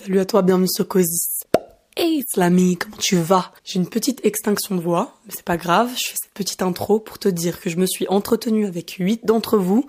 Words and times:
Salut 0.00 0.20
à 0.20 0.24
toi, 0.24 0.40
bienvenue 0.40 0.66
sur 0.66 0.88
Cosis. 0.88 1.42
Hey 1.94 2.24
Slamy, 2.26 2.78
comment 2.78 2.96
tu 2.96 3.16
vas? 3.16 3.52
J'ai 3.64 3.78
une 3.78 3.88
petite 3.88 4.24
extinction 4.24 4.74
de 4.74 4.80
voix, 4.80 5.14
mais 5.26 5.32
c'est 5.36 5.44
pas 5.44 5.58
grave, 5.58 5.90
je 5.90 6.08
fais 6.08 6.16
cette 6.22 6.32
petite 6.32 6.62
intro 6.62 7.00
pour 7.00 7.18
te 7.18 7.28
dire 7.28 7.60
que 7.60 7.68
je 7.68 7.76
me 7.76 7.84
suis 7.84 8.08
entretenue 8.08 8.64
avec 8.64 8.92
huit 8.92 9.26
d'entre 9.26 9.58
vous. 9.58 9.84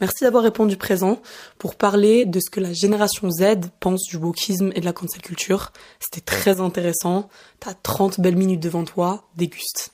Merci 0.00 0.22
d'avoir 0.22 0.44
répondu 0.44 0.76
présent 0.76 1.20
pour 1.58 1.74
parler 1.74 2.24
de 2.24 2.38
ce 2.38 2.50
que 2.50 2.60
la 2.60 2.72
génération 2.72 3.28
Z 3.32 3.56
pense 3.80 4.04
du 4.04 4.16
wokisme 4.16 4.70
et 4.76 4.80
de 4.80 4.84
la 4.84 4.92
cancel 4.92 5.22
culture. 5.22 5.72
C'était 5.98 6.20
très 6.20 6.60
intéressant. 6.60 7.28
T'as 7.58 7.74
30 7.74 8.20
belles 8.20 8.36
minutes 8.36 8.62
devant 8.62 8.84
toi, 8.84 9.24
déguste. 9.36 9.92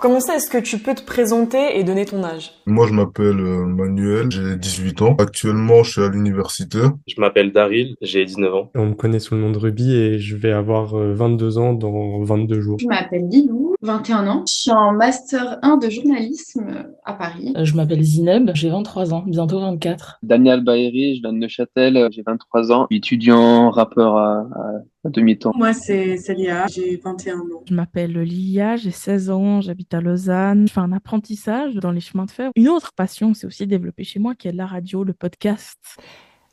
Pour 0.00 0.08
commencer, 0.08 0.32
est-ce 0.32 0.48
que 0.48 0.56
tu 0.56 0.78
peux 0.78 0.94
te 0.94 1.04
présenter 1.04 1.78
et 1.78 1.84
donner 1.84 2.06
ton 2.06 2.24
âge? 2.24 2.52
Moi, 2.64 2.86
je 2.86 2.94
m'appelle 2.94 3.38
euh, 3.38 3.66
Manuel, 3.66 4.30
j'ai 4.30 4.56
18 4.56 5.02
ans. 5.02 5.14
Actuellement, 5.18 5.82
je 5.82 5.90
suis 5.90 6.00
à 6.00 6.08
l'université. 6.08 6.78
Je 7.06 7.20
m'appelle 7.20 7.52
Daryl, 7.52 7.96
j'ai 8.00 8.24
19 8.24 8.54
ans. 8.54 8.70
On 8.74 8.86
me 8.86 8.94
connaît 8.94 9.18
sous 9.18 9.34
le 9.34 9.42
nom 9.42 9.50
de 9.50 9.58
Ruby 9.58 9.94
et 9.94 10.18
je 10.18 10.36
vais 10.36 10.52
avoir 10.52 10.94
22 10.94 11.58
euh, 11.58 11.60
ans 11.60 11.74
dans 11.74 12.22
22 12.22 12.60
jours. 12.62 12.78
Je 12.80 12.86
m'appelle 12.86 13.28
Lilou, 13.28 13.74
21 13.82 14.26
ans. 14.26 14.44
Je 14.48 14.54
suis 14.54 14.70
en 14.70 14.92
master 14.92 15.58
1 15.60 15.76
de 15.76 15.90
journalisme 15.90 16.86
à 17.04 17.12
Paris. 17.12 17.52
Euh, 17.58 17.66
je 17.66 17.76
m'appelle 17.76 18.02
Zineb, 18.02 18.52
j'ai 18.54 18.70
23 18.70 19.12
ans, 19.12 19.24
bientôt 19.26 19.60
24. 19.60 20.20
Daniel 20.22 20.64
Baeri, 20.64 21.16
je 21.16 21.20
viens 21.20 21.34
de 21.34 21.38
Neuchâtel, 21.40 22.08
j'ai 22.10 22.22
23 22.26 22.72
ans, 22.72 22.86
étudiant, 22.90 23.68
rappeur 23.68 24.16
à, 24.16 24.48
à 24.54 24.70
demi-temps. 25.08 25.52
Moi, 25.56 25.72
c'est 25.72 26.18
Célia, 26.18 26.66
j'ai 26.66 27.00
21 27.02 27.38
ans. 27.38 27.64
Je 27.68 27.74
m'appelle 27.74 28.12
Lia, 28.20 28.76
j'ai 28.76 28.90
16 28.90 29.30
ans, 29.30 29.60
j'habite 29.60 29.94
à 29.94 30.00
Lausanne. 30.00 30.68
Je 30.68 30.72
fais 30.72 30.80
un 30.80 30.92
apprentissage 30.92 31.74
dans 31.76 31.90
les 31.90 32.00
chemins 32.00 32.26
de 32.26 32.30
fer. 32.30 32.50
Une 32.56 32.68
autre 32.68 32.92
passion 32.92 33.32
s'est 33.32 33.46
aussi 33.46 33.66
développée 33.66 34.04
chez 34.04 34.18
moi, 34.18 34.34
qui 34.34 34.48
est 34.48 34.52
la 34.52 34.66
radio, 34.66 35.04
le 35.04 35.14
podcast. 35.14 35.78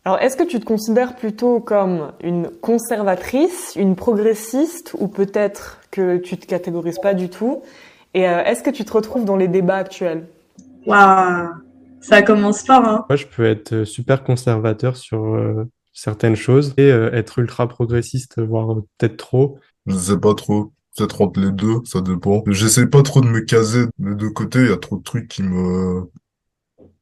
Alors, 0.05 0.21
est-ce 0.21 0.38
que 0.38 0.43
tu 0.43 0.57
te 0.61 0.66
considères 0.66 1.17
plutôt 1.17 1.59
comme 1.59 2.13
une 2.23 2.49
conservatrice, 2.61 3.73
une 3.75 3.97
progressiste, 3.97 4.95
ou 4.97 5.09
peut-être 5.09 5.81
que 5.91 6.16
tu 6.16 6.38
te 6.38 6.45
catégorises 6.45 7.00
pas 7.00 7.13
du 7.13 7.27
tout? 7.27 7.61
Et 8.13 8.25
euh, 8.27 8.41
est-ce 8.45 8.63
que 8.63 8.69
tu 8.69 8.85
te 8.85 8.94
retrouves 8.94 9.25
dans 9.25 9.35
les 9.35 9.50
débats 9.50 9.75
actuels? 9.75 10.27
Waouh, 10.85 11.50
ça 12.00 12.22
commence 12.22 12.66
fort. 12.66 12.85
Hein 12.85 13.05
Moi, 13.09 13.17
je 13.17 13.25
peux 13.25 13.45
être 13.45 13.73
euh, 13.73 13.85
super 13.85 14.23
conservateur 14.23 14.95
sur 14.95 15.35
euh, 15.35 15.66
certaines 15.98 16.36
choses 16.36 16.73
et 16.78 16.88
être 16.88 17.40
ultra 17.40 17.67
progressiste, 17.67 18.40
voire 18.42 18.76
peut-être 18.98 19.17
trop. 19.17 19.59
Je 19.86 19.95
sais 19.95 20.20
pas 20.20 20.36
trop 20.36 20.72
peut-être 20.98 21.22
entre 21.22 21.40
les 21.40 21.52
deux, 21.52 21.81
ça 21.86 22.02
dépend. 22.02 22.44
J'essaie 22.48 22.88
pas 22.88 23.03
trop 23.03 23.22
de 23.22 23.28
me 23.28 23.42
caser 23.42 23.86
des 24.00 24.16
deux 24.16 24.30
côtés, 24.30 24.59
il 24.59 24.70
y 24.70 24.73
a 24.73 24.78
trop 24.78 24.98
de 24.98 25.03
trucs 25.03 25.28
qui 25.28 25.44
me 25.44 26.03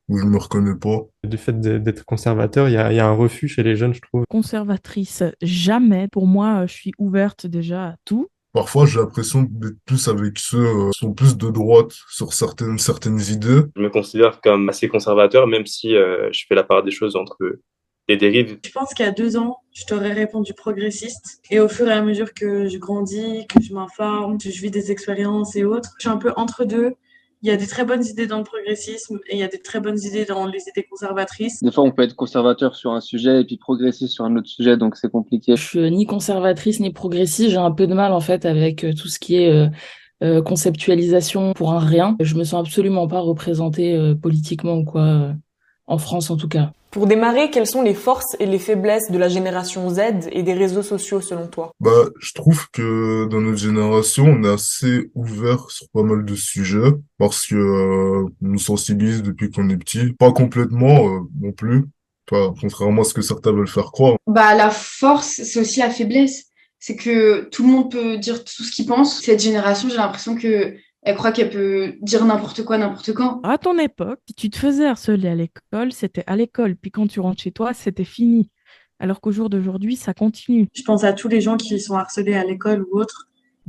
où 0.08 0.20
je 0.20 0.26
me 0.26 0.38
reconnais 0.38 0.76
pas. 0.76 1.00
Du 1.24 1.38
fait 1.38 1.60
d'être 1.60 2.06
conservateur, 2.06 2.70
il 2.70 2.74
y 2.74 2.78
a, 2.78 2.94
y 2.94 3.00
a, 3.00 3.08
un 3.08 3.14
refus 3.14 3.48
chez 3.48 3.64
les 3.64 3.76
jeunes, 3.76 3.94
je 3.94 4.02
trouve. 4.02 4.24
Conservatrice, 4.30 5.24
jamais. 5.42 6.08
Pour 6.08 6.28
moi, 6.28 6.68
je 6.68 6.74
suis 6.74 6.92
ouverte 7.00 7.48
déjà 7.48 7.88
à 7.88 7.96
tout. 8.06 8.28
Parfois, 8.54 8.86
j'ai 8.86 9.00
l'impression 9.00 9.48
d'être 9.50 9.78
plus 9.86 10.08
avec 10.08 10.38
ceux 10.38 10.66
euh, 10.66 10.90
qui 10.92 11.00
sont 11.00 11.14
plus 11.14 11.36
de 11.38 11.50
droite 11.50 11.92
sur 12.10 12.34
certaines, 12.34 12.78
certaines 12.78 13.20
idées. 13.20 13.64
Je 13.76 13.82
me 13.82 13.90
considère 13.90 14.40
comme 14.42 14.70
assez 14.70 14.88
conservateur, 14.88 15.48
même 15.48 15.66
si 15.66 15.96
euh, 15.96 16.30
je 16.32 16.46
fais 16.48 16.56
la 16.56 16.64
part 16.64 16.84
des 16.84 16.92
choses 16.92 17.16
entre 17.16 17.38
les 18.08 18.18
dérives. 18.18 18.58
Je 18.66 18.72
pense 18.72 18.94
qu'il 18.94 19.06
y 19.06 19.10
a 19.10 19.12
deux 19.12 19.38
ans, 19.38 19.58
je 19.74 19.86
t'aurais 19.86 20.14
répondu 20.14 20.54
progressiste. 20.54 21.42
Et 21.50 21.60
au 21.60 21.68
fur 21.68 21.88
et 21.88 21.94
à 21.94 22.02
mesure 22.02 22.34
que 22.34 22.68
je 22.68 22.78
grandis, 22.78 23.48
que 23.48 23.62
je 23.62 23.74
m'informe, 23.74 24.38
que 24.38 24.50
je 24.50 24.62
vis 24.62 24.72
des 24.72 24.92
expériences 24.92 25.56
et 25.56 25.64
autres, 25.64 25.92
je 26.00 26.08
suis 26.08 26.10
un 26.10 26.18
peu 26.18 26.32
entre 26.36 26.66
deux. 26.66 26.94
Il 27.42 27.50
y 27.50 27.52
a 27.52 27.58
des 27.58 27.68
très 27.68 27.86
bonnes 27.86 28.04
idées 28.04 28.26
dans 28.26 28.40
le 28.40 28.44
progressisme 28.44 29.20
et 29.28 29.36
il 29.36 29.40
y 29.40 29.44
a 29.44 29.48
des 29.48 29.60
très 29.60 29.80
bonnes 29.80 30.00
idées 30.02 30.26
dans 30.26 30.48
les 30.48 30.62
idées 30.68 30.88
conservatrices. 30.90 31.62
Des 31.62 31.72
fois, 31.72 31.84
on 31.84 31.92
peut 31.92 32.02
être 32.02 32.16
conservateur 32.16 32.76
sur 32.76 32.94
un 32.94 33.02
sujet 33.02 33.42
et 33.42 33.46
puis 33.46 33.58
progressiste 33.58 34.14
sur 34.14 34.26
un 34.26 34.36
autre 34.36 34.48
sujet, 34.48 34.78
donc 34.78 34.96
c'est 34.96 35.12
compliqué. 35.12 35.56
Je 35.56 35.64
suis 35.64 35.92
ni 35.92 36.08
conservatrice 36.08 36.80
ni 36.80 36.92
progressiste. 36.92 37.52
J'ai 37.52 37.58
un 37.58 37.72
peu 37.72 37.86
de 37.86 37.94
mal 37.94 38.14
en 38.14 38.22
fait 38.22 38.46
avec 38.46 38.84
euh, 38.84 38.94
tout 38.94 39.10
ce 39.10 39.20
qui 39.20 39.36
est 39.36 39.52
euh, 39.52 39.68
euh, 40.24 40.42
conceptualisation 40.42 41.52
pour 41.54 41.74
un 41.74 41.80
rien. 41.80 42.16
Je 42.22 42.36
me 42.36 42.46
sens 42.46 42.66
absolument 42.66 43.06
pas 43.06 43.20
représentée 43.20 43.94
euh, 43.94 44.16
politiquement 44.16 44.78
ou 44.78 44.86
quoi, 44.86 45.02
euh, 45.02 45.34
en 45.88 45.98
France 45.98 46.30
en 46.30 46.38
tout 46.38 46.48
cas. 46.48 46.72
Pour 46.96 47.08
démarrer, 47.08 47.50
quelles 47.50 47.68
sont 47.68 47.82
les 47.82 47.94
forces 47.94 48.38
et 48.40 48.46
les 48.46 48.58
faiblesses 48.58 49.12
de 49.12 49.18
la 49.18 49.28
génération 49.28 49.90
Z 49.90 50.30
et 50.32 50.44
des 50.44 50.54
réseaux 50.54 50.82
sociaux 50.82 51.20
selon 51.20 51.48
toi? 51.48 51.74
Bah, 51.82 52.06
je 52.22 52.32
trouve 52.32 52.70
que 52.72 53.26
dans 53.26 53.42
notre 53.42 53.58
génération, 53.58 54.24
on 54.24 54.44
est 54.46 54.54
assez 54.54 55.12
ouvert 55.14 55.70
sur 55.72 55.90
pas 55.90 56.04
mal 56.04 56.24
de 56.24 56.36
sujets 56.36 56.94
parce 57.18 57.48
que 57.48 57.56
euh, 57.56 58.30
on 58.42 58.48
nous 58.48 58.60
sensibilise 58.60 59.24
depuis 59.24 59.52
qu'on 59.52 59.68
est 59.68 59.76
petit. 59.76 60.14
Pas 60.14 60.32
complètement 60.32 61.10
euh, 61.10 61.20
non 61.42 61.52
plus, 61.52 61.84
enfin, 62.32 62.54
contrairement 62.62 63.02
à 63.02 63.04
ce 63.04 63.14
que 63.14 63.22
certains 63.22 63.52
veulent 63.52 63.68
faire 63.68 63.92
croire. 63.92 64.16
Bah, 64.26 64.56
la 64.56 64.70
force, 64.70 65.42
c'est 65.44 65.60
aussi 65.60 65.82
la 65.82 65.90
faiblesse. 65.90 66.46
C'est 66.80 66.96
que 66.96 67.50
tout 67.52 67.64
le 67.64 67.74
monde 67.74 67.92
peut 67.92 68.18
dire 68.18 68.42
tout 68.46 68.64
ce 68.64 68.72
qu'il 68.72 68.86
pense. 68.86 69.22
Cette 69.22 69.42
génération, 69.42 69.90
j'ai 69.90 69.98
l'impression 69.98 70.38
que 70.38 70.78
elle 71.06 71.16
croit 71.16 71.32
qu'elle 71.32 71.52
peut 71.52 71.94
dire 72.02 72.26
n'importe 72.26 72.66
quoi, 72.66 72.80
n'importe 72.80 73.14
quand. 73.14 73.40
À 73.44 73.60
ton 73.60 73.78
époque, 73.78 74.20
si 74.28 74.34
tu 74.34 74.50
te 74.50 74.58
faisais 74.58 74.88
harceler 74.88 75.30
à 75.30 75.36
l'école, 75.36 75.92
c'était 75.92 76.24
à 76.26 76.36
l'école. 76.36 76.76
Puis 76.76 76.90
quand 76.90 77.06
tu 77.06 77.20
rentres 77.20 77.42
chez 77.42 77.52
toi, 77.52 77.74
c'était 77.74 78.04
fini. 78.04 78.50
Alors 79.00 79.22
qu'au 79.22 79.32
jour 79.32 79.50
d'aujourd'hui, 79.50 79.96
ça 79.96 80.16
continue. 80.16 80.68
Je 80.74 80.82
pense 80.82 81.04
à 81.04 81.14
tous 81.14 81.28
les 81.28 81.42
gens 81.42 81.58
qui 81.58 81.80
sont 81.80 81.94
harcelés 81.94 82.34
à 82.34 82.44
l'école 82.44 82.86
ou 82.92 83.00
autre 83.00 83.28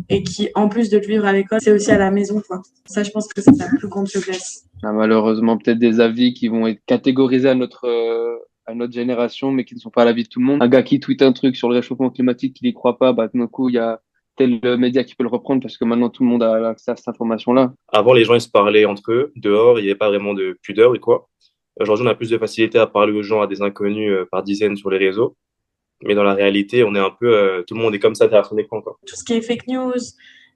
et 0.08 0.22
qui, 0.22 0.48
en 0.54 0.68
plus 0.70 0.88
de 0.88 0.96
le 0.96 1.06
vivre 1.06 1.26
à 1.26 1.32
l'école, 1.34 1.60
c'est 1.60 1.72
aussi 1.72 1.90
à 1.90 1.98
la 1.98 2.10
maison. 2.10 2.40
Quoi. 2.46 2.62
Ça, 2.86 3.02
je 3.02 3.10
pense 3.10 3.28
que 3.28 3.42
c'est 3.42 3.56
la 3.58 3.66
plus 3.66 3.88
grande 3.88 4.08
faiblesse. 4.08 4.64
Il 4.82 4.86
y 4.86 4.88
a 4.88 4.92
malheureusement 4.92 5.58
peut-être 5.58 5.78
des 5.78 6.00
avis 6.00 6.32
qui 6.32 6.48
vont 6.48 6.66
être 6.66 6.80
catégorisés 6.86 7.50
à 7.50 7.54
notre, 7.54 7.86
euh, 7.86 8.36
à 8.64 8.74
notre 8.74 8.94
génération, 8.94 9.52
mais 9.52 9.66
qui 9.66 9.74
ne 9.74 9.80
sont 9.80 9.90
pas 9.90 10.02
à 10.02 10.04
l'avis 10.06 10.22
de 10.22 10.28
tout 10.28 10.40
le 10.40 10.46
monde. 10.46 10.62
Un 10.62 10.68
gars 10.68 10.82
qui 10.82 11.00
tweet 11.00 11.20
un 11.20 11.32
truc 11.32 11.54
sur 11.54 11.68
le 11.68 11.74
réchauffement 11.74 12.08
climatique, 12.08 12.54
qui 12.54 12.64
n'y 12.64 12.72
croit 12.72 12.96
pas, 12.96 13.12
bah, 13.12 13.28
d'un 13.32 13.46
coup, 13.46 13.68
il 13.68 13.74
y 13.74 13.78
a 13.78 14.00
tel 14.36 14.60
média 14.78 15.04
qui 15.04 15.14
peut 15.14 15.24
le 15.24 15.30
reprendre 15.30 15.62
parce 15.62 15.76
que 15.76 15.84
maintenant 15.84 16.10
tout 16.10 16.22
le 16.22 16.28
monde 16.28 16.42
a 16.42 16.68
accès 16.68 16.90
à 16.90 16.96
cette 16.96 17.08
information-là. 17.08 17.72
Avant, 17.88 18.12
les 18.12 18.24
gens 18.24 18.34
ils 18.34 18.40
se 18.40 18.48
parlaient 18.48 18.84
entre 18.84 19.12
eux, 19.12 19.32
dehors, 19.36 19.78
il 19.78 19.82
n'y 19.82 19.88
avait 19.88 19.98
pas 19.98 20.08
vraiment 20.08 20.34
de 20.34 20.58
pudeur 20.62 20.94
et 20.94 21.00
quoi. 21.00 21.28
Aujourd'hui, 21.78 22.06
on 22.06 22.10
a 22.10 22.14
plus 22.14 22.30
de 22.30 22.38
facilité 22.38 22.78
à 22.78 22.86
parler 22.86 23.12
aux 23.12 23.22
gens, 23.22 23.42
à 23.42 23.46
des 23.46 23.60
inconnus 23.60 24.10
euh, 24.10 24.26
par 24.30 24.42
dizaines 24.42 24.76
sur 24.76 24.88
les 24.90 24.96
réseaux. 24.96 25.36
Mais 26.02 26.14
dans 26.14 26.22
la 26.22 26.34
réalité, 26.34 26.84
on 26.84 26.94
est 26.94 27.00
un 27.00 27.10
peu, 27.10 27.34
euh, 27.34 27.62
tout 27.66 27.74
le 27.74 27.80
monde 27.80 27.94
est 27.94 27.98
comme 27.98 28.14
ça 28.14 28.26
derrière 28.26 28.46
son 28.46 28.56
écran. 28.56 28.80
Quoi. 28.80 28.98
Tout 29.06 29.16
ce 29.16 29.24
qui 29.24 29.34
est 29.34 29.42
fake 29.42 29.66
news, 29.68 29.92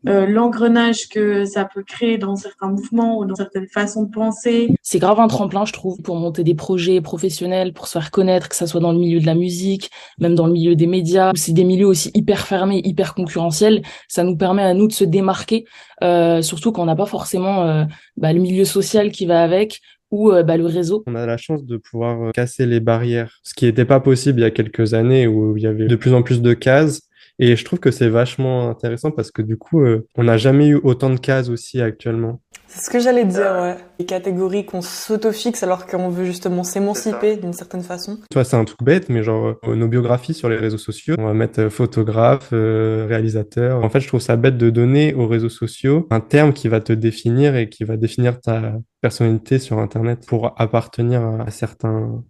euh, 0.09 0.27
l'engrenage 0.27 1.09
que 1.09 1.45
ça 1.45 1.65
peut 1.65 1.83
créer 1.83 2.19
dans 2.19 2.37
certains 2.37 2.69
mouvements 2.69 3.19
ou 3.19 3.25
dans 3.25 3.35
certaines 3.35 3.69
façons 3.69 4.05
de 4.05 4.11
penser. 4.11 4.75
C'est 4.83 4.99
grave 4.99 5.21
un 5.21 5.29
tremplin, 5.29 5.65
je 5.65 5.73
trouve, 5.73 6.01
pour 6.03 6.17
monter 6.17 6.45
des 6.45 6.55
projets 6.55 7.01
professionnels, 7.01 7.73
pour 7.73 7.87
se 7.87 7.93
faire 7.93 8.11
connaître, 8.11 8.49
que 8.49 8.57
ça 8.57 8.67
soit 8.67 8.81
dans 8.81 8.93
le 8.93 8.99
milieu 8.99 9.21
de 9.21 9.27
la 9.27 9.35
musique, 9.35 9.91
même 10.19 10.35
dans 10.35 10.47
le 10.47 10.53
milieu 10.53 10.75
des 10.75 10.87
médias. 10.87 11.33
C'est 11.35 11.53
des 11.53 11.65
milieux 11.65 11.87
aussi 11.87 12.11
hyper 12.15 12.47
fermés, 12.47 12.81
hyper 12.85 13.15
concurrentiels. 13.15 13.83
Ça 14.09 14.25
nous 14.25 14.37
permet 14.37 14.63
à 14.63 14.75
nous 14.75 14.87
de 14.87 14.93
se 14.93 15.05
démarquer, 15.05 15.65
euh, 16.03 16.43
surtout 16.43 16.73
quand 16.73 16.83
on 16.83 16.87
n'a 16.87 16.97
pas 16.97 17.07
forcément 17.07 17.65
euh, 17.65 17.85
bah, 18.17 18.33
le 18.33 18.41
milieu 18.41 18.65
social 18.65 19.11
qui 19.11 19.27
va 19.27 19.43
avec 19.43 19.81
ou 20.11 20.33
euh, 20.33 20.43
bah, 20.43 20.57
le 20.57 20.67
réseau. 20.67 21.03
On 21.07 21.15
a 21.15 21.27
la 21.27 21.37
chance 21.37 21.65
de 21.65 21.77
pouvoir 21.77 22.23
euh, 22.23 22.31
casser 22.33 22.67
les 22.67 22.81
barrières, 22.81 23.39
ce 23.43 23.55
qui 23.55 23.67
n'était 23.67 23.85
pas 23.85 24.01
possible 24.01 24.41
il 24.41 24.43
y 24.43 24.47
a 24.47 24.51
quelques 24.51 24.95
années 24.95 25.27
où 25.27 25.57
il 25.57 25.63
y 25.63 25.67
avait 25.67 25.87
de 25.87 25.97
plus 25.97 26.15
en 26.15 26.23
plus 26.23 26.43
de 26.43 26.53
cases. 26.53 27.03
Et 27.41 27.57
je 27.57 27.65
trouve 27.65 27.81
que 27.81 27.91
c'est 27.91 28.09
vachement 28.09 28.71
intéressant 28.71 29.11
parce 29.11 29.31
que 29.31 29.43
du 29.43 29.57
coup, 29.57 29.81
euh, 29.81 30.07
on 30.17 30.25
n'a 30.25 30.37
jamais 30.37 30.69
eu 30.69 30.77
autant 30.77 31.11
de 31.11 31.19
cases 31.19 31.49
aussi 31.49 31.81
actuellement. 31.81 32.41
C'est 32.73 32.85
ce 32.85 32.91
que 32.91 33.01
j'allais 33.01 33.25
dire, 33.25 33.59
ouais. 33.61 33.77
Les 33.99 34.07
catégories 34.07 34.65
qu'on 34.65 34.81
s'autofixe 34.81 35.65
alors 35.65 35.87
qu'on 35.87 36.09
veut 36.09 36.25
justement 36.25 36.63
s'émanciper 36.63 37.37
d'une 37.37 37.53
certaine 37.53 37.83
façon. 37.83 38.21
Toi, 38.31 38.45
c'est 38.45 38.57
un 38.57 38.65
truc 38.65 38.81
bête, 38.85 39.09
mais 39.09 39.25
genre, 39.25 39.57
euh, 39.67 39.75
nos 39.75 39.89
biographies 39.89 40.35
sur 40.35 40.49
les 40.49 40.57
réseaux 40.57 40.79
sociaux, 40.79 41.17
on 41.19 41.25
va 41.25 41.35
mettre 41.35 41.63
euh, 41.63 41.71
photographe, 41.71 42.51
euh, 42.53 43.07
réalisateur. 43.09 43.83
En 43.83 43.91
fait, 43.91 43.99
je 43.99 44.07
trouve 44.07 44.21
ça 44.21 44.37
bête 44.37 44.57
de 44.57 44.71
donner 44.71 45.15
aux 45.15 45.27
réseaux 45.27 45.49
sociaux 45.49 46.07
un 46.11 46.21
terme 46.21 46.53
qui 46.53 46.69
va 46.69 46.81
te 46.81 46.93
définir 46.93 47.57
et 47.57 47.69
qui 47.69 47.83
va 47.83 47.97
définir 47.97 48.41
ta 48.41 48.75
personnalité 49.01 49.59
sur 49.59 49.79
Internet 49.79 50.25
pour 50.29 50.55
appartenir 50.57 51.23
à 51.45 51.51
certains 51.51 52.23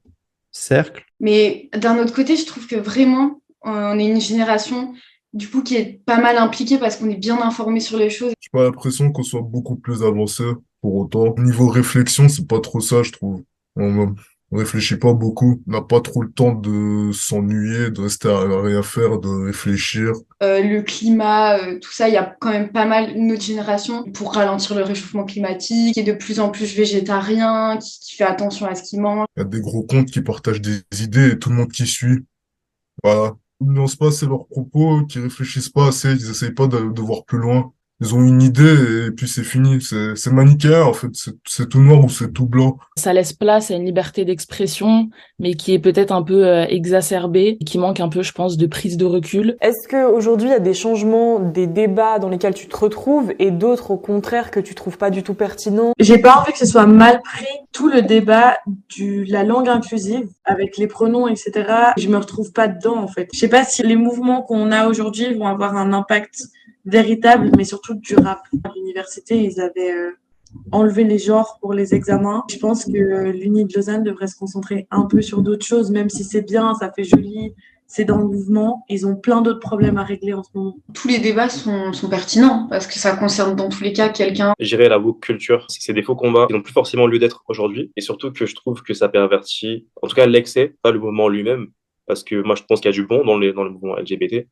cercles. 0.53 1.05
Mais 1.21 1.69
d'un 1.77 1.99
autre 1.99 2.15
côté, 2.15 2.37
je 2.37 2.47
trouve 2.47 2.67
que 2.67 2.77
vraiment, 2.77 3.40
on 3.63 3.99
est 3.99 4.07
une 4.07 4.21
génération 4.21 4.95
du 5.33 5.49
coup 5.49 5.63
qui 5.63 5.77
est 5.77 6.01
pas 6.05 6.21
mal 6.21 6.37
impliquée 6.39 6.79
parce 6.79 6.97
qu'on 6.97 7.09
est 7.09 7.17
bien 7.17 7.41
informé 7.41 7.81
sur 7.81 7.99
les 7.99 8.11
choses. 8.11 8.33
J'ai 8.41 8.51
pas 8.53 8.65
l'impression 8.65 9.13
qu'on 9.13 9.23
soit 9.23 9.43
beaucoup 9.43 9.77
plus 9.77 10.03
avancé 10.03 10.45
pour 10.81 10.97
autant. 10.97 11.35
Niveau 11.39 11.69
réflexion, 11.69 12.29
c'est 12.29 12.47
pas 12.47 12.61
trop 12.61 12.81
ça, 12.81 13.03
je 13.03 13.13
trouve. 13.13 13.43
On, 13.77 14.15
on 14.53 14.57
réfléchit 14.57 14.97
pas 14.97 15.13
beaucoup. 15.13 15.63
On 15.69 15.71
n'a 15.71 15.83
pas 15.83 16.01
trop 16.01 16.23
le 16.23 16.33
temps 16.33 16.53
de 16.53 17.13
s'ennuyer, 17.13 17.91
de 17.91 18.01
rester 18.01 18.29
à 18.29 18.41
rien 18.63 18.83
faire, 18.83 19.21
de 19.21 19.47
réfléchir. 19.47 20.13
Euh, 20.43 20.63
le 20.63 20.83
climat, 20.83 21.59
euh, 21.59 21.79
tout 21.79 21.93
ça, 21.93 22.09
il 22.09 22.15
y 22.15 22.17
a 22.19 22.37
quand 22.41 22.51
même 22.51 22.73
pas 22.73 22.87
mal 22.87 23.15
notre 23.17 23.43
génération 23.43 24.05
pour 24.11 24.35
ralentir 24.35 24.75
le 24.75 24.83
réchauffement 24.83 25.25
climatique, 25.25 25.95
qui 25.95 26.01
est 26.01 26.05
de 26.05 26.13
plus 26.13 26.41
en 26.41 26.51
plus 26.51 26.75
végétarien, 26.75 27.79
qui, 27.79 28.01
qui 28.01 28.17
fait 28.17 28.25
attention 28.25 28.67
à 28.67 28.75
ce 28.75 28.83
qu'il 28.83 29.01
mange. 29.01 29.27
Il 29.37 29.41
y 29.41 29.43
a 29.43 29.49
des 29.49 29.61
gros 29.61 29.85
comptes 29.85 30.11
qui 30.11 30.21
partagent 30.21 30.61
des 30.61 30.81
idées 31.01 31.31
et 31.33 31.39
tout 31.39 31.51
le 31.51 31.57
monde 31.57 31.71
qui 31.71 31.87
suit. 31.87 32.25
Voilà. 33.05 33.37
Nuancent 33.61 33.97
pas 33.97 34.09
assez 34.09 34.27
leurs 34.27 34.47
propos, 34.49 35.07
qui 35.07 35.19
réfléchissent 35.19 35.71
pas 35.71 35.89
assez, 35.89 36.11
ils 36.13 36.31
essayent 36.31 36.53
pas 36.53 36.67
de, 36.67 36.93
de 36.93 37.01
voir 37.01 37.25
plus 37.25 37.39
loin. 37.39 37.73
Ils 38.01 38.15
ont 38.15 38.23
une 38.23 38.41
idée 38.41 39.07
et 39.09 39.11
puis 39.11 39.29
c'est 39.29 39.45
fini. 39.45 39.81
C'est, 39.83 40.17
c'est 40.17 40.33
manichéen, 40.33 40.83
en 40.85 40.93
fait. 40.93 41.11
C'est, 41.13 41.35
c'est 41.47 41.69
tout 41.69 41.81
noir 41.81 42.03
ou 42.05 42.09
c'est 42.09 42.33
tout 42.33 42.47
blanc. 42.47 42.79
Ça 42.97 43.13
laisse 43.13 43.33
place 43.33 43.71
à 43.71 43.75
une 43.75 43.85
liberté 43.85 44.25
d'expression, 44.25 45.11
mais 45.39 45.55
qui 45.55 45.75
est 45.75 45.79
peut-être 45.79 46.13
un 46.13 46.23
peu 46.23 46.47
euh, 46.47 46.65
exacerbée, 46.67 47.59
qui 47.67 47.79
manque 47.79 48.01
un 48.01 48.09
peu, 48.09 48.23
je 48.23 48.33
pense, 48.33 48.57
de 48.57 48.67
prise 48.67 48.97
de 48.97 49.05
recul. 49.05 49.57
Est-ce 49.61 49.87
qu'aujourd'hui, 49.89 50.49
il 50.49 50.53
y 50.53 50.55
a 50.55 50.61
des 50.61 50.75
changements, 50.75 51.41
des 51.41 51.67
débats 51.67 52.19
dans 52.19 52.31
lesquels 52.31 52.55
tu 52.55 52.69
te 52.69 52.77
retrouves 52.77 53.33
et 53.39 53.51
d'autres, 53.51 53.91
au 53.91 53.99
contraire, 53.99 54.51
que 54.51 54.61
tu 54.61 54.75
trouves 54.75 54.97
pas 54.97 55.11
du 55.11 55.23
tout 55.23 55.35
pertinents? 55.35 55.93
J'ai 55.99 56.19
pas 56.19 56.37
envie 56.41 56.53
que 56.53 56.59
ce 56.59 56.67
soit 56.67 56.87
mal 56.87 57.21
pris 57.23 57.47
tout 57.73 57.89
le 57.89 58.03
débat 58.03 58.59
de 58.99 59.31
la 59.31 59.45
langue 59.45 59.69
inclusive 59.69 60.27
avec 60.45 60.79
les 60.79 60.87
pronoms, 60.87 61.29
etc. 61.29 61.53
Je 61.99 62.09
me 62.09 62.17
retrouve 62.17 62.53
pas 62.53 62.67
dedans, 62.67 62.97
en 62.97 63.09
fait. 63.09 63.29
Je 63.33 63.39
sais 63.39 63.49
pas 63.49 63.65
si 63.65 63.83
les 63.83 63.97
mouvements 63.97 64.43
qu'on 64.43 64.73
a 64.73 64.89
aujourd'hui 64.89 65.35
vont 65.35 65.47
avoir 65.47 65.77
un 65.77 65.93
impact 65.93 66.49
véritable, 66.85 67.51
mais 67.57 67.65
surtout 67.65 67.95
durable. 67.95 68.41
À 68.65 68.71
l'université, 68.75 69.43
ils 69.43 69.61
avaient 69.61 69.93
euh, 69.93 70.11
enlevé 70.73 71.05
les 71.05 71.19
genres 71.19 71.59
pour 71.61 71.73
les 71.73 71.95
examens. 71.95 72.45
Je 72.51 72.59
pense 72.59 72.85
que 72.85 73.31
l'Uni 73.31 73.65
de 73.65 73.73
Lausanne 73.75 74.03
devrait 74.03 74.27
se 74.27 74.37
concentrer 74.37 74.87
un 74.91 75.03
peu 75.03 75.23
sur 75.23 75.43
d'autres 75.43 75.67
choses, 75.67 75.91
même 75.91 76.09
si 76.09 76.25
c'est 76.25 76.43
bien, 76.43 76.75
ça 76.75 76.91
fait 76.93 77.05
joli, 77.05 77.55
c'est 77.87 78.05
dans 78.05 78.19
le 78.19 78.25
mouvement. 78.25 78.85
Ils 78.89 79.05
ont 79.07 79.17
plein 79.17 79.43
d'autres 79.43 79.59
problèmes 79.59 79.99
à 79.99 80.05
régler 80.05 80.33
en 80.33 80.45
ce 80.45 80.51
moment. 80.55 80.77
Tous 80.95 81.09
les 81.09 81.19
débats 81.19 81.49
sont, 81.49 81.93
sont 81.93 82.09
pertinents 82.09 82.69
parce 82.71 82.87
que 82.87 82.95
ça 82.95 83.17
concerne 83.17 83.57
dans 83.57 83.69
tous 83.69 83.83
les 83.83 83.93
cas 83.93 84.09
quelqu'un. 84.11 84.55
J'irai 84.61 84.89
la 84.89 84.99
woke 85.01 85.21
culture. 85.21 85.67
C'est 85.69 85.93
des 85.93 86.03
faux 86.03 86.15
combats 86.15 86.47
qui 86.47 86.53
n'ont 86.53 86.63
plus 86.63 86.73
forcément 86.73 87.09
lieu 87.09 87.19
d'être 87.19 87.43
aujourd'hui. 87.49 87.91
Et 87.97 88.01
surtout 88.01 88.31
que 88.31 88.47
je 88.47 88.55
trouve 88.55 88.83
que 88.83 88.95
ça 88.95 89.09
pervertit, 89.09 89.89
en 90.03 90.07
tout 90.07 90.15
cas 90.15 90.27
l'excès, 90.27 90.77
pas 90.83 90.93
le 90.93 91.01
mouvement 91.01 91.29
lui-même. 91.29 91.69
Parce 92.07 92.23
que 92.23 92.43
moi, 92.43 92.55
je 92.55 92.63
pense 92.63 92.81
qu'il 92.81 92.91
y 92.91 92.95
a 92.95 92.97
du 92.97 93.07
bon 93.07 93.25
dans, 93.25 93.39
les, 93.39 93.53
dans 93.53 93.65
le 93.65 93.71
mouvement 93.71 93.97
LGBT. 93.97 94.47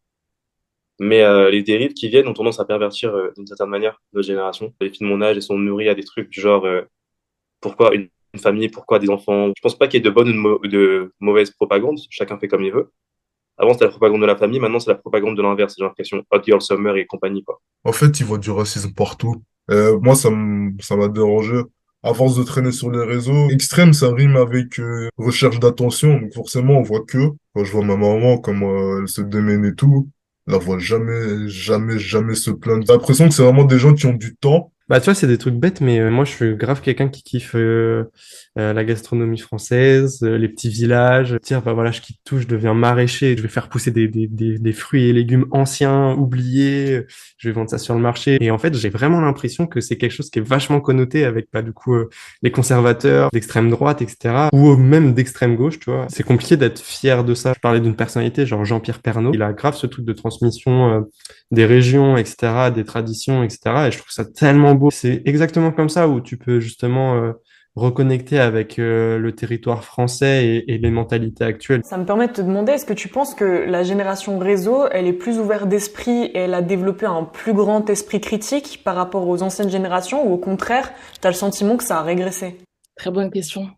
Mais 0.99 1.23
euh, 1.23 1.50
les 1.50 1.62
dérives 1.62 1.95
qui 1.95 2.09
viennent 2.09 2.27
ont 2.27 2.35
tendance 2.35 2.59
à 2.59 2.65
pervertir 2.65 3.15
euh, 3.15 3.31
d'une 3.37 3.47
certaine 3.47 3.69
manière 3.69 4.00
notre 4.12 4.27
génération. 4.27 4.75
Les 4.81 4.91
filles 4.91 5.06
de 5.06 5.12
mon 5.12 5.23
âge, 5.23 5.37
elles 5.37 5.43
sont 5.43 5.59
nourries 5.59 5.89
à 5.89 5.95
des 5.95 6.03
trucs 6.03 6.29
du 6.29 6.41
genre 6.41 6.65
euh, 6.65 6.83
pourquoi 7.61 7.95
une, 7.95 8.09
famille, 8.37 8.69
pourquoi 8.69 8.99
des 8.99 9.09
enfants? 9.09 9.53
Je 9.56 9.62
pense 9.62 9.77
pas 9.77 9.87
qu'il 9.87 9.99
y 9.99 10.00
ait 10.00 10.05
de 10.05 10.11
bonne 10.11 10.29
ou 10.31 10.67
de, 10.67 11.12
mauvaise 11.21 11.50
propagande. 11.50 11.99
Chacun 12.11 12.39
fait 12.39 12.49
comme 12.49 12.62
il 12.62 12.73
veut. 12.73 12.93
Avant, 13.56 13.73
c'était 13.73 13.87
la 13.87 13.91
propagande 13.91 14.21
de 14.21 14.27
la 14.27 14.37
famille. 14.37 14.61
Maintenant, 14.61 14.79
c'est 14.79 14.91
la 14.91 14.97
propagande 14.97 15.37
de 15.37 15.43
l'inverse. 15.43 15.75
J'ai 15.77 15.85
l'impression. 15.85 16.23
Hot 16.31 16.43
Girl 16.45 16.61
Summer 16.61 16.97
et 16.97 17.06
compagnie, 17.06 17.43
quoi. 17.43 17.61
En 17.85 17.93
fait, 17.93 18.21
ils 18.21 18.27
voient 18.27 18.39
du 18.39 18.50
racisme 18.50 18.93
partout. 18.95 19.43
Moi, 19.69 20.15
ça 20.15 20.31
m'a 20.31 21.09
dérangé. 21.09 21.56
À 22.05 22.15
force 22.15 22.37
de 22.37 22.45
traîner 22.45 22.71
sur 22.71 22.93
les 22.93 23.05
réseaux, 23.05 23.50
extrême, 23.50 23.93
ça 23.93 24.12
rime 24.15 24.37
avec 24.37 24.81
recherche 25.17 25.59
d'attention. 25.59 26.21
Donc 26.21 26.33
forcément, 26.33 26.79
on 26.79 26.83
voit 26.83 27.05
que, 27.05 27.19
quand 27.55 27.65
je 27.65 27.73
vois 27.73 27.85
ma 27.85 27.97
maman, 27.97 28.39
comment 28.39 28.99
elle 28.99 29.09
se 29.09 29.21
démène 29.21 29.65
et 29.65 29.75
tout, 29.75 30.09
la 30.49 30.59
voit 30.59 30.79
jamais, 30.79 31.49
jamais, 31.49 31.99
jamais 31.99 32.35
se 32.35 32.50
plaindre. 32.50 32.85
J'ai 32.87 32.93
l'impression 32.93 33.29
que 33.29 33.35
c'est 33.35 33.43
vraiment 33.43 33.65
des 33.65 33.79
gens 33.79 33.95
qui 33.95 34.06
ont 34.06 34.15
du 34.15 34.35
temps. 34.35 34.73
Bah, 34.88 35.00
tu 35.00 35.05
vois, 35.05 35.14
c'est 35.14 35.26
des 35.26 35.37
trucs 35.37 35.55
bêtes, 35.55 35.81
mais 35.82 36.00
euh, 36.00 36.11
moi, 36.11 36.25
je 36.25 36.31
suis 36.32 36.56
grave 36.56 36.81
quelqu'un 36.81 37.08
qui 37.08 37.23
kiffe 37.23 37.55
euh, 37.55 38.05
euh, 38.58 38.73
la 38.73 38.85
gastronomie 38.85 39.38
française, 39.38 40.20
euh, 40.25 40.37
les 40.37 40.49
petits 40.49 40.69
villages. 40.69 41.37
Tiens, 41.43 41.62
bah 41.64 41.75
voilà, 41.75 41.93
je 41.93 42.00
quitte 42.00 42.19
tout, 42.25 42.38
je 42.38 42.46
deviens 42.49 42.75
maraîcher, 42.75 43.37
je 43.37 43.43
vais 43.43 43.49
faire 43.49 43.69
pousser 43.69 43.93
des, 43.93 44.08
des, 44.08 44.26
des, 44.26 44.73
fruits 44.73 45.08
et 45.08 45.12
légumes 45.12 45.46
anciens, 45.52 46.12
oubliés, 46.14 47.05
je 47.37 47.49
vais 47.49 47.55
vendre 47.55 47.70
ça 47.70 47.79
sur 47.79 47.94
le 47.94 48.00
marché. 48.00 48.37
Et 48.40 48.50
en 48.50 48.58
fait, 48.58 48.75
j'ai 48.75 48.88
vraiment 48.88 49.20
l'impression 49.20 49.69
que 49.69 49.81
c'est 49.81 49.96
quelque 49.96 50.11
chose 50.11 50.31
qui 50.31 50.40
est 50.40 50.43
vachement 50.43 50.81
connoté 50.81 51.25
avec, 51.25 51.46
bah, 51.52 51.62
du 51.62 51.73
coup, 51.73 51.94
euh, 51.94 52.08
les 52.43 52.50
conservateurs 52.50 53.31
d'extrême 53.32 53.70
droite, 53.70 54.02
etc., 54.02 54.49
ou 54.52 54.75
même 54.76 55.14
d'extrême 55.14 55.55
gauche, 55.55 55.79
tu 55.79 55.90
vois. 55.90 56.06
C'est 56.08 56.25
compliqué 56.25 56.56
d'être 56.56 56.81
fier 56.81 57.23
de 57.23 57.35
ça. 57.35 57.52
Je 57.55 57.61
parlais 57.61 57.81
d'une 57.81 57.94
personnalité, 57.94 58.44
genre 58.44 58.64
Jean-Pierre 58.64 59.00
Pernaut. 59.00 59.32
Il 59.35 59.43
a 59.43 59.52
grave 59.52 59.76
ce 59.76 59.87
truc 59.87 60.05
de 60.05 60.12
transmission 60.12 61.06
des 61.52 61.64
régions, 61.64 62.17
etc., 62.17 62.70
des 62.75 62.85
traditions, 62.85 63.44
etc. 63.44 63.61
Et 63.87 63.93
je 63.93 63.99
trouve 63.99 64.11
ça 64.11 64.25
tellement 64.25 64.75
beau. 64.79 64.91
C'est 64.91 65.23
exactement 65.27 65.73
comme 65.73 65.89
ça 65.89 66.09
où 66.09 66.21
tu 66.21 66.37
peux 66.37 66.61
justement 66.61 67.17
euh, 67.17 67.33
reconnecter 67.75 68.39
avec 68.39 68.79
euh, 68.79 69.19
le 69.19 69.35
territoire 69.35 69.85
français 69.85 70.47
et, 70.47 70.75
et, 70.75 70.79
les 70.79 70.91
mentalités 70.91 71.45
actuelles. 71.45 71.83
Ça 71.85 71.99
me 71.99 72.05
permet 72.05 72.29
de 72.29 72.33
te 72.33 72.41
demander, 72.41 72.73
est-ce 72.73 72.87
que 72.87 72.93
tu 72.93 73.09
penses 73.09 73.35
que 73.35 73.45
la 73.45 73.83
génération 73.83 74.39
réseau, 74.39 74.87
elle 74.91 75.07
est 75.07 75.13
plus 75.13 75.39
ouverte 75.39 75.69
d'esprit 75.69 76.25
et 76.25 76.39
elle 76.39 76.55
a 76.55 76.63
développé 76.63 77.07
un 77.07 77.25
plus 77.25 77.55
grand 77.55 77.89
esprit 77.91 78.21
critique 78.21 78.81
par 78.85 78.97
rapport 78.97 79.29
aux 79.29 79.43
anciennes 79.43 79.71
générations 79.71 80.29
ou 80.29 80.33
au 80.33 80.39
contraire, 80.39 80.93
tu 81.21 81.27
as 81.27 81.31
le 81.31 81.37
sentiment 81.37 81.77
que 81.77 81.85
ça 81.85 81.99
a 81.99 82.03
régressé? 82.03 82.57
Très 82.97 83.11
bonne 83.11 83.31
question. 83.31 83.69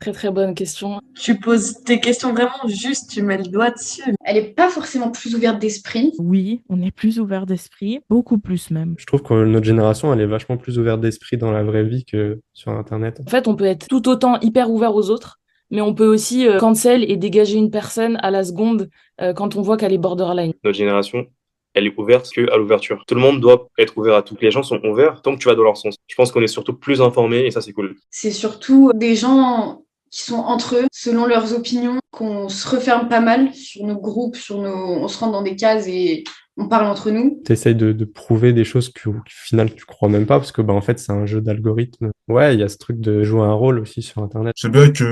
Très 0.00 0.12
très 0.12 0.30
bonne 0.30 0.54
question. 0.54 1.00
Tu 1.18 1.38
poses 1.38 1.82
tes 1.84 2.00
questions 2.00 2.32
vraiment 2.34 2.68
juste, 2.68 3.10
tu 3.10 3.22
mets 3.22 3.38
le 3.38 3.44
doigt 3.44 3.70
dessus. 3.70 4.14
Elle 4.24 4.36
est 4.36 4.54
pas 4.54 4.68
forcément 4.68 5.10
plus 5.10 5.34
ouverte 5.34 5.58
d'esprit. 5.58 6.12
Oui, 6.18 6.62
on 6.68 6.82
est 6.82 6.90
plus 6.90 7.18
ouvert 7.18 7.46
d'esprit, 7.46 8.00
beaucoup 8.10 8.38
plus 8.38 8.70
même. 8.70 8.94
Je 8.98 9.06
trouve 9.06 9.22
que 9.22 9.32
notre 9.46 9.64
génération, 9.64 10.12
elle 10.12 10.20
est 10.20 10.26
vachement 10.26 10.58
plus 10.58 10.78
ouverte 10.78 11.00
d'esprit 11.00 11.38
dans 11.38 11.50
la 11.50 11.64
vraie 11.64 11.84
vie 11.84 12.04
que 12.04 12.40
sur 12.52 12.72
Internet. 12.72 13.20
En 13.26 13.30
fait, 13.30 13.48
on 13.48 13.56
peut 13.56 13.64
être 13.64 13.88
tout 13.88 14.06
autant 14.08 14.38
hyper 14.40 14.70
ouvert 14.70 14.94
aux 14.94 15.08
autres, 15.08 15.40
mais 15.70 15.80
on 15.80 15.94
peut 15.94 16.06
aussi 16.06 16.46
euh, 16.46 16.58
cancel 16.58 17.10
et 17.10 17.16
dégager 17.16 17.56
une 17.56 17.70
personne 17.70 18.18
à 18.22 18.30
la 18.30 18.44
seconde 18.44 18.90
euh, 19.22 19.32
quand 19.32 19.56
on 19.56 19.62
voit 19.62 19.78
qu'elle 19.78 19.94
est 19.94 19.98
borderline. 19.98 20.52
Notre 20.62 20.76
génération, 20.76 21.26
elle 21.72 21.86
est 21.86 21.94
ouverte 21.96 22.30
que 22.34 22.50
à 22.52 22.58
l'ouverture. 22.58 23.02
Tout 23.06 23.14
le 23.14 23.20
monde 23.22 23.40
doit 23.40 23.68
être 23.78 23.96
ouvert 23.96 24.14
à 24.14 24.22
tout. 24.22 24.36
Les 24.40 24.50
gens 24.50 24.62
sont 24.62 24.80
ouverts 24.84 25.22
tant 25.22 25.34
que 25.34 25.40
tu 25.40 25.48
vas 25.48 25.54
dans 25.54 25.62
leur 25.62 25.76
sens. 25.76 25.96
Je 26.06 26.14
pense 26.14 26.32
qu'on 26.32 26.42
est 26.42 26.46
surtout 26.46 26.74
plus 26.74 27.00
informés 27.00 27.46
et 27.46 27.50
ça 27.50 27.60
c'est 27.62 27.72
cool. 27.72 27.96
C'est 28.10 28.30
surtout 28.30 28.92
des 28.94 29.16
gens 29.16 29.85
qui 30.16 30.22
sont 30.22 30.36
entre 30.36 30.76
eux, 30.76 30.86
selon 30.92 31.26
leurs 31.26 31.52
opinions, 31.52 31.98
qu'on 32.10 32.48
se 32.48 32.66
referme 32.66 33.08
pas 33.08 33.20
mal 33.20 33.52
sur 33.52 33.84
nos 33.84 34.00
groupes, 34.00 34.36
sur 34.36 34.62
nos, 34.62 34.74
on 34.74 35.08
se 35.08 35.18
rentre 35.18 35.32
dans 35.32 35.42
des 35.42 35.56
cases 35.56 35.86
et 35.88 36.24
on 36.56 36.68
parle 36.68 36.86
entre 36.86 37.10
nous. 37.10 37.42
Tu 37.44 37.52
essayes 37.52 37.74
de, 37.74 37.92
de, 37.92 38.04
prouver 38.06 38.54
des 38.54 38.64
choses 38.64 38.90
que, 38.90 39.10
au 39.10 39.16
final, 39.26 39.74
tu 39.74 39.84
crois 39.84 40.08
même 40.08 40.24
pas, 40.24 40.38
parce 40.38 40.52
que, 40.52 40.62
bah, 40.62 40.72
en 40.72 40.80
fait, 40.80 40.98
c'est 40.98 41.12
un 41.12 41.26
jeu 41.26 41.42
d'algorithme. 41.42 42.12
Ouais, 42.28 42.54
il 42.54 42.60
y 42.60 42.62
a 42.62 42.68
ce 42.68 42.78
truc 42.78 42.98
de 42.98 43.24
jouer 43.24 43.42
un 43.42 43.52
rôle 43.52 43.78
aussi 43.78 44.00
sur 44.00 44.22
Internet. 44.22 44.54
C'est 44.56 44.70
bien 44.70 44.90
que 44.90 45.04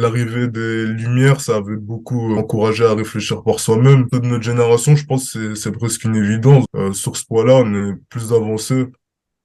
l'arrivée 0.00 0.46
des 0.46 0.86
Lumières, 0.86 1.40
ça 1.40 1.56
avait 1.56 1.76
beaucoup 1.76 2.36
encouragé 2.36 2.84
à 2.84 2.94
réfléchir 2.94 3.42
par 3.42 3.58
soi-même. 3.58 4.06
De 4.12 4.20
notre 4.20 4.44
génération, 4.44 4.94
je 4.94 5.06
pense 5.06 5.32
que 5.32 5.56
c'est 5.56 5.72
presque 5.72 6.04
une 6.04 6.14
évidence. 6.14 6.66
Euh, 6.76 6.92
sur 6.92 7.16
ce 7.16 7.24
point-là, 7.24 7.62
on 7.64 7.74
est 7.74 7.94
plus 8.08 8.32
avancé. 8.32 8.86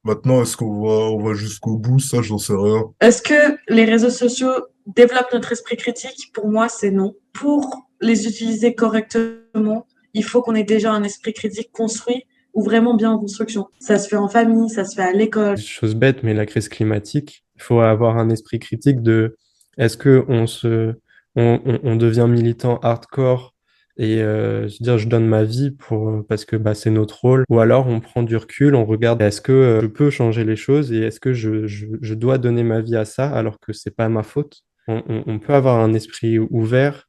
Maintenant, 0.04 0.44
est-ce 0.44 0.56
qu'on 0.56 0.84
va, 0.84 1.06
on 1.10 1.24
va 1.24 1.34
jusqu'au 1.34 1.78
bout? 1.78 1.98
Ça, 1.98 2.22
j'en 2.22 2.38
sais 2.38 2.54
rien. 2.54 2.84
Est-ce 3.02 3.24
que 3.24 3.58
les 3.68 3.86
réseaux 3.86 4.12
sociaux 4.12 4.54
développent 4.86 5.34
notre 5.34 5.52
esprit 5.52 5.78
critique 5.78 6.32
Pour 6.34 6.48
moi, 6.48 6.70
c'est 6.70 6.92
non. 6.92 7.16
Pour 7.34 7.90
les 8.02 8.28
utiliser 8.28 8.76
correctement, 8.76 9.88
il 10.14 10.24
faut 10.24 10.42
qu'on 10.42 10.56
ait 10.56 10.64
déjà 10.64 10.92
un 10.92 11.04
esprit 11.04 11.34
critique 11.34 11.72
construit 11.72 12.26
ou 12.54 12.64
vraiment 12.64 12.96
bien 12.96 13.12
en 13.12 13.20
construction. 13.20 13.68
Ça 13.80 14.00
se 14.00 14.08
fait 14.08 14.16
en 14.16 14.30
famille, 14.30 14.70
ça 14.70 14.86
se 14.86 14.96
fait 14.96 15.04
à 15.04 15.12
l'école. 15.12 15.58
Chose 15.58 15.94
bête, 15.94 16.24
mais 16.24 16.34
la 16.34 16.46
crise 16.46 16.70
climatique, 16.70 17.44
il 17.56 17.62
faut 17.62 17.82
avoir 17.82 18.18
un 18.18 18.30
esprit 18.30 18.60
critique 18.60 19.02
de 19.02 19.36
est-ce 19.78 19.98
que 19.98 20.24
on 20.30 20.48
se, 20.48 20.94
on, 21.36 21.96
devient 21.98 22.28
militant 22.30 22.80
hardcore 22.80 23.54
et 23.98 24.22
euh, 24.22 24.68
je 24.68 24.84
dire 24.84 24.98
je 24.98 25.08
donne 25.08 25.26
ma 25.26 25.44
vie 25.44 25.72
pour 25.72 26.26
parce 26.28 26.44
que 26.44 26.58
bah 26.58 26.76
c'est 26.76 26.90
notre 26.90 27.22
rôle 27.22 27.46
ou 27.50 27.60
alors 27.60 27.88
on 27.88 28.02
prend 28.02 28.24
du 28.24 28.36
recul 28.36 28.76
on 28.76 28.84
regarde 28.84 29.22
est-ce 29.22 29.40
que 29.40 29.54
euh, 29.54 29.82
je 29.82 29.88
peux 29.88 30.10
changer 30.10 30.44
les 30.44 30.58
choses 30.58 30.92
et 30.92 31.00
est-ce 31.00 31.22
que 31.22 31.34
je, 31.34 31.66
je, 31.66 31.88
je, 32.02 32.14
dois 32.14 32.38
donner 32.38 32.64
ma 32.64 32.82
vie 32.82 32.98
à 32.98 33.06
ça 33.06 33.30
alors 33.30 33.58
que 33.60 33.72
c'est 33.72 33.96
pas 33.96 34.10
ma 34.10 34.24
faute? 34.24 34.64
On, 34.88 35.40
peut 35.40 35.54
avoir 35.54 35.80
un 35.80 35.94
esprit 35.94 36.38
ouvert 36.40 37.08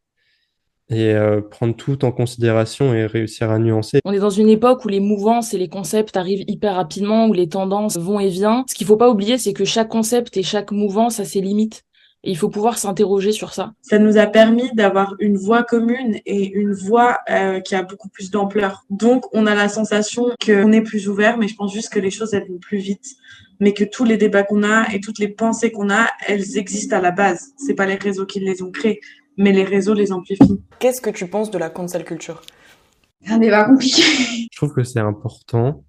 et 0.88 1.12
euh, 1.14 1.40
prendre 1.40 1.74
tout 1.74 2.04
en 2.04 2.12
considération 2.12 2.94
et 2.94 3.06
réussir 3.06 3.50
à 3.50 3.58
nuancer. 3.58 3.98
On 4.04 4.12
est 4.12 4.18
dans 4.18 4.30
une 4.30 4.48
époque 4.48 4.84
où 4.84 4.88
les 4.88 5.00
mouvances 5.00 5.52
et 5.52 5.58
les 5.58 5.68
concepts 5.68 6.16
arrivent 6.16 6.44
hyper 6.46 6.76
rapidement, 6.76 7.26
où 7.26 7.32
les 7.32 7.48
tendances 7.48 7.96
vont 7.96 8.20
et 8.20 8.28
viennent. 8.28 8.62
Ce 8.68 8.74
qu'il 8.74 8.86
faut 8.86 8.96
pas 8.96 9.10
oublier, 9.10 9.36
c'est 9.38 9.52
que 9.52 9.64
chaque 9.64 9.88
concept 9.88 10.36
et 10.36 10.42
chaque 10.42 10.70
mouvance 10.70 11.18
a 11.18 11.24
ses 11.24 11.40
limites. 11.40 11.82
Et 12.26 12.30
il 12.30 12.36
faut 12.36 12.48
pouvoir 12.48 12.76
s'interroger 12.76 13.30
sur 13.30 13.54
ça. 13.54 13.72
Ça 13.82 14.00
nous 14.00 14.18
a 14.18 14.26
permis 14.26 14.68
d'avoir 14.74 15.14
une 15.20 15.36
voix 15.36 15.62
commune 15.62 16.18
et 16.26 16.50
une 16.50 16.72
voix 16.72 17.20
euh, 17.30 17.60
qui 17.60 17.76
a 17.76 17.84
beaucoup 17.84 18.08
plus 18.08 18.32
d'ampleur. 18.32 18.84
Donc, 18.90 19.24
on 19.32 19.46
a 19.46 19.54
la 19.54 19.68
sensation 19.68 20.32
qu'on 20.44 20.72
est 20.72 20.80
plus 20.80 21.08
ouvert, 21.08 21.38
mais 21.38 21.46
je 21.46 21.54
pense 21.54 21.72
juste 21.72 21.88
que 21.92 22.00
les 22.00 22.10
choses, 22.10 22.34
elles 22.34 22.48
vont 22.48 22.58
plus 22.58 22.78
vite. 22.78 23.14
Mais 23.60 23.72
que 23.72 23.84
tous 23.84 24.02
les 24.02 24.16
débats 24.16 24.42
qu'on 24.42 24.64
a 24.64 24.92
et 24.92 25.00
toutes 25.00 25.20
les 25.20 25.28
pensées 25.28 25.70
qu'on 25.70 25.88
a, 25.88 26.08
elles 26.26 26.58
existent 26.58 26.96
à 26.96 27.00
la 27.00 27.12
base. 27.12 27.52
C'est 27.56 27.74
pas 27.74 27.86
les 27.86 27.94
réseaux 27.94 28.26
qui 28.26 28.40
les 28.40 28.60
ont 28.60 28.72
créés, 28.72 29.00
mais 29.36 29.52
les 29.52 29.64
réseaux 29.64 29.94
les 29.94 30.10
amplifient. 30.10 30.60
Qu'est-ce 30.80 31.00
que 31.00 31.10
tu 31.10 31.28
penses 31.28 31.52
de 31.52 31.58
la 31.58 31.70
cancel 31.70 32.04
culture? 32.04 32.42
C'est 33.22 33.32
un 33.32 33.38
débat 33.38 33.64
compliqué. 33.66 34.02
Je 34.50 34.56
trouve 34.56 34.74
que 34.74 34.82
c'est 34.82 34.98
important 34.98 35.84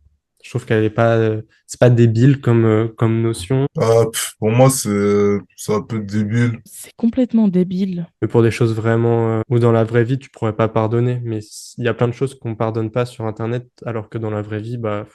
je 0.48 0.52
trouve 0.54 0.66
qu'elle 0.66 0.86
est 0.86 0.90
pas, 0.90 1.18
c'est 1.66 1.80
pas 1.80 1.90
débile 1.90 2.40
comme 2.40 2.64
euh, 2.64 2.88
comme 2.88 3.22
notion. 3.22 3.68
Ah, 3.78 4.06
pff, 4.10 4.36
pour 4.40 4.50
moi, 4.50 4.70
c'est 4.70 5.38
c'est 5.58 5.74
un 5.74 5.82
peu 5.82 6.00
débile. 6.00 6.62
C'est 6.64 6.94
complètement 6.96 7.50
débile. 7.50 8.08
Mais 8.22 8.30
pour 8.30 8.42
des 8.42 8.52
choses 8.52 8.74
vraiment 8.74 9.40
euh, 9.40 9.42
où 9.50 9.60
dans 9.60 9.74
la 9.74 9.84
vraie 9.84 10.06
vie 10.06 10.18
tu 10.18 10.30
pourrais 10.30 10.56
pas 10.56 10.70
pardonner, 10.70 11.20
mais 11.26 11.42
il 11.78 11.84
y 11.84 11.90
a 11.90 11.94
plein 11.94 12.08
de 12.08 12.14
choses 12.14 12.34
qu'on 12.34 12.56
pardonne 12.56 12.92
pas 12.92 13.06
sur 13.06 13.26
Internet, 13.26 13.68
alors 13.86 14.08
que 14.08 14.18
dans 14.18 14.30
la 14.30 14.42
vraie 14.42 14.62
vie, 14.62 14.78
bah 14.78 15.06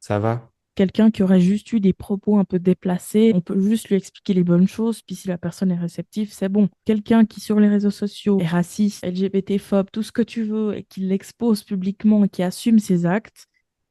ça 0.00 0.18
va 0.18 0.50
quelqu'un 0.80 1.10
qui 1.10 1.22
aurait 1.22 1.42
juste 1.42 1.70
eu 1.74 1.80
des 1.80 1.92
propos 1.92 2.38
un 2.38 2.46
peu 2.46 2.58
déplacés, 2.58 3.32
on 3.34 3.42
peut 3.42 3.60
juste 3.60 3.90
lui 3.90 3.96
expliquer 3.96 4.32
les 4.32 4.44
bonnes 4.44 4.66
choses, 4.66 5.02
puis 5.02 5.14
si 5.14 5.28
la 5.28 5.36
personne 5.36 5.70
est 5.70 5.78
réceptive, 5.78 6.32
c'est 6.32 6.48
bon. 6.48 6.70
Quelqu'un 6.86 7.26
qui 7.26 7.40
sur 7.40 7.60
les 7.60 7.68
réseaux 7.68 7.90
sociaux 7.90 8.40
est 8.40 8.46
raciste, 8.46 9.04
LGBT-phobe, 9.04 9.88
tout 9.92 10.02
ce 10.02 10.10
que 10.10 10.22
tu 10.22 10.42
veux, 10.42 10.78
et 10.78 10.84
qui 10.84 11.00
l'expose 11.00 11.64
publiquement 11.64 12.24
et 12.24 12.30
qui 12.30 12.42
assume 12.42 12.78
ses 12.78 13.04
actes, 13.04 13.46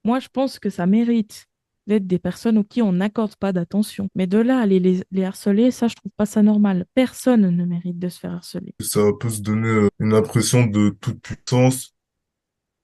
Moi, 0.10 0.18
je 0.20 0.28
pense 0.34 0.58
que 0.58 0.72
ça 0.72 0.88
mérite 0.88 1.46
d'être 1.86 2.08
des 2.08 2.18
personnes 2.18 2.58
aux 2.58 2.64
qui 2.64 2.82
on 2.82 2.94
n'accorde 2.94 3.36
pas 3.36 3.54
d'attention. 3.54 4.10
Mais 4.16 4.26
de 4.26 4.40
là, 4.40 4.58
aller 4.58 4.80
les, 4.80 5.24
harceler, 5.24 5.70
ça, 5.70 5.88
je 5.88 5.94
trouve 5.94 6.12
pas 6.18 6.26
ça 6.26 6.42
normal. 6.42 6.88
Personne 6.96 7.56
ne 7.56 7.64
mérite 7.64 8.00
de 8.00 8.10
se 8.10 8.20
faire 8.20 8.32
harceler. 8.32 8.74
Ça 8.82 9.02
peut 9.20 9.30
se 9.30 9.44
donner 9.44 9.68
euh, 9.68 9.88
une 10.00 10.16
impression 10.16 10.66
de 10.66 10.98
toute 11.00 11.22
puissance, 11.22 11.94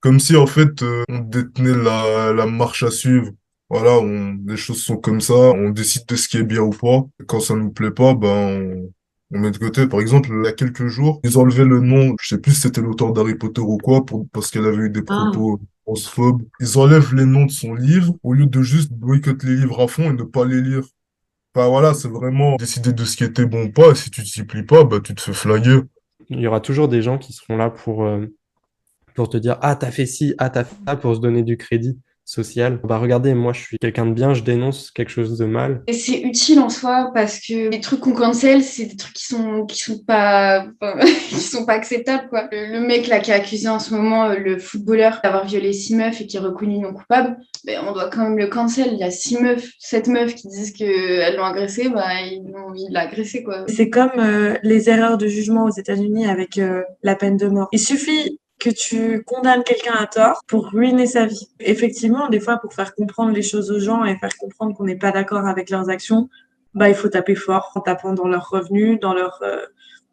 comme 0.02 0.20
si 0.20 0.36
en 0.36 0.46
fait 0.46 0.84
euh, 0.84 1.04
on 1.10 1.18
détenait 1.22 1.74
la, 1.76 2.46
marche 2.46 2.84
à 2.84 2.92
suivre. 2.92 3.32
Voilà, 3.72 4.00
les 4.46 4.56
choses 4.56 4.84
sont 4.84 4.98
comme 4.98 5.20
ça, 5.20 5.34
on 5.34 5.72
décide 5.72 6.06
de 6.06 6.16
ce 6.16 6.28
qui 6.28 6.38
est 6.38 6.44
bien 6.44 6.62
ou 6.62 6.70
pas. 6.70 7.08
Quand 7.26 7.40
ça 7.40 7.56
nous 7.56 7.72
plaît 7.72 7.90
pas, 7.90 8.14
ben 8.14 8.62
on, 8.62 8.94
on 9.32 9.40
met 9.40 9.52
de 9.52 9.58
côté. 9.58 9.88
Par 9.88 10.00
exemple, 10.00 10.30
il 10.32 10.46
y 10.46 10.48
a 10.48 10.54
quelques 10.54 10.88
jours, 10.88 11.20
ils 11.24 11.38
ont 11.38 11.42
enlevé 11.42 11.64
le 11.66 11.80
nom, 11.80 12.16
je 12.22 12.30
sais 12.30 12.38
plus 12.38 12.54
si 12.54 12.62
c'était 12.62 12.82
l'auteur 12.82 13.12
d'Harry 13.14 13.36
Potter 13.36 13.62
ou 13.62 13.78
quoi, 13.78 14.06
pour, 14.06 14.28
parce 14.32 14.52
qu'elle 14.52 14.66
avait 14.66 14.84
eu 14.86 14.90
des 14.90 15.02
Ah. 15.08 15.30
propos 15.32 15.60
transphobes. 15.86 16.44
Ils 16.60 16.78
enlèvent 16.78 17.14
les 17.16 17.26
noms 17.26 17.46
de 17.46 17.52
son 17.52 17.74
livre 17.74 18.16
au 18.24 18.34
lieu 18.34 18.46
de 18.48 18.62
juste 18.62 18.92
boycotter 18.92 19.48
les 19.48 19.56
livres 19.58 19.82
à 19.82 19.88
fond 19.88 20.10
et 20.10 20.14
ne 20.14 20.24
pas 20.24 20.46
les 20.46 20.62
lire. 20.62 20.84
Enfin 21.56 21.70
voilà, 21.70 21.94
c'est 21.94 22.10
vraiment 22.10 22.56
décider 22.58 22.92
de 22.94 23.06
ce 23.06 23.16
qui 23.16 23.24
était 23.24 23.46
bon 23.46 23.66
ou 23.66 23.72
pas, 23.72 23.92
et 23.92 23.96
si 23.96 24.10
tu 24.12 24.24
t'y 24.24 24.44
plies 24.44 24.64
pas, 24.64 24.84
bah 24.84 25.00
tu 25.04 25.16
te 25.16 25.22
fais 25.22 25.34
flaguer. 25.34 25.80
Il 26.30 26.40
y 26.40 26.48
aura 26.48 26.60
toujours 26.60 26.88
des 26.88 27.02
gens 27.02 27.18
qui 27.18 27.34
seront 27.34 27.56
là 27.56 27.70
pour, 27.70 28.04
euh, 28.06 28.26
pour 29.14 29.30
te 29.30 29.38
dire 29.38 29.58
Ah, 29.62 29.76
t'as 29.76 29.92
fait 29.92 30.06
ci, 30.06 30.34
ah, 30.38 30.50
t'as 30.50 30.64
fait 30.66 30.76
ça, 30.88 30.96
pour 30.98 31.16
se 31.16 31.20
donner 31.22 31.44
du 31.44 31.56
crédit 31.58 31.98
social. 32.26 32.80
Bah, 32.84 32.98
regardez, 32.98 33.34
moi, 33.34 33.54
je 33.54 33.62
suis 33.62 33.78
quelqu'un 33.78 34.08
de 34.08 34.14
bien, 34.14 34.34
je 34.34 34.42
dénonce 34.42 34.92
quelque 34.92 35.10
chose 35.10 35.38
de 35.38 35.46
mal. 35.46 35.84
Et 35.88 35.94
c'est 35.94 36.20
utile 36.22 36.60
en 36.60 36.70
soi 36.70 37.12
parce 37.14 37.40
que 37.40 37.70
les 37.70 37.80
trucs 37.80 38.02
qu'on 38.02 38.14
cancel, 38.14 38.64
c'est 38.64 38.86
des 38.86 38.96
trucs 38.96 39.14
qui 39.14 39.26
sont 39.26 39.66
qui 39.66 39.78
sont 39.78 40.00
pas 40.00 40.66
enfin, 40.82 41.00
qui 41.30 41.36
sont 41.36 41.66
pas 41.66 41.74
acceptables 41.74 42.28
quoi. 42.30 42.50
Le, 42.52 42.80
mec 42.80 43.08
là 43.08 43.20
qui 43.20 43.32
est 43.32 43.36
accusé 43.36 43.70
en 43.70 43.80
ce 43.80 43.94
moment, 43.94 44.26
euh, 44.26 44.36
le 44.38 44.58
footballeur 44.58 45.20
d'avoir 45.24 45.46
violé 45.46 45.72
six 45.72 45.96
meufs 45.96 46.20
et 46.20 46.28
qui 46.28 46.38
est 46.38 46.40
reconnu 46.40 46.80
non 46.80 46.94
coupable, 46.94 47.38
ben 47.66 47.82
on 47.88 47.94
doit 47.94 48.10
quand 48.10 48.24
même 48.24 48.38
le 48.38 48.48
cancel. 48.48 48.90
Il 48.94 49.00
y 49.00 49.04
a 49.04 49.12
six 49.12 49.40
meufs, 49.40 49.70
sept 49.80 50.08
meufs 50.08 50.36
qui 50.36 50.48
disent 50.48 50.74
que 50.74 50.84
elles 50.84 51.36
l'ont 51.36 51.46
agressé, 51.46 51.90
bah 51.90 52.22
ils 52.22 52.44
l'ont 52.52 52.74
il 52.76 52.96
agressé 52.98 53.44
quoi. 53.44 53.66
C'est 53.68 53.90
comme 53.90 54.12
euh, 54.18 54.56
les 54.64 54.90
erreurs 54.90 55.18
de 55.18 55.28
jugement 55.28 55.66
aux 55.66 55.72
États-Unis 55.72 56.26
avec 56.26 56.58
euh, 56.58 56.82
la 57.04 57.16
peine 57.16 57.38
de 57.38 57.48
mort. 57.48 57.68
Il 57.72 57.80
suffit 57.80 58.40
que 58.60 58.70
tu 58.70 59.24
condamnes 59.24 59.64
quelqu'un 59.64 59.94
à 59.94 60.08
tort 60.08 60.42
pour 60.48 60.68
ruiner 60.68 61.08
sa 61.08 61.26
vie. 61.26 61.50
Effectivement, 61.60 62.30
des 62.30 62.40
fois, 62.40 62.58
pour 62.58 62.74
faire 62.74 62.96
comprendre 62.96 63.32
les 63.32 63.42
choses 63.42 63.72
aux 63.72 63.80
gens 63.80 64.06
et 64.06 64.18
faire 64.18 64.36
comprendre 64.38 64.76
qu'on 64.76 64.86
n'est 64.86 64.98
pas 64.98 65.12
d'accord 65.12 65.46
avec 65.46 65.70
leurs 65.70 65.90
actions, 65.90 66.30
bah, 66.74 66.90
il 66.90 66.96
faut 66.96 67.10
taper 67.10 67.36
fort 67.36 67.72
en 67.76 67.82
tapant 67.82 68.14
dans 68.14 68.28
leurs 68.28 68.50
revenus, 68.50 69.00
dans 69.00 69.14
leur, 69.14 69.40
euh, 69.44 69.66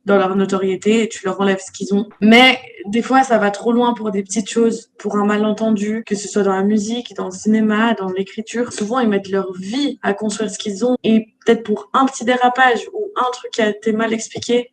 dans 0.05 0.17
leur 0.17 0.35
notoriété 0.35 1.05
et 1.05 1.09
tu 1.09 1.25
leur 1.25 1.41
enlèves 1.41 1.61
ce 1.65 1.71
qu'ils 1.73 1.95
ont. 1.95 2.09
Mais 2.21 2.59
des 2.87 3.03
fois, 3.03 3.23
ça 3.23 3.39
va 3.39 3.51
trop 3.51 3.73
loin 3.73 3.95
pour 3.95 4.11
des 4.11 4.23
petites 4.23 4.51
choses, 4.51 4.91
pour 4.99 5.17
un 5.17 5.25
malentendu, 5.25 6.03
que 6.05 6.15
ce 6.15 6.29
soit 6.29 6.43
dans 6.43 6.55
la 6.55 6.65
musique, 6.65 7.15
dans 7.15 7.27
le 7.27 7.31
cinéma, 7.33 7.95
dans 7.95 8.11
l'écriture. 8.11 8.73
Souvent, 8.73 8.99
ils 8.99 9.09
mettent 9.09 9.29
leur 9.29 9.53
vie 9.53 9.99
à 10.03 10.15
construire 10.15 10.51
ce 10.51 10.59
qu'ils 10.59 10.85
ont 10.85 10.97
et 11.05 11.27
peut-être 11.45 11.63
pour 11.63 11.91
un 11.93 12.07
petit 12.07 12.25
dérapage 12.25 12.89
ou 12.93 13.11
un 13.17 13.31
truc 13.33 13.53
qui 13.53 13.63
a 13.63 13.71
été 13.71 13.93
mal 13.93 14.13
expliqué, 14.13 14.72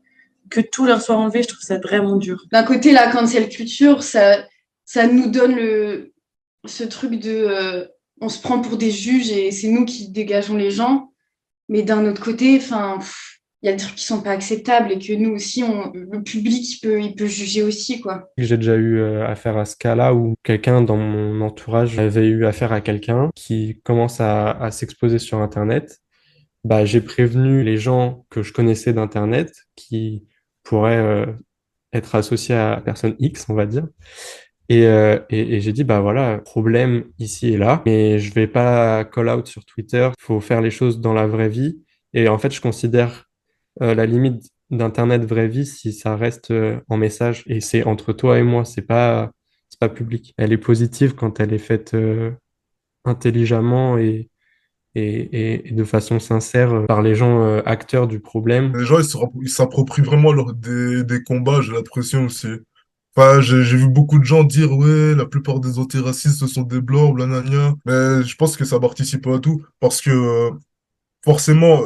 que 0.49 0.61
tout 0.61 0.85
leur 0.85 1.01
soit 1.01 1.15
enlevé, 1.15 1.43
je 1.43 1.49
trouve 1.49 1.61
ça 1.61 1.77
vraiment 1.79 2.15
dur. 2.15 2.43
D'un 2.51 2.63
côté, 2.63 2.91
la 2.91 3.11
cancel 3.11 3.49
culture, 3.49 4.03
ça 4.03 4.45
ça 4.85 5.07
nous 5.07 5.29
donne 5.29 5.55
le 5.55 6.13
ce 6.65 6.83
truc 6.83 7.19
de 7.19 7.29
euh, 7.29 7.85
on 8.21 8.29
se 8.29 8.41
prend 8.41 8.59
pour 8.59 8.77
des 8.77 8.91
juges 8.91 9.31
et 9.31 9.51
c'est 9.51 9.69
nous 9.69 9.85
qui 9.85 10.09
dégageons 10.09 10.57
les 10.57 10.71
gens. 10.71 11.11
Mais 11.69 11.83
d'un 11.83 12.05
autre 12.05 12.23
côté, 12.23 12.57
enfin, 12.57 12.99
il 13.61 13.67
y 13.67 13.69
a 13.69 13.73
des 13.73 13.83
trucs 13.83 13.95
qui 13.95 14.05
sont 14.05 14.21
pas 14.21 14.31
acceptables 14.31 14.91
et 14.91 14.99
que 14.99 15.13
nous 15.13 15.31
aussi, 15.31 15.63
on, 15.63 15.91
le 15.93 16.23
public, 16.23 16.65
il 16.73 16.79
peut, 16.79 17.01
il 17.01 17.13
peut 17.15 17.27
juger 17.27 17.61
aussi, 17.61 18.01
quoi. 18.01 18.29
J'ai 18.37 18.57
déjà 18.57 18.75
eu 18.75 18.99
euh, 18.99 19.27
affaire 19.27 19.57
à 19.57 19.65
ce 19.65 19.75
cas-là 19.75 20.13
où 20.13 20.35
quelqu'un 20.43 20.81
dans 20.81 20.97
mon 20.97 21.41
entourage 21.41 21.99
avait 21.99 22.27
eu 22.27 22.45
affaire 22.45 22.71
à 22.71 22.81
quelqu'un 22.81 23.29
qui 23.35 23.79
commence 23.83 24.19
à, 24.21 24.51
à 24.51 24.71
s'exposer 24.71 25.19
sur 25.19 25.39
Internet. 25.39 25.99
Bah, 26.63 26.85
j'ai 26.85 27.01
prévenu 27.01 27.63
les 27.63 27.77
gens 27.77 28.25
que 28.29 28.43
je 28.43 28.51
connaissais 28.53 28.93
d'Internet 28.93 29.53
qui 29.75 30.25
pourraient 30.69 30.97
euh, 30.97 31.25
être 31.93 32.13
associés 32.13 32.55
à 32.55 32.79
personne 32.85 33.15
X, 33.17 33.47
on 33.49 33.55
va 33.55 33.65
dire. 33.65 33.87
Et, 34.69 34.85
euh, 34.85 35.19
et, 35.31 35.61
j'ai 35.61 35.73
dit, 35.73 35.83
bah 35.83 35.99
voilà, 35.99 36.37
problème 36.37 37.05
ici 37.17 37.47
et 37.53 37.57
là, 37.57 37.81
mais 37.87 38.19
je 38.19 38.31
vais 38.33 38.45
pas 38.47 39.03
call 39.03 39.29
out 39.29 39.47
sur 39.47 39.65
Twitter, 39.65 40.11
faut 40.19 40.39
faire 40.39 40.61
les 40.61 40.69
choses 40.69 41.01
dans 41.01 41.13
la 41.13 41.25
vraie 41.25 41.49
vie. 41.49 41.83
Et 42.13 42.27
en 42.29 42.37
fait, 42.37 42.53
je 42.53 42.61
considère 42.61 43.25
euh, 43.81 43.95
la 43.95 44.05
limite 44.05 44.43
d'Internet 44.69 45.23
vraie 45.25 45.47
vie 45.47 45.65
si 45.65 45.91
ça 45.91 46.15
reste 46.15 46.53
en 46.87 46.97
message 46.97 47.43
et 47.47 47.61
c'est 47.61 47.83
entre 47.83 48.13
toi 48.13 48.37
et 48.37 48.43
moi, 48.43 48.63
c'est 48.65 48.83
pas, 48.83 49.31
pas 49.79 49.89
public. 49.89 50.35
Elle 50.37 50.53
est 50.53 50.59
positive 50.59 51.15
quand 51.15 51.39
elle 51.39 51.53
est 51.53 51.57
faite 51.57 51.95
intelligemment 53.05 53.97
et, 53.97 54.28
et, 54.99 55.71
de 55.71 55.83
façon 55.83 56.19
sincère 56.19 56.73
euh, 56.73 56.85
par 56.85 57.01
les 57.01 57.15
gens 57.15 57.41
euh, 57.41 57.61
acteurs 57.65 58.07
du 58.07 58.19
problème. 58.19 58.75
Les 58.77 58.85
gens, 58.85 58.99
ils 58.99 59.49
s'approprient 59.49 60.01
vraiment 60.01 60.33
des, 60.53 61.23
combats, 61.23 61.61
j'ai 61.61 61.73
l'impression 61.73 62.25
aussi. 62.25 62.47
Enfin, 63.15 63.41
j'ai 63.41 63.63
vu 63.63 63.87
beaucoup 63.87 64.19
de 64.19 64.23
gens 64.23 64.43
dire, 64.43 64.71
ouais, 64.71 65.15
la 65.15 65.25
plupart 65.25 65.59
des 65.59 65.79
antiracistes, 65.79 66.39
ce 66.39 66.47
sont 66.47 66.61
des 66.61 66.81
blancs, 66.81 67.15
blablabla. 67.15 67.75
Mais 67.85 68.23
je 68.23 68.35
pense 68.35 68.55
que 68.55 68.65
ça 68.65 68.79
participe 68.79 69.23
pas 69.23 69.35
à 69.35 69.39
tout. 69.39 69.63
Parce 69.79 70.01
que, 70.01 70.11
euh, 70.11 70.51
forcément, 71.23 71.81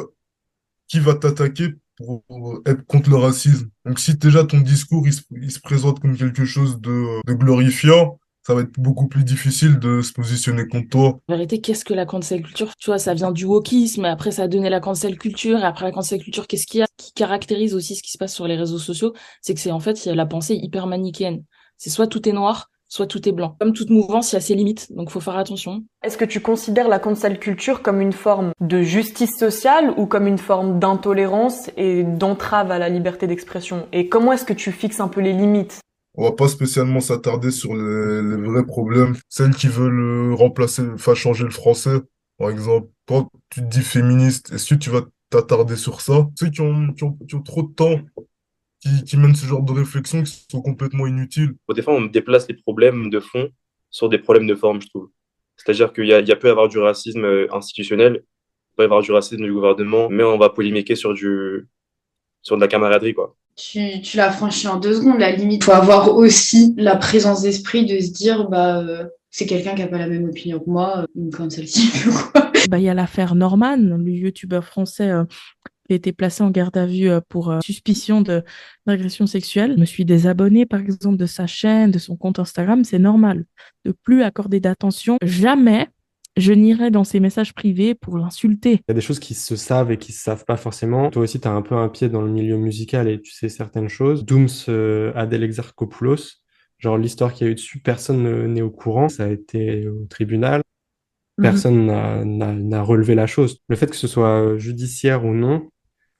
qui 0.86 1.00
va 1.00 1.14
t'attaquer 1.14 1.74
pour 1.96 2.22
être 2.66 2.84
contre 2.86 3.10
le 3.10 3.16
racisme? 3.16 3.68
Donc, 3.84 3.98
si 3.98 4.16
déjà 4.16 4.44
ton 4.44 4.60
discours, 4.60 5.06
il 5.08 5.50
se, 5.50 5.60
présente 5.60 6.00
comme 6.00 6.16
quelque 6.16 6.44
chose 6.44 6.80
de 6.80 7.20
glorifiant, 7.32 8.18
ça 8.46 8.54
va 8.54 8.60
être 8.62 8.78
beaucoup 8.78 9.08
plus 9.08 9.24
difficile 9.24 9.78
de 9.78 10.02
se 10.02 10.12
positionner 10.12 10.68
contre 10.68 10.88
toi. 10.88 11.20
En 11.28 11.32
vérité, 11.32 11.60
qu'est-ce 11.60 11.84
que 11.84 11.94
la 11.94 12.06
cancel 12.06 12.42
culture? 12.42 12.72
Tu 12.78 12.90
vois, 12.90 12.98
ça 12.98 13.14
vient 13.14 13.32
du 13.32 13.46
wokisme, 13.46 14.04
après 14.04 14.32
ça 14.32 14.42
a 14.42 14.48
donné 14.48 14.68
la 14.68 14.80
cancel 14.80 15.18
culture, 15.18 15.58
et 15.60 15.64
après 15.64 15.86
la 15.86 15.92
cancel 15.92 16.22
culture, 16.22 16.46
qu'est-ce 16.46 16.66
qu'il 16.66 16.80
y 16.80 16.82
a? 16.82 16.86
Qui 16.96 17.12
caractérise 17.12 17.74
aussi 17.74 17.96
ce 17.96 18.02
qui 18.02 18.12
se 18.12 18.18
passe 18.18 18.34
sur 18.34 18.46
les 18.46 18.56
réseaux 18.56 18.78
sociaux? 18.78 19.14
C'est 19.40 19.54
que 19.54 19.60
c'est 19.60 19.70
en 19.70 19.80
fait 19.80 20.04
il 20.04 20.08
y 20.08 20.12
a 20.12 20.14
la 20.14 20.26
pensée 20.26 20.54
hyper 20.54 20.86
manichéenne. 20.86 21.42
C'est 21.78 21.90
soit 21.90 22.06
tout 22.06 22.28
est 22.28 22.32
noir, 22.32 22.70
soit 22.88 23.06
tout 23.06 23.28
est 23.28 23.32
blanc. 23.32 23.56
Comme 23.58 23.72
toute 23.72 23.90
mouvance, 23.90 24.32
il 24.32 24.36
y 24.36 24.38
a 24.38 24.40
ses 24.40 24.54
limites, 24.54 24.92
donc 24.92 25.10
faut 25.10 25.20
faire 25.20 25.36
attention. 25.36 25.82
Est-ce 26.02 26.16
que 26.16 26.24
tu 26.24 26.40
considères 26.40 26.88
la 26.88 26.98
cancel 26.98 27.38
culture 27.38 27.82
comme 27.82 28.00
une 28.00 28.12
forme 28.12 28.52
de 28.60 28.82
justice 28.82 29.36
sociale 29.38 29.92
ou 29.96 30.06
comme 30.06 30.26
une 30.26 30.38
forme 30.38 30.78
d'intolérance 30.78 31.70
et 31.76 32.04
d'entrave 32.04 32.70
à 32.70 32.78
la 32.78 32.88
liberté 32.88 33.26
d'expression? 33.26 33.86
Et 33.92 34.08
comment 34.08 34.32
est-ce 34.32 34.44
que 34.44 34.52
tu 34.52 34.70
fixes 34.70 35.00
un 35.00 35.08
peu 35.08 35.20
les 35.20 35.32
limites? 35.32 35.80
On 36.16 36.24
va 36.24 36.32
pas 36.32 36.46
spécialement 36.46 37.00
s'attarder 37.00 37.50
sur 37.50 37.74
les, 37.74 38.36
vrais 38.36 38.64
problèmes. 38.64 39.16
Celles 39.28 39.54
qui 39.54 39.66
veulent 39.66 40.30
euh, 40.30 40.34
remplacer, 40.34 40.82
enfin 40.94 41.14
changer 41.14 41.44
le 41.44 41.50
français, 41.50 42.00
par 42.38 42.50
exemple. 42.50 42.88
Quand 43.06 43.30
tu 43.50 43.60
te 43.60 43.66
dis 43.66 43.82
féministe, 43.82 44.52
est-ce 44.52 44.74
que 44.74 44.78
tu 44.78 44.90
vas 44.90 45.02
t'attarder 45.30 45.76
sur 45.76 46.00
ça? 46.00 46.28
Ceux 46.38 46.50
qui 46.50 46.60
ont, 46.60 46.94
trop 47.44 47.62
de 47.62 47.74
temps, 47.74 48.00
qui, 48.80 49.16
mènent 49.16 49.34
ce 49.34 49.46
genre 49.46 49.62
de 49.62 49.72
réflexion, 49.72 50.22
qui 50.22 50.46
sont 50.48 50.62
complètement 50.62 51.06
inutiles. 51.06 51.54
Des 51.74 51.82
fois, 51.82 51.94
on 51.94 52.02
déplace 52.02 52.46
les 52.48 52.54
problèmes 52.54 53.10
de 53.10 53.18
fond 53.18 53.50
sur 53.90 54.08
des 54.08 54.18
problèmes 54.18 54.46
de 54.46 54.54
forme, 54.54 54.80
je 54.80 54.88
trouve. 54.88 55.10
C'est-à-dire 55.56 55.92
qu'il 55.92 56.06
y 56.06 56.12
a, 56.12 56.20
il 56.20 56.28
y 56.28 56.32
a 56.32 56.36
peut 56.36 56.48
y 56.48 56.50
avoir 56.50 56.68
du 56.68 56.78
racisme 56.78 57.24
euh, 57.24 57.52
institutionnel, 57.52 58.22
il 58.24 58.76
peut 58.76 58.82
y 58.82 58.86
avoir 58.86 59.02
du 59.02 59.12
racisme 59.12 59.42
du 59.42 59.52
gouvernement, 59.52 60.08
mais 60.08 60.24
on 60.24 60.38
va 60.38 60.50
polémiquer 60.50 60.96
sur 60.96 61.12
du, 61.14 61.68
sur 62.44 62.56
de 62.56 62.60
la 62.60 62.68
camaraderie, 62.68 63.14
quoi. 63.14 63.34
Tu, 63.56 64.00
tu 64.02 64.16
l'as 64.16 64.30
franchi 64.30 64.68
en 64.68 64.76
deux 64.76 64.94
secondes, 64.94 65.18
la 65.18 65.32
limite. 65.32 65.64
Faut 65.64 65.72
avoir 65.72 66.14
aussi 66.14 66.74
la 66.76 66.96
présence 66.96 67.42
d'esprit 67.42 67.86
de 67.86 67.98
se 68.00 68.10
dire, 68.10 68.48
bah, 68.48 68.78
euh, 68.78 69.04
c'est 69.30 69.46
quelqu'un 69.46 69.74
qui 69.74 69.82
a 69.82 69.88
pas 69.88 69.98
la 69.98 70.06
même 70.06 70.28
opinion 70.28 70.60
que 70.60 70.70
moi, 70.70 70.98
euh, 70.98 71.06
une 71.16 71.30
culture, 71.30 72.32
quoi. 72.32 72.52
Bah, 72.68 72.78
il 72.78 72.84
y 72.84 72.88
a 72.88 72.94
l'affaire 72.94 73.34
Norman, 73.34 73.76
le 73.76 74.10
youtubeur 74.10 74.64
français 74.64 75.10
euh, 75.10 75.24
qui 75.86 75.92
a 75.92 75.96
été 75.96 76.12
placé 76.12 76.42
en 76.44 76.50
garde 76.50 76.76
à 76.76 76.86
vue 76.86 77.10
pour 77.28 77.50
euh, 77.50 77.58
suspicion 77.60 78.22
de 78.22 78.44
d'agression 78.86 79.26
sexuelle. 79.26 79.72
Je 79.74 79.80
me 79.80 79.84
suis 79.86 80.04
désabonnée, 80.04 80.66
par 80.66 80.80
exemple, 80.80 81.16
de 81.16 81.26
sa 81.26 81.46
chaîne, 81.46 81.90
de 81.90 81.98
son 81.98 82.16
compte 82.16 82.38
Instagram. 82.38 82.84
C'est 82.84 82.98
normal 82.98 83.44
de 83.84 83.92
plus 84.04 84.22
accorder 84.22 84.60
d'attention. 84.60 85.18
Jamais 85.22 85.88
je 86.36 86.52
n'irai 86.52 86.90
dans 86.90 87.04
ses 87.04 87.20
messages 87.20 87.54
privés 87.54 87.94
pour 87.94 88.18
l'insulter. 88.18 88.72
Il 88.72 88.82
y 88.88 88.90
a 88.90 88.94
des 88.94 89.00
choses 89.00 89.20
qui 89.20 89.34
se 89.34 89.56
savent 89.56 89.90
et 89.92 89.98
qui 89.98 90.12
se 90.12 90.22
savent 90.22 90.44
pas 90.44 90.56
forcément. 90.56 91.10
Toi 91.10 91.22
aussi, 91.22 91.40
tu 91.40 91.48
as 91.48 91.52
un 91.52 91.62
peu 91.62 91.74
un 91.76 91.88
pied 91.88 92.08
dans 92.08 92.22
le 92.22 92.30
milieu 92.30 92.56
musical 92.56 93.08
et 93.08 93.20
tu 93.20 93.32
sais 93.32 93.48
certaines 93.48 93.88
choses. 93.88 94.24
Dooms 94.24 94.48
euh, 94.68 95.12
Adèle 95.14 95.44
Exarchopoulos, 95.44 96.40
genre 96.78 96.98
l'histoire 96.98 97.32
qu'il 97.32 97.46
y 97.46 97.48
a 97.48 97.52
eu 97.52 97.54
dessus, 97.54 97.80
personne 97.80 98.22
ne- 98.22 98.46
n'est 98.46 98.62
au 98.62 98.70
courant. 98.70 99.08
Ça 99.08 99.24
a 99.24 99.28
été 99.28 99.86
au 99.88 100.06
tribunal. 100.06 100.62
Personne 101.40 101.86
n'a- 101.86 102.82
relevé 102.82 103.14
la 103.16 103.26
chose. 103.26 103.58
Le 103.68 103.76
fait 103.76 103.88
que 103.88 103.96
ce 103.96 104.06
soit 104.06 104.56
judiciaire 104.56 105.24
ou 105.24 105.34
non, 105.34 105.68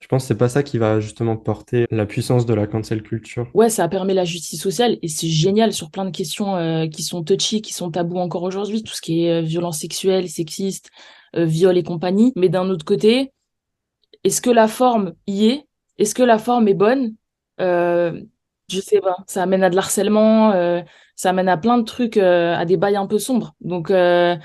je 0.05 0.09
pense 0.09 0.25
que 0.25 0.29
c'est 0.29 0.37
pas 0.37 0.51
ça 0.51 0.63
qui 0.63 0.77
va 0.77 1.01
justement 1.01 1.35
porter 1.35 1.87
la 1.91 2.05
puissance 2.05 2.45
de 2.45 2.53
la 2.53 2.67
cancel 2.67 3.03
culture. 3.03 3.49
Ouais, 3.55 3.71
ça 3.71 3.89
permet 3.89 4.13
la 4.13 4.27
justice 4.27 4.61
sociale 4.61 4.99
et 5.01 5.09
c'est 5.09 5.29
génial 5.29 5.73
sur 5.73 5.91
plein 5.91 6.05
de 6.05 6.11
questions 6.11 6.57
euh, 6.57 6.87
qui 6.87 7.03
sont 7.03 7.25
touchy, 7.25 7.63
qui 7.63 7.73
sont 7.73 7.91
tabous 7.91 8.19
encore 8.19 8.43
aujourd'hui, 8.43 8.83
tout 8.83 8.93
ce 8.93 9.01
qui 9.01 9.25
est 9.25 9.33
euh, 9.33 9.41
violence 9.41 9.79
sexuelle, 9.79 10.29
sexiste, 10.29 10.91
euh, 11.37 11.47
viol 11.47 11.79
et 11.79 11.83
compagnie. 11.83 12.35
Mais 12.37 12.51
d'un 12.51 12.69
autre 12.69 12.85
côté, 12.85 13.33
est-ce 14.25 14.43
que 14.43 14.51
la 14.51 14.69
forme 14.69 15.15
y 15.27 15.47
est? 15.47 15.65
Est-ce 15.97 16.15
que 16.15 16.23
la 16.23 16.37
forme 16.37 16.69
est 16.69 16.75
bonne? 16.75 17.15
Euh, 17.63 18.21
Je 18.69 18.81
sais 18.81 19.01
pas. 19.01 19.17
Ça 19.27 19.43
amène 19.43 19.65
à 19.65 19.71
de 19.71 19.75
l'harcèlement, 19.75 20.53
euh, 20.53 20.83
ça 21.17 21.31
amène 21.31 21.49
à 21.49 21.57
plein 21.57 21.79
de 21.79 21.85
trucs, 21.85 22.19
euh, 22.19 22.55
à 22.55 22.67
des 22.67 22.77
bails 22.77 22.97
un 22.97 23.07
peu 23.07 23.19
sombres. 23.19 23.55
Donc, 23.63 23.91
euh, 23.91 24.37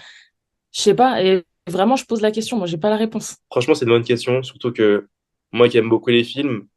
je 0.71 0.81
sais 0.81 0.95
pas. 0.95 1.21
Et 1.21 1.43
vraiment, 1.67 1.97
je 1.97 2.05
pose 2.05 2.21
la 2.21 2.31
question. 2.31 2.55
Moi, 2.55 2.65
j'ai 2.65 2.77
pas 2.77 2.89
la 2.89 2.95
réponse. 2.95 3.35
Franchement, 3.51 3.75
c'est 3.75 3.83
une 3.83 3.91
bonne 3.91 4.05
question, 4.05 4.41
surtout 4.41 4.71
que 4.71 5.09
moi 5.51 5.69
qui 5.69 5.77
aime 5.77 5.89
beaucoup 5.89 6.09
les 6.09 6.23
films, 6.23 6.67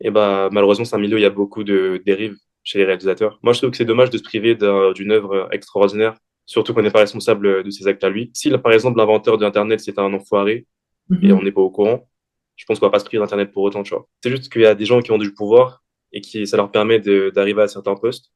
et 0.00 0.10
bah, 0.10 0.48
malheureusement, 0.52 0.84
c'est 0.84 0.96
un 0.96 0.98
milieu 0.98 1.16
où 1.16 1.18
il 1.18 1.22
y 1.22 1.26
a 1.26 1.30
beaucoup 1.30 1.64
de 1.64 2.02
dérives 2.06 2.36
chez 2.62 2.78
les 2.78 2.84
réalisateurs. 2.84 3.38
Moi, 3.42 3.52
je 3.52 3.58
trouve 3.58 3.70
que 3.70 3.76
c'est 3.76 3.84
dommage 3.84 4.10
de 4.10 4.18
se 4.18 4.22
priver 4.22 4.54
d'une 4.54 5.12
œuvre 5.12 5.48
extraordinaire, 5.52 6.14
surtout 6.46 6.74
qu'on 6.74 6.82
n'est 6.82 6.90
pas 6.90 7.00
responsable 7.00 7.62
de 7.62 7.70
ses 7.70 7.86
actes 7.86 8.04
à 8.04 8.08
lui. 8.10 8.30
Si, 8.34 8.50
par 8.50 8.72
exemple, 8.72 8.98
l'inventeur 8.98 9.38
d'Internet, 9.38 9.80
c'est 9.80 9.98
un 9.98 10.12
enfoiré, 10.12 10.66
et 11.10 11.26
Mhm. 11.28 11.32
on 11.32 11.42
n'est 11.42 11.52
pas 11.52 11.60
au 11.60 11.70
courant, 11.70 12.08
je 12.56 12.64
pense 12.66 12.78
qu'on 12.78 12.86
va 12.86 12.92
pas 12.92 12.98
se 12.98 13.04
priver 13.04 13.20
d'Internet 13.20 13.52
pour 13.52 13.62
autant, 13.62 13.82
tu 13.82 13.90
vois. 13.94 14.06
C'est 14.22 14.30
juste 14.30 14.52
qu'il 14.52 14.62
y 14.62 14.66
a 14.66 14.74
des 14.74 14.84
gens 14.84 15.00
qui 15.00 15.10
ont 15.12 15.18
du 15.18 15.32
pouvoir 15.34 15.82
et 16.12 16.20
qui, 16.20 16.46
ça 16.46 16.56
leur 16.56 16.70
permet 16.70 16.98
d'arriver 17.00 17.62
à 17.62 17.68
certains 17.68 17.94
postes, 17.94 18.32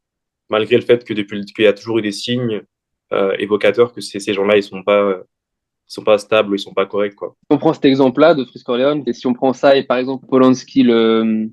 malgré 0.48 0.76
le 0.76 0.82
fait 0.82 1.04
que 1.04 1.12
depuis, 1.14 1.44
qu'il 1.44 1.64
y 1.64 1.68
a 1.68 1.72
toujours 1.72 1.98
eu 1.98 2.02
des 2.02 2.12
signes 2.12 2.62
euh, 3.12 3.34
évocateurs 3.38 3.92
que 3.92 4.00
ces, 4.00 4.18
ces 4.20 4.32
gens-là, 4.34 4.56
ils 4.56 4.62
sont 4.62 4.82
pas, 4.82 5.02
euh, 5.02 5.22
sont 5.86 6.04
pas 6.04 6.18
stables, 6.18 6.54
ils 6.54 6.58
sont 6.58 6.74
pas 6.74 6.86
corrects, 6.86 7.14
quoi. 7.14 7.34
On 7.50 7.58
prend 7.58 7.72
cet 7.72 7.84
exemple-là 7.84 8.34
de 8.34 8.44
Frisk 8.44 8.68
Orleans, 8.68 9.02
et 9.06 9.12
si 9.12 9.26
on 9.26 9.34
prend 9.34 9.52
ça, 9.52 9.76
et 9.76 9.84
par 9.84 9.98
exemple 9.98 10.26
Polanski, 10.26 10.82
le, 10.82 11.50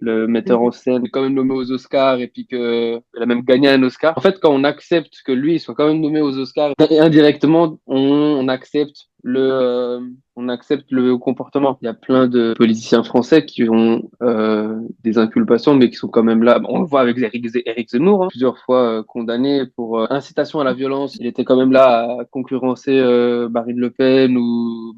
le 0.00 0.26
metteur 0.26 0.60
en 0.62 0.70
scène, 0.70 1.04
est 1.04 1.10
quand 1.10 1.22
même 1.22 1.34
nommé 1.34 1.54
aux 1.54 1.70
Oscars, 1.70 2.20
et 2.20 2.28
puis 2.28 2.46
que 2.46 3.00
il 3.16 3.22
a 3.22 3.26
même 3.26 3.42
gagné 3.42 3.68
un 3.68 3.82
Oscar. 3.82 4.16
En 4.16 4.20
fait, 4.20 4.38
quand 4.40 4.52
on 4.52 4.64
accepte 4.64 5.22
que 5.24 5.32
lui 5.32 5.58
soit 5.58 5.74
quand 5.74 5.86
même 5.86 6.00
nommé 6.00 6.20
aux 6.20 6.36
Oscars, 6.38 6.72
indirectement, 6.90 7.78
on 7.86 8.48
accepte 8.48 9.08
le, 9.24 9.40
euh, 9.40 10.00
on 10.36 10.48
accepte 10.50 10.92
le 10.92 11.16
comportement. 11.16 11.78
Il 11.80 11.86
y 11.86 11.88
a 11.88 11.94
plein 11.94 12.28
de 12.28 12.52
politiciens 12.56 13.02
français 13.02 13.46
qui 13.46 13.68
ont 13.68 14.02
euh, 14.22 14.78
des 15.02 15.16
inculpations, 15.16 15.74
mais 15.74 15.88
qui 15.88 15.96
sont 15.96 16.08
quand 16.08 16.22
même 16.22 16.42
là. 16.42 16.60
On 16.68 16.80
le 16.80 16.86
voit 16.86 17.00
avec 17.00 17.16
Eric, 17.18 17.48
Ze- 17.48 17.62
Eric 17.64 17.88
Zemmour, 17.88 18.24
hein, 18.24 18.28
plusieurs 18.28 18.58
fois 18.58 18.98
euh, 18.98 19.02
condamné 19.02 19.62
pour 19.76 19.98
euh, 19.98 20.06
incitation 20.10 20.60
à 20.60 20.64
la 20.64 20.74
violence. 20.74 21.16
Il 21.18 21.26
était 21.26 21.44
quand 21.44 21.56
même 21.56 21.72
là 21.72 22.18
à 22.20 22.24
concurrencer 22.26 22.92
euh, 22.92 23.48
Marine 23.48 23.78
Le 23.78 23.90
Pen 23.90 24.36
ou 24.36 24.94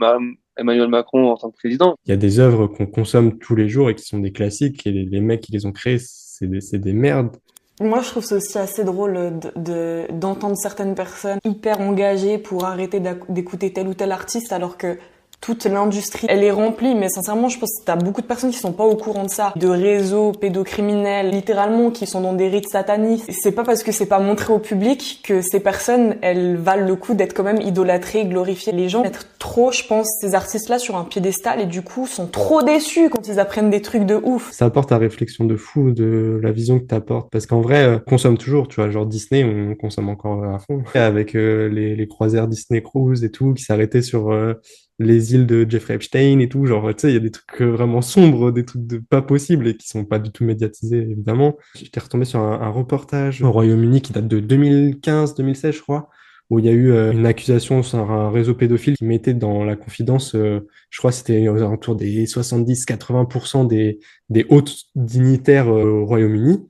Emmanuel 0.57 0.89
Macron 0.89 1.31
en 1.31 1.37
tant 1.37 1.51
que 1.51 1.57
président. 1.57 1.95
Il 2.07 2.11
y 2.11 2.15
a 2.15 2.17
des 2.17 2.41
œuvres 2.41 2.67
qu'on 2.67 2.87
consomme 2.87 3.39
tous 3.39 3.55
les 3.55 3.69
jours 3.69 3.91
et 3.91 3.95
qui 3.95 4.05
sont 4.05 4.19
des 4.19 4.33
classiques, 4.33 4.87
et 4.89 4.91
les, 4.91 5.21
mecs 5.21 5.43
qui 5.43 5.53
les 5.53 5.67
ont 5.67 5.73
créées, 5.73 5.99
c'est 6.01 6.49
des, 6.49 6.61
des 6.79 6.93
merdes. 6.93 7.37
Moi, 7.81 8.01
je 8.01 8.09
trouve 8.09 8.25
ça 8.25 8.37
aussi 8.37 8.59
assez 8.59 8.85
drôle 8.85 9.39
de, 9.39 9.51
de- 9.57 10.07
d'entendre 10.11 10.57
certaines 10.57 10.95
personnes 10.95 11.39
hyper 11.45 11.81
engagées 11.81 12.39
pour 12.39 12.65
arrêter 12.65 13.01
d'écouter 13.29 13.73
tel 13.73 13.87
ou 13.89 13.95
tel 13.95 14.13
artiste 14.13 14.51
alors 14.53 14.79
que 14.79 14.99
toute 15.47 15.65
l'industrie, 15.67 16.27
elle 16.29 16.43
est 16.43 16.51
remplie. 16.51 16.97
Mais 16.97 17.09
sincèrement, 17.09 17.49
je 17.49 17.61
pense 17.61 17.79
que 17.79 17.85
t'as 17.85 17.95
beaucoup 17.95 18.21
de 18.21 18.27
personnes 18.27 18.51
qui 18.51 18.59
sont 18.59 18.73
pas 18.73 18.83
au 18.83 18.97
courant 18.97 19.23
de 19.23 19.31
ça. 19.31 19.53
De 19.55 19.69
réseaux 19.69 20.33
pédocriminels, 20.33 21.31
littéralement, 21.31 21.93
qui 21.93 22.09
sont 22.09 22.21
dans 22.21 22.33
des 22.33 22.49
rites 22.49 22.69
satanistes. 22.69 23.31
C'est 23.31 23.53
pas 23.53 23.63
parce 23.63 23.85
que 23.85 23.93
c'est 23.93 24.07
pas 24.07 24.19
montré 24.19 24.53
au 24.53 24.59
public 24.59 25.21
que 25.23 25.43
ces 25.43 25.61
personnes, 25.61 26.17
elles 26.21 26.57
valent 26.57 26.85
le 26.85 26.97
coup 26.97 27.15
d'être 27.15 27.33
quand 27.33 27.45
même 27.45 27.61
idolâtrées, 27.61 28.25
glorifiées. 28.25 28.73
Les 28.73 28.89
gens 28.89 29.05
mettent 29.05 29.29
trop, 29.39 29.71
je 29.71 29.85
pense, 29.85 30.09
ces 30.21 30.35
artistes-là 30.35 30.81
sur 30.81 30.97
un 30.97 31.05
piédestal 31.05 31.61
et 31.61 31.67
du 31.67 31.83
coup 31.83 32.09
sont 32.09 32.27
trop 32.27 32.63
déçus 32.63 33.09
quand 33.09 33.29
ils 33.29 33.39
apprennent 33.39 33.71
des 33.71 33.83
trucs 33.83 34.05
de 34.05 34.17
ouf. 34.17 34.51
Ça 34.51 34.65
apporte 34.65 34.91
à 34.91 34.99
réflexion 34.99 35.45
de 35.45 35.55
fou 35.55 35.93
de 35.93 36.41
la 36.43 36.51
vision 36.51 36.81
que 36.81 36.87
t'apportes. 36.87 37.31
Parce 37.31 37.47
qu'en 37.47 37.61
vrai, 37.61 37.85
euh, 37.85 37.99
on 38.05 38.11
consomme 38.11 38.37
toujours, 38.37 38.67
tu 38.67 38.81
vois, 38.81 38.91
genre 38.91 39.07
Disney, 39.07 39.45
on 39.45 39.77
consomme 39.77 40.09
encore 40.09 40.43
à 40.43 40.59
fond. 40.59 40.83
Avec 40.95 41.37
euh, 41.37 41.69
les, 41.69 41.95
les 41.95 42.09
croisières 42.09 42.49
Disney 42.49 42.83
Cruise 42.83 43.23
et 43.23 43.31
tout, 43.31 43.55
qui 43.55 43.63
s'arrêtaient 43.63 44.03
sur 44.03 44.33
euh, 44.33 44.55
les 44.99 45.35
îles 45.35 45.47
de 45.47 45.67
Jeffrey 45.69 45.95
Epstein 45.95 46.39
et 46.41 46.49
tout. 46.49 46.67
Genre, 46.67 46.89
tu 46.95 47.03
sais, 47.03 47.11
il 47.11 47.15
y 47.15 47.19
a 47.19 47.21
des 47.21 47.31
trucs 47.31 47.61
vraiment 47.61 48.03
sombres, 48.03 48.51
des 48.53 48.65
trucs 48.65 48.87
de 48.87 48.99
pas 48.99 49.23
possibles 49.23 49.69
et 49.69 49.77
qui 49.77 49.89
sont 49.89 50.05
pas 50.05 50.19
du 50.19 50.31
tout 50.31 50.45
médiatisés, 50.45 50.99
évidemment. 50.99 51.57
J'étais 51.75 52.01
retombé 52.01 52.25
sur 52.25 52.41
un, 52.41 52.71
reportage 52.71 53.43
au 53.43 53.53
Royaume-Uni 53.53 54.03
qui 54.03 54.13
date 54.13 54.29
de 54.29 54.41
2015-2016, 54.41 55.73
je 55.73 55.83
crois 55.83 56.11
où 56.51 56.59
il 56.59 56.65
y 56.65 56.69
a 56.69 56.73
eu 56.73 56.93
euh, 56.93 57.13
une 57.13 57.27
accusation 57.27 57.83
sur 57.83 58.11
un 58.11 58.31
réseau 58.31 58.55
pédophile 58.55 58.97
qui 58.97 59.05
mettait 59.05 59.35
dans 59.35 59.65
la 59.65 59.77
confidence, 59.77 60.35
euh, 60.35 60.61
je 60.91 60.99
crois 60.99 61.13
c'était 61.13 61.49
aux 61.49 61.57
alentours 61.57 61.97
des 61.97 62.25
70-80% 62.27 63.67
des, 63.67 63.99
des 64.29 64.47
hautes 64.49 64.77
dignitaires 64.95 65.69
euh, 65.69 65.85
au 65.85 66.07
Royaume-Uni. 66.07 66.69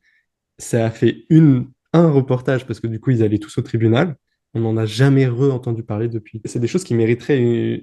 Ça 0.59 0.87
a 0.87 0.91
fait 0.91 1.25
une, 1.29 1.69
un 1.93 2.11
reportage 2.11 2.67
parce 2.67 2.81
que 2.81 2.87
du 2.87 3.01
coup, 3.01 3.11
ils 3.11 3.23
allaient 3.23 3.39
tous 3.39 3.59
au 3.59 3.63
tribunal. 3.63 4.17
On 4.57 4.61
n'en 4.61 4.79
a 4.79 4.87
jamais 4.87 5.27
re-entendu 5.27 5.83
parler 5.83 6.09
depuis. 6.09 6.41
C'est 6.47 6.61
des 6.61 6.67
choses 6.67 6.83
qui 6.83 6.95
mériteraient 6.95 7.39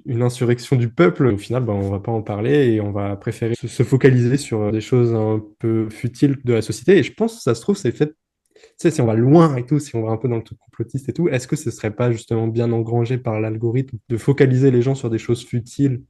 une, 0.05 0.23
insurrection 0.23 0.75
du 0.75 0.89
peuple. 0.89 1.27
Au 1.27 1.37
final, 1.37 1.63
ben, 1.63 1.73
on 1.73 1.91
va 1.91 1.99
pas 1.99 2.11
en 2.11 2.23
parler 2.23 2.73
et 2.73 2.81
on 2.81 2.91
va 2.91 3.15
préférer 3.15 3.53
se, 3.53 3.67
se 3.67 3.83
focaliser 3.83 4.37
sur 4.37 4.71
des 4.71 4.81
choses 4.81 5.13
un 5.13 5.39
peu 5.59 5.87
futiles 5.91 6.37
de 6.43 6.53
la 6.53 6.63
société. 6.63 6.97
Et 6.97 7.03
je 7.03 7.13
pense 7.13 7.35
que 7.35 7.41
ça 7.43 7.53
se 7.53 7.61
trouve, 7.61 7.77
c'est 7.77 7.91
fait 7.91 8.15
tu 8.63 8.69
sais, 8.77 8.91
si 8.91 9.01
on 9.01 9.05
va 9.05 9.13
loin 9.13 9.55
et 9.55 9.65
tout, 9.65 9.77
si 9.79 9.95
on 9.95 10.03
va 10.03 10.11
un 10.11 10.17
peu 10.17 10.27
dans 10.27 10.37
le 10.37 10.43
truc 10.43 10.57
complotiste 10.59 11.09
et 11.09 11.13
tout, 11.13 11.27
est-ce 11.29 11.47
que 11.47 11.55
ce 11.55 11.69
serait 11.69 11.91
pas 11.91 12.11
justement 12.11 12.47
bien 12.47 12.71
engrangé 12.71 13.17
par 13.17 13.39
l'algorithme 13.39 13.97
de 14.09 14.17
focaliser 14.17 14.71
les 14.71 14.81
gens 14.81 14.95
sur 14.95 15.09
des 15.09 15.17
choses 15.17 15.45
futiles 15.45 16.01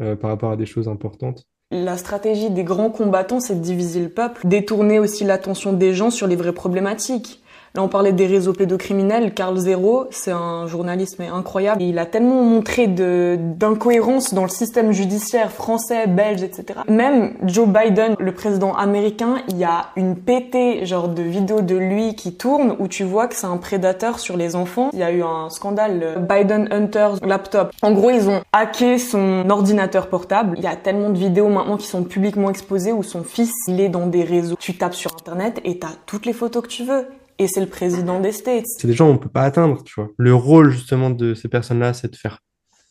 euh, 0.00 0.16
par 0.16 0.30
rapport 0.30 0.50
à 0.50 0.56
des 0.56 0.66
choses 0.66 0.88
importantes? 0.88 1.46
La 1.70 1.96
stratégie 1.96 2.50
des 2.50 2.64
grands 2.64 2.90
combattants, 2.90 3.40
c'est 3.40 3.54
de 3.54 3.60
diviser 3.60 4.00
le 4.00 4.08
peuple, 4.08 4.46
détourner 4.46 4.98
aussi 4.98 5.24
l'attention 5.24 5.72
des 5.72 5.94
gens 5.94 6.10
sur 6.10 6.26
les 6.26 6.36
vraies 6.36 6.52
problématiques. 6.52 7.41
Là, 7.74 7.82
on 7.82 7.88
parlait 7.88 8.12
des 8.12 8.26
réseaux 8.26 8.52
pédocriminels. 8.52 9.32
Carl 9.32 9.56
Zero, 9.56 10.04
c'est 10.10 10.30
un 10.30 10.66
journaliste 10.66 11.16
mais 11.18 11.28
incroyable. 11.28 11.80
Il 11.80 11.98
a 11.98 12.04
tellement 12.04 12.42
montré 12.42 12.86
de 12.86 13.38
d'incohérence 13.40 14.34
dans 14.34 14.42
le 14.42 14.50
système 14.50 14.92
judiciaire 14.92 15.50
français, 15.50 16.06
belge, 16.06 16.42
etc. 16.42 16.80
Même 16.88 17.34
Joe 17.44 17.66
Biden, 17.66 18.14
le 18.18 18.32
président 18.32 18.74
américain, 18.74 19.36
il 19.48 19.56
y 19.56 19.64
a 19.64 19.86
une 19.96 20.16
pétée 20.16 20.84
genre 20.84 21.08
de 21.08 21.22
vidéos 21.22 21.62
de 21.62 21.74
lui 21.74 22.14
qui 22.14 22.34
tourne 22.34 22.76
où 22.78 22.88
tu 22.88 23.04
vois 23.04 23.26
que 23.26 23.34
c'est 23.34 23.46
un 23.46 23.56
prédateur 23.56 24.18
sur 24.18 24.36
les 24.36 24.54
enfants. 24.54 24.90
Il 24.92 24.98
y 24.98 25.02
a 25.02 25.10
eu 25.10 25.22
un 25.22 25.48
scandale 25.48 25.98
le 25.98 26.20
Biden 26.20 26.68
Hunters 26.70 27.24
laptop. 27.24 27.72
En 27.80 27.92
gros, 27.92 28.10
ils 28.10 28.28
ont 28.28 28.42
hacké 28.52 28.98
son 28.98 29.48
ordinateur 29.48 30.08
portable. 30.08 30.56
Il 30.58 30.64
y 30.64 30.66
a 30.66 30.76
tellement 30.76 31.08
de 31.08 31.18
vidéos 31.18 31.48
maintenant 31.48 31.78
qui 31.78 31.86
sont 31.86 32.04
publiquement 32.04 32.50
exposées 32.50 32.92
où 32.92 33.02
son 33.02 33.22
fils, 33.22 33.52
il 33.66 33.80
est 33.80 33.88
dans 33.88 34.06
des 34.06 34.24
réseaux. 34.24 34.56
Tu 34.60 34.76
tapes 34.76 34.94
sur 34.94 35.12
internet 35.14 35.58
et 35.64 35.78
t'as 35.78 35.88
toutes 36.04 36.26
les 36.26 36.34
photos 36.34 36.62
que 36.64 36.68
tu 36.68 36.84
veux 36.84 37.06
et 37.38 37.46
c'est 37.48 37.60
le 37.60 37.66
président 37.66 38.20
des 38.20 38.32
States. 38.32 38.66
C'est 38.66 38.86
des 38.86 38.92
gens 38.92 39.10
qu'on 39.10 39.18
peut 39.18 39.28
pas 39.28 39.42
atteindre, 39.42 39.82
tu 39.84 39.94
vois. 39.96 40.10
Le 40.16 40.34
rôle 40.34 40.70
justement 40.70 41.10
de 41.10 41.34
ces 41.34 41.48
personnes-là, 41.48 41.92
c'est 41.92 42.10
de 42.10 42.16
faire 42.16 42.38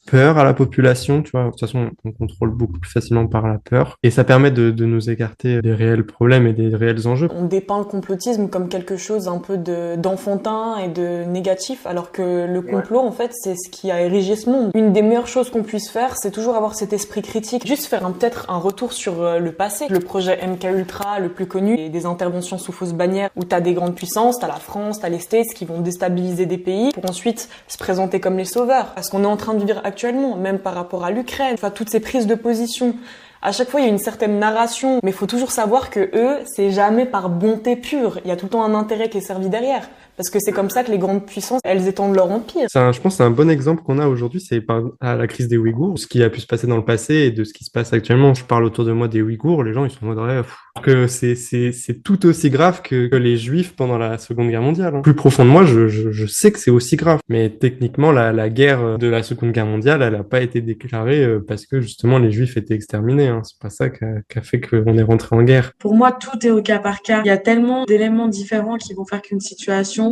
peur 0.07 0.37
à 0.37 0.43
la 0.43 0.53
population, 0.53 1.21
tu 1.21 1.31
vois. 1.31 1.45
De 1.45 1.49
toute 1.49 1.59
façon, 1.59 1.89
on 2.03 2.11
contrôle 2.11 2.51
beaucoup 2.51 2.79
plus 2.79 2.91
facilement 2.91 3.27
par 3.27 3.47
la 3.47 3.57
peur. 3.57 3.97
Et 4.03 4.11
ça 4.11 4.23
permet 4.23 4.51
de, 4.51 4.71
de 4.71 4.85
nous 4.85 5.09
écarter 5.09 5.61
des 5.61 5.73
réels 5.73 6.05
problèmes 6.05 6.47
et 6.47 6.53
des 6.53 6.75
réels 6.75 7.07
enjeux. 7.07 7.27
On 7.35 7.45
dépeint 7.45 7.79
le 7.79 7.85
complotisme 7.85 8.47
comme 8.47 8.69
quelque 8.69 8.97
chose 8.97 9.27
un 9.27 9.37
peu 9.37 9.57
de 9.57 9.95
d'enfantin 9.95 10.77
et 10.77 10.87
de 10.87 11.23
négatif, 11.25 11.85
alors 11.85 12.11
que 12.11 12.45
le 12.45 12.61
complot, 12.61 12.99
en 12.99 13.11
fait, 13.11 13.31
c'est 13.33 13.55
ce 13.55 13.69
qui 13.69 13.91
a 13.91 14.01
érigé 14.01 14.35
ce 14.35 14.49
monde. 14.49 14.71
Une 14.73 14.93
des 14.93 15.01
meilleures 15.01 15.27
choses 15.27 15.49
qu'on 15.49 15.63
puisse 15.63 15.89
faire, 15.89 16.17
c'est 16.17 16.31
toujours 16.31 16.55
avoir 16.55 16.75
cet 16.75 16.93
esprit 16.93 17.21
critique. 17.21 17.65
Juste 17.67 17.85
faire 17.85 18.01
peut-être 18.11 18.49
un 18.49 18.57
retour 18.57 18.93
sur 18.93 19.21
euh, 19.21 19.39
le 19.39 19.51
passé. 19.51 19.85
Le 19.89 19.99
projet 19.99 20.39
MK 20.45 20.63
Ultra, 20.63 21.19
le 21.19 21.29
plus 21.29 21.45
connu, 21.45 21.77
et 21.77 21.89
des 21.89 22.05
interventions 22.05 22.57
sous 22.57 22.71
fausse 22.71 22.93
bannière, 22.93 23.29
où 23.35 23.43
t'as 23.43 23.61
des 23.61 23.73
grandes 23.73 23.95
puissances, 23.95 24.39
t'as 24.39 24.47
la 24.47 24.55
France, 24.55 24.99
t'as 24.99 25.09
les 25.09 25.19
States, 25.19 25.53
qui 25.55 25.65
vont 25.65 25.81
déstabiliser 25.81 26.45
des 26.45 26.57
pays 26.57 26.91
pour 26.91 27.09
ensuite 27.09 27.49
se 27.67 27.77
présenter 27.77 28.19
comme 28.19 28.37
les 28.37 28.45
sauveurs. 28.45 28.93
Parce 28.93 29.09
qu'on 29.09 29.23
est 29.23 29.27
en 29.27 29.37
train 29.37 29.53
de 29.53 29.63
vivre 29.63 29.81
actuellement, 29.91 30.37
même 30.37 30.57
par 30.57 30.73
rapport 30.73 31.03
à 31.03 31.11
l'Ukraine, 31.11 31.53
enfin 31.53 31.69
toutes 31.69 31.89
ces 31.89 31.99
prises 31.99 32.27
de 32.27 32.35
position. 32.35 32.95
À 33.41 33.51
chaque 33.51 33.69
fois, 33.69 33.81
il 33.81 33.87
y 33.87 33.89
a 33.89 33.91
une 33.91 33.97
certaine 33.97 34.39
narration, 34.39 34.99
mais 35.03 35.11
il 35.11 35.13
faut 35.13 35.27
toujours 35.27 35.51
savoir 35.51 35.89
que 35.89 35.99
eux, 36.13 36.37
c'est 36.45 36.71
jamais 36.71 37.05
par 37.05 37.27
bonté 37.27 37.75
pure. 37.75 38.19
Il 38.23 38.29
y 38.29 38.31
a 38.31 38.37
tout 38.37 38.45
le 38.45 38.51
temps 38.51 38.63
un 38.63 38.73
intérêt 38.73 39.09
qui 39.09 39.17
est 39.17 39.21
servi 39.21 39.49
derrière. 39.49 39.89
Parce 40.21 40.29
que 40.29 40.39
c'est 40.39 40.51
comme 40.51 40.69
ça 40.69 40.83
que 40.83 40.91
les 40.91 40.99
grandes 40.99 41.25
puissances, 41.25 41.61
elles 41.63 41.87
étendent 41.87 42.15
leur 42.15 42.29
empire. 42.29 42.67
Un- 42.75 42.91
je 42.91 43.01
pense 43.01 43.13
que 43.13 43.17
c'est 43.17 43.23
un 43.23 43.31
bon 43.31 43.49
exemple 43.49 43.81
qu'on 43.81 43.97
a 43.97 44.05
aujourd'hui, 44.07 44.39
c'est 44.39 44.61
par 44.61 44.83
à 44.99 45.15
la 45.15 45.25
crise 45.25 45.47
des 45.47 45.57
Ouïghours, 45.57 45.97
ce 45.97 46.05
qui 46.05 46.21
a 46.21 46.29
pu 46.29 46.39
se 46.39 46.45
passer 46.45 46.67
dans 46.67 46.77
le 46.77 46.85
passé 46.85 47.15
et 47.15 47.31
de 47.31 47.43
ce 47.43 47.53
qui 47.53 47.63
se 47.63 47.71
passe 47.71 47.91
actuellement. 47.91 48.35
Je 48.35 48.43
parle 48.45 48.63
autour 48.65 48.85
de 48.85 48.91
moi 48.91 49.07
des 49.07 49.23
Ouïghours, 49.23 49.63
les 49.63 49.73
gens 49.73 49.83
ils 49.83 49.89
sont 49.89 50.05
en 50.05 50.09
mode 50.13 50.19
ouais, 50.19 50.43
pff, 50.43 50.55
que 50.83 51.07
c'est 51.07 52.03
tout 52.03 52.23
aussi 52.27 52.51
grave 52.51 52.83
que, 52.83 53.07
que 53.07 53.15
les 53.15 53.35
Juifs 53.35 53.75
pendant 53.75 53.97
la 53.97 54.19
Seconde 54.19 54.49
Guerre 54.51 54.61
mondiale. 54.61 54.95
hein. 54.95 55.01
Plus 55.01 55.15
profond 55.15 55.43
de 55.43 55.49
moi, 55.49 55.65
je, 55.65 55.87
je 55.87 56.11
je 56.11 56.25
sais 56.27 56.51
que 56.51 56.59
c'est 56.59 56.69
aussi 56.69 56.97
grave, 56.97 57.19
mais 57.27 57.49
techniquement 57.49 58.11
la 58.11 58.31
la 58.31 58.49
guerre 58.51 58.99
de 58.99 59.07
la 59.07 59.23
Seconde 59.23 59.53
Guerre 59.53 59.65
mondiale, 59.65 60.03
elle 60.03 60.13
a 60.13 60.23
pas 60.23 60.41
été 60.41 60.61
déclarée 60.61 61.23
euh, 61.23 61.39
parce 61.45 61.65
que 61.65 61.81
justement 61.81 62.19
les 62.19 62.31
Juifs 62.31 62.57
étaient 62.57 62.75
exterminés. 62.75 63.27
Hein. 63.29 63.41
C'est 63.43 63.57
pas 63.59 63.71
ça 63.71 63.89
qui 63.89 64.03
a, 64.03 64.21
qui 64.29 64.37
a 64.37 64.43
fait 64.43 64.61
qu'on 64.61 64.95
est 64.99 65.01
rentré 65.01 65.35
en 65.35 65.41
guerre. 65.41 65.71
Pour 65.79 65.95
moi, 65.95 66.11
tout 66.11 66.45
est 66.45 66.51
au 66.51 66.61
cas 66.61 66.77
par 66.77 67.01
cas. 67.01 67.21
Il 67.25 67.27
y 67.27 67.31
a 67.31 67.37
tellement 67.37 67.85
d'éléments 67.85 68.27
différents 68.27 68.77
qui 68.77 68.93
vont 68.93 69.05
faire 69.05 69.23
qu'une 69.23 69.39
situation 69.39 70.10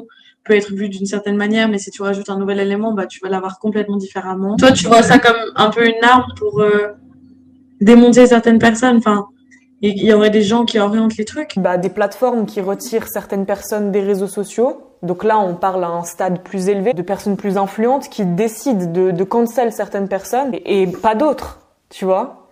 peut 0.50 0.56
être 0.56 0.74
vue 0.74 0.90
d'une 0.90 1.06
certaine 1.06 1.38
manière, 1.38 1.70
mais 1.70 1.78
si 1.78 1.92
tu 1.92 2.02
rajoutes 2.02 2.30
un 2.30 2.40
nouvel 2.40 2.60
élément, 2.60 2.92
bah, 2.92 3.06
tu 3.06 3.20
vas 3.22 3.30
la 3.30 3.40
voir 3.40 3.60
complètement 3.60 3.98
différemment. 3.98 4.58
Toi, 4.58 4.72
tu 4.72 4.88
vois 4.88 5.04
ça 5.04 5.20
comme 5.20 5.38
un 5.56 5.70
peu 5.70 5.88
une 5.88 6.04
arme 6.04 6.26
pour 6.38 6.60
euh, 6.60 6.88
démonter 7.80 8.26
certaines 8.26 8.58
personnes. 8.58 8.98
Enfin, 8.98 9.28
il 9.82 10.04
y 10.04 10.12
aurait 10.12 10.32
des 10.32 10.42
gens 10.42 10.66
qui 10.66 10.80
orientent 10.80 11.18
les 11.18 11.26
trucs. 11.26 11.58
Bah, 11.58 11.78
des 11.78 11.90
plateformes 11.90 12.48
qui 12.48 12.62
retirent 12.62 13.08
certaines 13.08 13.46
personnes 13.46 13.92
des 13.92 14.02
réseaux 14.02 14.28
sociaux. 14.28 14.82
Donc 15.04 15.24
là, 15.24 15.40
on 15.40 15.54
parle 15.54 15.84
à 15.84 15.90
un 15.90 16.04
stade 16.04 16.42
plus 16.42 16.68
élevé 16.68 16.94
de 16.94 17.04
personnes 17.04 17.38
plus 17.38 17.56
influentes 17.58 18.10
qui 18.10 18.26
décident 18.26 18.92
de, 18.92 19.12
de 19.12 19.24
cancel 19.24 19.72
certaines 19.72 20.08
personnes 20.08 20.50
et, 20.54 20.82
et 20.82 20.88
pas 20.88 21.14
d'autres, 21.14 21.60
tu 21.90 22.06
vois. 22.06 22.48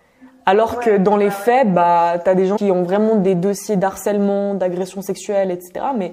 Alors 0.46 0.78
que 0.78 0.96
dans 0.96 1.16
les 1.16 1.30
faits, 1.30 1.74
bah, 1.74 2.14
t'as 2.24 2.34
des 2.34 2.46
gens 2.46 2.56
qui 2.56 2.70
ont 2.70 2.84
vraiment 2.84 3.16
des 3.16 3.34
dossiers 3.34 3.76
d'harcèlement, 3.76 4.54
d'agression 4.54 5.02
sexuelle, 5.02 5.50
etc. 5.50 5.86
Mais 5.96 6.12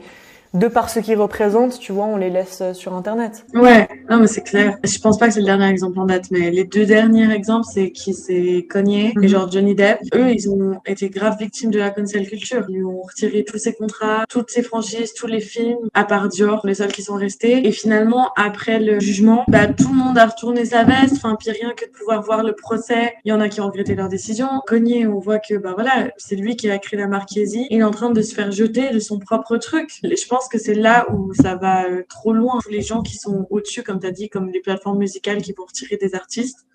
de 0.56 0.68
par 0.68 0.90
ce 0.90 1.00
qu'ils 1.00 1.18
représentent, 1.18 1.80
tu 1.80 1.92
vois, 1.92 2.06
on 2.06 2.18
les 2.18 2.30
laisse 2.30 2.60
euh, 2.62 2.74
sur 2.74 2.94
Internet. 2.94 3.46
Ouais, 3.54 3.88
non, 4.10 4.18
mais 4.20 4.28
c'est 4.28 4.42
clair. 4.42 4.78
Je 4.84 4.98
pense 5.00 5.18
pas 5.18 5.28
que 5.28 5.34
c'est 5.34 5.40
le 5.42 5.46
dernier 5.46 5.68
exemple 5.70 6.00
en 6.00 6.06
date, 6.06 6.26
mais 6.32 6.50
les 6.50 6.64
deux 6.64 6.86
derniers 6.86 7.32
exemples, 7.34 7.68
c'est 7.72 7.92
qui? 7.92 8.14
C'est 8.14 8.66
Kanye 8.70 9.10
et 9.10 9.14
Mhm. 9.16 9.28
genre 9.28 9.52
Johnny 9.52 9.76
Depp. 9.76 10.00
Eux, 10.16 10.32
ils 10.32 10.50
ont 10.50 10.80
été 10.86 11.10
graves 11.10 11.38
victimes 11.40 11.72
de 11.72 11.80
la 11.80 11.90
cancel 11.92 12.28
culture. 12.28 12.66
Ils 12.70 12.84
ont 12.84 13.02
retiré 13.02 13.44
tous 13.44 13.58
ses 13.58 13.74
contrats, 13.74 14.26
toutes 14.30 14.50
ses 14.50 14.64
franchises, 14.64 15.14
tous 15.14 15.28
les 15.28 15.42
films, 15.42 15.78
à 15.94 16.04
part 16.06 16.28
Dior, 16.30 16.62
les 16.66 16.76
seuls 16.76 16.92
qui 16.92 17.04
sont 17.04 17.16
restés. 17.16 17.68
Et 17.68 17.72
finalement, 17.72 18.32
après 18.38 18.80
le 18.80 19.00
jugement, 19.00 19.44
bah, 19.48 19.68
tout 19.68 19.90
le 19.90 19.96
monde 19.96 20.18
a 20.18 20.26
retourné 20.26 20.66
sa 20.66 20.84
veste. 20.84 21.16
Enfin, 21.18 21.36
puis 21.40 21.52
rien 21.52 21.72
que 21.76 21.86
de 21.86 21.92
pouvoir 21.92 22.22
voir 22.24 22.44
le 22.44 22.54
procès, 22.54 23.14
il 23.26 23.30
y 23.30 23.34
en 23.34 23.42
a 23.42 23.50
qui 23.50 23.60
ont 23.62 23.66
regretté 23.68 23.96
leur 23.96 24.08
décision. 24.10 24.48
Kanye, 24.68 25.06
on 25.06 25.20
voit 25.20 25.40
que, 25.40 25.56
bah 25.56 25.74
voilà, 25.76 26.08
c'est 26.18 26.36
lui 26.36 26.56
qui 26.56 26.70
a 26.70 26.78
créé 26.78 27.00
la 27.00 27.08
Yeezy. 27.36 27.68
Il 27.70 27.80
est 27.80 27.84
en 27.84 27.92
train 27.92 28.10
de 28.12 28.22
se 28.22 28.34
faire 28.34 28.52
jeter 28.52 28.92
de 28.92 29.00
son 29.00 29.20
propre 29.20 29.58
truc. 29.58 29.90
Et 30.04 30.16
je 30.16 30.28
pense 30.28 30.45
que 30.48 30.58
c'est 30.58 30.76
là 30.76 31.08
où 31.12 31.34
ça 31.34 31.56
va 31.56 31.86
euh, 31.86 32.04
trop 32.10 32.34
loin. 32.34 32.60
Les 32.70 32.82
gens 32.82 33.02
qui 33.02 33.16
sont 33.16 33.48
au-dessus, 33.50 33.84
comme 33.84 34.00
tu 34.00 34.08
as 34.08 34.12
dit, 34.12 34.30
comme 34.30 34.50
les 34.50 34.62
plateformes 34.62 35.00
musicales 35.00 35.42
qui 35.42 35.54
vont 35.54 35.66
retirer 35.66 35.98
des 35.98 36.16
artistes, 36.16 36.66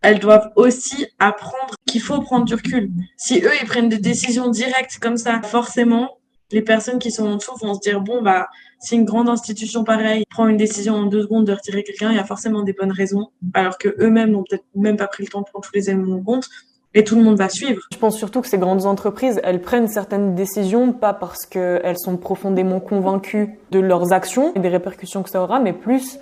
elles 0.00 0.18
doivent 0.18 0.50
aussi 0.56 1.06
apprendre 1.18 1.74
qu'il 1.86 2.00
faut 2.00 2.20
prendre 2.20 2.44
du 2.44 2.54
recul. 2.54 2.90
Si 3.16 3.40
eux, 3.40 3.50
ils 3.60 3.66
prennent 3.66 3.88
des 3.88 3.98
décisions 3.98 4.48
directes 4.50 4.98
comme 5.00 5.16
ça, 5.16 5.40
forcément, 5.42 6.18
les 6.52 6.62
personnes 6.62 6.98
qui 6.98 7.10
sont 7.10 7.26
en 7.26 7.36
dessous 7.36 7.56
vont 7.60 7.74
se 7.74 7.80
dire, 7.80 8.00
bon, 8.00 8.22
bah, 8.22 8.48
si 8.80 8.96
une 8.96 9.04
grande 9.04 9.28
institution 9.28 9.82
pareille 9.82 10.24
prend 10.30 10.46
une 10.46 10.56
décision 10.56 10.94
en 10.94 11.06
deux 11.06 11.22
secondes 11.22 11.46
de 11.46 11.52
retirer 11.52 11.82
quelqu'un, 11.82 12.10
il 12.10 12.16
y 12.16 12.20
a 12.20 12.24
forcément 12.24 12.62
des 12.62 12.74
bonnes 12.74 12.92
raisons, 12.92 13.30
alors 13.54 13.78
que 13.78 13.88
eux-mêmes 13.98 14.30
n'ont 14.30 14.44
peut-être 14.48 14.64
même 14.74 14.96
pas 14.96 15.06
pris 15.06 15.24
le 15.24 15.30
temps 15.30 15.40
de 15.40 15.46
prendre 15.46 15.64
tous 15.64 15.74
les 15.74 15.88
éléments 15.88 16.16
en 16.16 16.22
compte, 16.22 16.48
et 16.94 17.04
tout 17.04 17.16
le 17.16 17.22
monde 17.22 17.36
va 17.36 17.48
suivre. 17.48 17.82
Je 17.92 17.98
pense 17.98 18.16
surtout 18.16 18.40
que 18.40 18.48
ces 18.48 18.58
grandes 18.58 18.86
entreprises, 18.86 19.40
elles 19.44 19.60
prennent 19.60 19.88
certaines 19.88 20.34
décisions 20.34 20.92
pas 20.92 21.12
parce 21.12 21.44
qu'elles 21.44 21.98
sont 21.98 22.16
profondément 22.16 22.80
convaincues 22.80 23.58
de 23.72 23.80
leurs 23.80 24.12
actions 24.12 24.52
et 24.54 24.60
des 24.60 24.68
répercussions 24.68 25.22
que 25.22 25.30
ça 25.30 25.42
aura, 25.42 25.58
mais 25.58 25.72
plus 25.72 26.18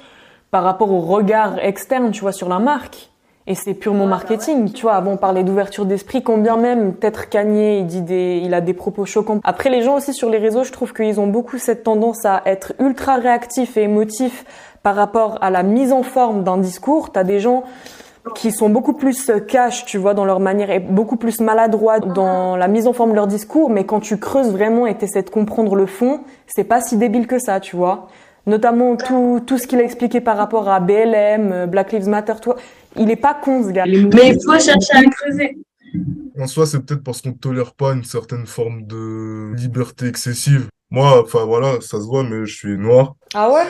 par 0.50 0.64
rapport 0.64 0.92
au 0.92 1.00
regard 1.00 1.58
externe, 1.58 2.10
tu 2.10 2.20
vois, 2.20 2.32
sur 2.32 2.48
la 2.48 2.58
marque. 2.58 3.10
Et 3.46 3.54
c'est 3.56 3.74
purement 3.74 4.06
marketing. 4.06 4.72
Tu 4.72 4.82
vois, 4.82 4.94
avant 4.94 5.12
on 5.12 5.16
parlait 5.16 5.42
d'ouverture 5.42 5.84
d'esprit, 5.84 6.22
combien 6.22 6.56
même 6.56 6.94
peut-être 6.94 7.28
Kanye, 7.28 7.78
il 7.80 7.86
dit 7.86 8.02
des, 8.02 8.40
il 8.44 8.54
a 8.54 8.60
des 8.60 8.72
propos 8.72 9.04
choquants. 9.04 9.40
Après, 9.42 9.68
les 9.68 9.82
gens 9.82 9.96
aussi 9.96 10.14
sur 10.14 10.30
les 10.30 10.38
réseaux, 10.38 10.62
je 10.62 10.70
trouve 10.70 10.92
qu'ils 10.92 11.18
ont 11.18 11.26
beaucoup 11.26 11.58
cette 11.58 11.82
tendance 11.82 12.24
à 12.24 12.42
être 12.46 12.72
ultra 12.78 13.16
réactifs 13.16 13.76
et 13.76 13.82
émotifs 13.82 14.44
par 14.84 14.94
rapport 14.94 15.38
à 15.42 15.50
la 15.50 15.64
mise 15.64 15.92
en 15.92 16.04
forme 16.04 16.44
d'un 16.44 16.58
discours. 16.58 17.10
T'as 17.10 17.24
des 17.24 17.40
gens 17.40 17.64
qui 18.34 18.52
sont 18.52 18.68
beaucoup 18.68 18.92
plus 18.92 19.30
euh, 19.30 19.40
cash, 19.40 19.84
tu 19.84 19.98
vois, 19.98 20.14
dans 20.14 20.24
leur 20.24 20.40
manière 20.40 20.70
et 20.70 20.80
beaucoup 20.80 21.16
plus 21.16 21.40
maladroits 21.40 22.00
dans 22.00 22.56
la 22.56 22.68
mise 22.68 22.86
en 22.86 22.92
forme 22.92 23.10
de 23.10 23.16
leur 23.16 23.26
discours, 23.26 23.70
mais 23.70 23.84
quand 23.84 24.00
tu 24.00 24.18
creuses 24.18 24.52
vraiment 24.52 24.86
et 24.86 24.96
t'essaies 24.96 25.22
de 25.22 25.30
comprendre 25.30 25.74
le 25.74 25.86
fond, 25.86 26.20
c'est 26.46 26.64
pas 26.64 26.80
si 26.80 26.96
débile 26.96 27.26
que 27.26 27.38
ça, 27.38 27.60
tu 27.60 27.76
vois. 27.76 28.08
Notamment 28.46 28.96
tout, 28.96 29.40
tout 29.46 29.58
ce 29.58 29.66
qu'il 29.66 29.78
a 29.78 29.84
expliqué 29.84 30.20
par 30.20 30.36
rapport 30.36 30.68
à 30.68 30.80
BLM, 30.80 31.52
euh, 31.52 31.66
Black 31.66 31.92
Lives 31.92 32.08
Matter, 32.08 32.34
toi. 32.40 32.56
Il 32.96 33.10
est 33.10 33.16
pas 33.16 33.34
con, 33.34 33.64
ce 33.64 33.70
gars. 33.70 33.84
Mais 33.86 34.28
il 34.28 34.38
faut 34.44 34.52
chercher 34.52 34.94
à 34.94 35.02
creuser. 35.04 35.58
En 36.38 36.46
soi, 36.46 36.66
c'est 36.66 36.80
peut-être 36.80 37.02
parce 37.02 37.22
qu'on 37.22 37.32
tolère 37.32 37.72
pas 37.74 37.92
une 37.92 38.04
certaine 38.04 38.46
forme 38.46 38.86
de 38.86 39.52
liberté 39.54 40.06
excessive. 40.06 40.68
Moi, 40.90 41.22
enfin 41.22 41.44
voilà, 41.44 41.80
ça 41.80 41.98
se 41.98 42.06
voit, 42.06 42.24
mais 42.24 42.44
je 42.46 42.54
suis 42.54 42.76
noir. 42.76 43.14
Ah 43.34 43.50
ouais? 43.50 43.62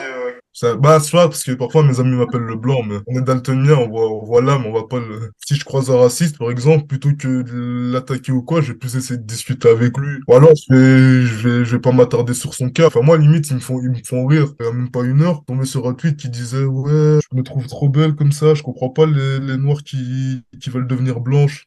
Bah, 0.61 0.99
c'est 0.99 1.11
pas 1.11 1.27
parce 1.27 1.43
que 1.43 1.51
parfois 1.53 1.81
mes 1.83 1.99
amis 1.99 2.15
m'appellent 2.15 2.41
le 2.43 2.55
blanc, 2.55 2.83
mais 2.83 2.97
on 3.07 3.17
est 3.19 3.23
daltonien, 3.23 3.73
on 3.75 3.89
voit, 3.89 4.07
on 4.11 4.23
voit 4.23 4.41
l'âme, 4.41 4.65
on 4.67 4.71
va 4.71 4.83
pas 4.87 4.99
le. 4.99 5.31
Si 5.45 5.55
je 5.55 5.65
croise 5.65 5.89
un 5.89 5.97
raciste, 5.97 6.37
par 6.37 6.51
exemple, 6.51 6.85
plutôt 6.85 7.09
que 7.17 7.41
de 7.41 7.91
l'attaquer 7.91 8.31
ou 8.31 8.43
quoi, 8.43 8.61
je 8.61 8.71
vais 8.71 8.77
plus 8.77 8.95
essayer 8.95 9.17
de 9.19 9.25
discuter 9.25 9.67
avec 9.69 9.97
lui. 9.97 10.19
Ou 10.27 10.33
alors, 10.35 10.51
je 10.55 10.73
vais, 10.75 11.25
je 11.65 11.75
vais, 11.75 11.79
pas 11.79 11.91
m'attarder 11.91 12.35
sur 12.35 12.53
son 12.53 12.69
cas. 12.69 12.85
Enfin, 12.87 13.01
moi, 13.01 13.17
limite, 13.17 13.49
ils 13.49 13.55
me 13.55 13.59
font, 13.59 13.81
ils 13.81 13.89
me 13.89 13.95
font 14.05 14.27
rire. 14.27 14.53
Il 14.59 14.65
y 14.67 14.69
a 14.69 14.71
même 14.71 14.91
pas 14.91 15.03
une 15.03 15.23
heure, 15.23 15.43
tombé 15.45 15.65
sur 15.65 15.87
un 15.87 15.95
tweet 15.95 16.17
qui 16.17 16.29
disait, 16.29 16.63
ouais, 16.65 17.19
je 17.31 17.35
me 17.37 17.41
trouve 17.43 17.65
trop 17.67 17.89
belle 17.89 18.13
comme 18.15 18.31
ça, 18.31 18.53
je 18.53 18.61
comprends 18.61 18.89
pas 18.89 19.07
les, 19.07 19.39
les 19.39 19.57
noirs 19.57 19.81
qui, 19.83 20.43
qui 20.61 20.69
veulent 20.69 20.87
devenir 20.87 21.19
blanches. 21.19 21.65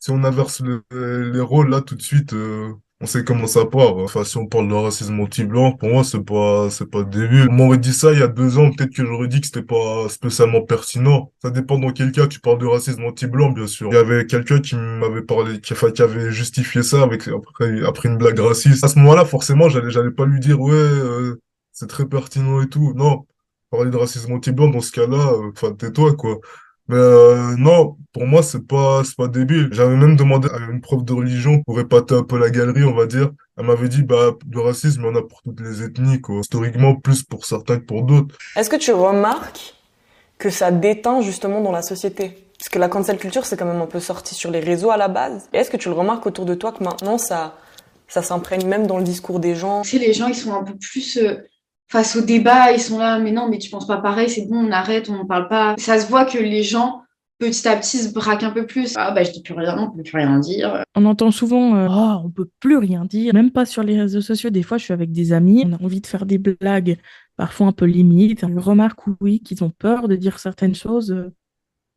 Si 0.00 0.10
on 0.10 0.24
inverse 0.24 0.60
le- 0.60 0.84
les 1.32 1.40
rôles 1.40 1.70
là 1.70 1.80
tout 1.82 1.94
de 1.94 2.02
suite, 2.02 2.32
euh, 2.32 2.72
on 3.00 3.06
sait 3.06 3.22
comment 3.22 3.46
ça 3.46 3.64
part. 3.64 3.96
Enfin, 3.98 4.24
si 4.24 4.36
on 4.38 4.46
parle 4.46 4.68
de 4.68 4.74
racisme 4.74 5.20
anti-blanc, 5.20 5.72
pour 5.72 5.88
moi, 5.88 6.02
c'est 6.02 6.20
pas, 6.24 6.68
c'est 6.70 6.90
pas 6.90 7.04
débile. 7.04 7.46
On 7.50 7.52
m'aurait 7.52 7.78
dit 7.78 7.92
ça 7.92 8.12
il 8.12 8.18
y 8.18 8.22
a 8.22 8.28
deux 8.28 8.58
ans, 8.58 8.70
peut-être 8.72 8.92
que 8.92 9.04
j'aurais 9.04 9.28
dit 9.28 9.40
que 9.40 9.46
c'était 9.46 9.62
pas 9.62 10.08
spécialement 10.08 10.62
pertinent. 10.62 11.32
Ça 11.40 11.50
dépend 11.50 11.78
dans 11.78 11.92
quel 11.92 12.10
cas 12.10 12.26
tu 12.26 12.40
parles 12.40 12.58
de 12.58 12.66
racisme 12.66 13.04
anti-blanc, 13.04 13.50
bien 13.50 13.68
sûr. 13.68 13.88
Il 13.92 13.94
y 13.94 13.98
avait 13.98 14.26
quelqu'un 14.26 14.60
qui 14.60 14.74
m'avait 14.74 15.22
parlé, 15.22 15.60
qui, 15.60 15.74
enfin, 15.74 15.92
qui 15.92 16.02
avait 16.02 16.32
justifié 16.32 16.82
ça 16.82 17.02
avec, 17.02 17.28
après, 17.28 17.84
après 17.86 18.08
une 18.08 18.16
blague 18.18 18.40
raciste. 18.40 18.82
À 18.82 18.88
ce 18.88 18.98
moment-là, 18.98 19.24
forcément, 19.24 19.68
j'allais, 19.68 19.90
j'allais 19.90 20.10
pas 20.10 20.26
lui 20.26 20.40
dire, 20.40 20.60
ouais, 20.60 20.72
euh, 20.74 21.40
c'est 21.72 21.88
très 21.88 22.06
pertinent 22.06 22.60
et 22.62 22.68
tout. 22.68 22.94
Non. 22.96 23.26
Parler 23.70 23.90
de 23.90 23.96
racisme 23.96 24.32
anti-blanc, 24.32 24.70
dans 24.70 24.80
ce 24.80 24.90
cas-là, 24.92 25.32
euh, 25.34 25.50
enfin, 25.54 25.72
tais-toi, 25.72 26.14
quoi. 26.16 26.38
Mais 26.88 26.96
euh, 26.96 27.54
non, 27.58 27.96
pour 28.12 28.26
moi, 28.26 28.42
c'est 28.42 28.66
pas, 28.66 29.02
c'est 29.04 29.16
pas 29.16 29.28
débile. 29.28 29.68
J'avais 29.72 29.96
même 29.96 30.16
demandé 30.16 30.48
à 30.48 30.70
une 30.70 30.80
prof 30.80 31.04
de 31.04 31.12
religion 31.12 31.62
pour 31.64 31.78
épater 31.80 32.14
un 32.14 32.22
peu 32.22 32.38
la 32.38 32.50
galerie, 32.50 32.84
on 32.84 32.94
va 32.94 33.06
dire. 33.06 33.30
Elle 33.58 33.66
m'avait 33.66 33.88
dit, 33.88 34.02
bah, 34.02 34.36
le 34.50 34.60
racisme, 34.60 35.02
il 35.02 35.06
y 35.06 35.08
en 35.10 35.14
a 35.16 35.22
pour 35.22 35.42
toutes 35.42 35.60
les 35.60 35.82
ethnies, 35.82 36.20
quoi. 36.20 36.40
Historiquement, 36.40 36.96
plus 36.96 37.22
pour 37.22 37.44
certains 37.44 37.76
que 37.76 37.84
pour 37.84 38.04
d'autres. 38.04 38.36
Est-ce 38.56 38.70
que 38.70 38.76
tu 38.76 38.92
remarques 38.92 39.74
que 40.38 40.48
ça 40.48 40.70
déteint 40.70 41.20
justement 41.20 41.60
dans 41.60 41.72
la 41.72 41.82
société? 41.82 42.48
Parce 42.58 42.70
que 42.70 42.78
la 42.78 42.88
cancel 42.88 43.18
culture, 43.18 43.44
c'est 43.44 43.56
quand 43.56 43.66
même 43.66 43.80
un 43.80 43.86
peu 43.86 44.00
sorti 44.00 44.34
sur 44.34 44.50
les 44.50 44.60
réseaux 44.60 44.90
à 44.90 44.96
la 44.96 45.08
base. 45.08 45.48
Et 45.52 45.58
est-ce 45.58 45.70
que 45.70 45.76
tu 45.76 45.88
le 45.88 45.94
remarques 45.94 46.26
autour 46.26 46.46
de 46.46 46.54
toi 46.54 46.72
que 46.72 46.82
maintenant, 46.82 47.18
ça, 47.18 47.56
ça 48.08 48.22
s'imprègne 48.22 48.66
même 48.66 48.86
dans 48.86 48.98
le 48.98 49.04
discours 49.04 49.40
des 49.40 49.54
gens? 49.54 49.82
Tu 49.82 49.90
sais, 49.90 49.98
les 49.98 50.12
gens, 50.12 50.26
ils 50.26 50.34
sont 50.34 50.54
un 50.54 50.64
peu 50.64 50.74
plus 50.74 51.18
euh, 51.18 51.36
face 51.88 52.16
au 52.16 52.20
débat, 52.20 52.72
ils 52.72 52.80
sont 52.80 52.98
là, 52.98 53.18
mais 53.18 53.32
non, 53.32 53.48
mais 53.48 53.58
tu 53.58 53.70
penses 53.70 53.86
pas 53.86 53.98
pareil, 53.98 54.28
c'est 54.28 54.46
bon, 54.46 54.66
on 54.66 54.70
arrête, 54.70 55.08
on 55.08 55.14
n'en 55.14 55.26
parle 55.26 55.48
pas. 55.48 55.74
Ça 55.78 55.98
se 55.98 56.08
voit 56.08 56.26
que 56.26 56.38
les 56.38 56.62
gens, 56.62 57.02
petit 57.38 57.66
à 57.66 57.76
petit, 57.76 57.98
se 57.98 58.12
braquent 58.12 58.42
un 58.42 58.50
peu 58.50 58.66
plus. 58.66 58.94
Ah 58.96 59.10
bah, 59.10 59.22
je 59.22 59.32
dis 59.32 59.42
plus 59.42 59.54
rien, 59.54 59.76
on 59.78 59.90
peut 59.90 60.02
plus 60.02 60.16
rien 60.16 60.38
dire. 60.38 60.84
On 60.94 61.06
entend 61.06 61.30
souvent 61.30 61.76
euh, 61.76 61.88
oh, 61.90 62.22
on 62.24 62.30
peut 62.30 62.48
plus 62.60 62.76
rien 62.76 63.06
dire, 63.06 63.32
même 63.32 63.50
pas 63.50 63.64
sur 63.64 63.82
les 63.82 63.98
réseaux 63.98 64.20
sociaux. 64.20 64.50
Des 64.50 64.62
fois, 64.62 64.76
je 64.76 64.84
suis 64.84 64.92
avec 64.92 65.12
des 65.12 65.32
amis, 65.32 65.64
on 65.66 65.72
a 65.72 65.82
envie 65.82 66.00
de 66.00 66.06
faire 66.06 66.26
des 66.26 66.38
blagues, 66.38 66.98
parfois 67.36 67.68
un 67.68 67.72
peu 67.72 67.86
limites. 67.86 68.44
Je 68.46 68.60
remarque, 68.60 69.00
oui, 69.20 69.40
qu'ils 69.40 69.64
ont 69.64 69.70
peur 69.70 70.08
de 70.08 70.16
dire 70.16 70.38
certaines 70.38 70.74
choses, 70.74 71.10
euh, 71.10 71.32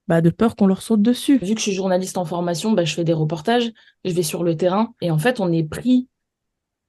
bah, 0.07 0.21
de 0.21 0.29
peur 0.29 0.55
qu'on 0.55 0.67
leur 0.67 0.81
saute 0.81 1.01
dessus. 1.01 1.37
Vu 1.39 1.53
que 1.53 1.59
je 1.59 1.63
suis 1.63 1.73
journaliste 1.73 2.17
en 2.17 2.23
formation, 2.23 2.71
bah, 2.71 2.85
je 2.85 2.93
fais 2.93 3.03
des 3.03 3.13
reportages, 3.13 3.71
je 4.05 4.13
vais 4.13 4.23
sur 4.23 4.45
le 4.45 4.55
terrain, 4.55 4.93
et 5.01 5.11
en 5.11 5.17
fait, 5.17 5.41
on 5.41 5.51
est 5.51 5.63
pris 5.63 6.07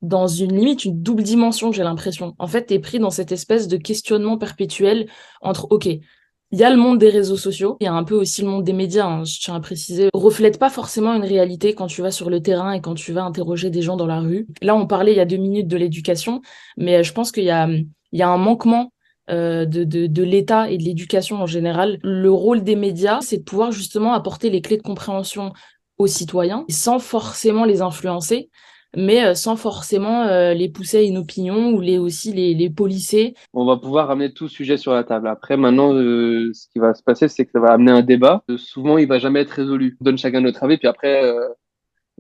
dans 0.02 0.26
une 0.26 0.54
limite, 0.54 0.84
une 0.84 1.00
double 1.00 1.22
dimension, 1.22 1.72
j'ai 1.72 1.84
l'impression. 1.84 2.34
En 2.38 2.48
fait, 2.48 2.66
t'es 2.66 2.80
pris 2.80 2.98
dans 2.98 3.10
cette 3.10 3.32
espèce 3.32 3.68
de 3.68 3.76
questionnement 3.76 4.36
perpétuel 4.36 5.08
entre, 5.40 5.68
OK, 5.70 5.86
il 5.86 6.58
y 6.58 6.64
a 6.64 6.70
le 6.70 6.76
monde 6.76 6.98
des 6.98 7.08
réseaux 7.08 7.38
sociaux, 7.38 7.78
il 7.80 7.84
y 7.84 7.86
a 7.86 7.94
un 7.94 8.04
peu 8.04 8.14
aussi 8.14 8.42
le 8.42 8.48
monde 8.48 8.64
des 8.64 8.74
médias, 8.74 9.06
hein, 9.06 9.24
je 9.24 9.40
tiens 9.40 9.54
à 9.54 9.60
préciser, 9.60 10.10
reflète 10.12 10.58
pas 10.58 10.68
forcément 10.68 11.14
une 11.14 11.24
réalité 11.24 11.74
quand 11.74 11.86
tu 11.86 12.02
vas 12.02 12.10
sur 12.10 12.28
le 12.28 12.42
terrain 12.42 12.72
et 12.72 12.82
quand 12.82 12.94
tu 12.94 13.12
vas 13.12 13.24
interroger 13.24 13.70
des 13.70 13.80
gens 13.80 13.96
dans 13.96 14.06
la 14.06 14.20
rue. 14.20 14.46
Là, 14.60 14.74
on 14.74 14.86
parlait 14.86 15.12
il 15.12 15.16
y 15.16 15.20
a 15.20 15.24
deux 15.24 15.38
minutes 15.38 15.68
de 15.68 15.78
l'éducation, 15.78 16.42
mais 16.76 16.96
euh, 16.96 17.02
je 17.02 17.12
pense 17.14 17.32
qu'il 17.32 17.44
y 17.44 17.50
a, 17.50 17.62
un 17.64 18.36
manquement 18.36 18.92
euh, 19.30 19.64
de 19.64 20.22
l'État 20.22 20.70
et 20.70 20.76
de 20.76 20.82
l'éducation 20.82 21.36
en 21.36 21.46
général. 21.46 21.98
Le 22.02 22.30
rôle 22.30 22.62
des 22.62 22.76
médias, 22.76 23.20
c'est 23.22 23.38
de 23.38 23.44
pouvoir 23.44 23.72
justement 23.72 24.12
apporter 24.12 24.50
les 24.50 24.60
clés 24.60 24.76
de 24.76 24.82
compréhension 24.82 25.54
aux 25.96 26.06
citoyens 26.06 26.66
sans 26.68 26.98
forcément 26.98 27.64
les 27.64 27.80
influencer 27.80 28.50
mais 28.96 29.24
euh, 29.24 29.34
sans 29.34 29.56
forcément 29.56 30.24
euh, 30.24 30.54
les 30.54 30.68
pousser 30.68 30.98
à 30.98 31.02
une 31.02 31.18
opinion 31.18 31.70
ou 31.70 31.80
les 31.80 31.98
aussi 31.98 32.32
les, 32.32 32.54
les 32.54 32.70
polisser. 32.70 33.34
On 33.52 33.64
va 33.64 33.76
pouvoir 33.76 34.08
ramener 34.08 34.32
tout 34.32 34.48
sujet 34.48 34.76
sur 34.76 34.92
la 34.92 35.04
table. 35.04 35.28
Après, 35.28 35.56
maintenant, 35.56 35.94
euh, 35.94 36.50
ce 36.52 36.66
qui 36.68 36.78
va 36.78 36.94
se 36.94 37.02
passer, 37.02 37.28
c'est 37.28 37.44
que 37.44 37.52
ça 37.52 37.60
va 37.60 37.72
amener 37.72 37.92
un 37.92 38.02
débat. 38.02 38.42
Euh, 38.50 38.58
souvent, 38.58 38.98
il 38.98 39.08
va 39.08 39.18
jamais 39.18 39.40
être 39.40 39.50
résolu. 39.50 39.96
On 40.00 40.04
donne 40.04 40.18
chacun 40.18 40.40
notre 40.40 40.62
avis, 40.64 40.78
puis 40.78 40.88
après, 40.88 41.24
euh, 41.24 41.48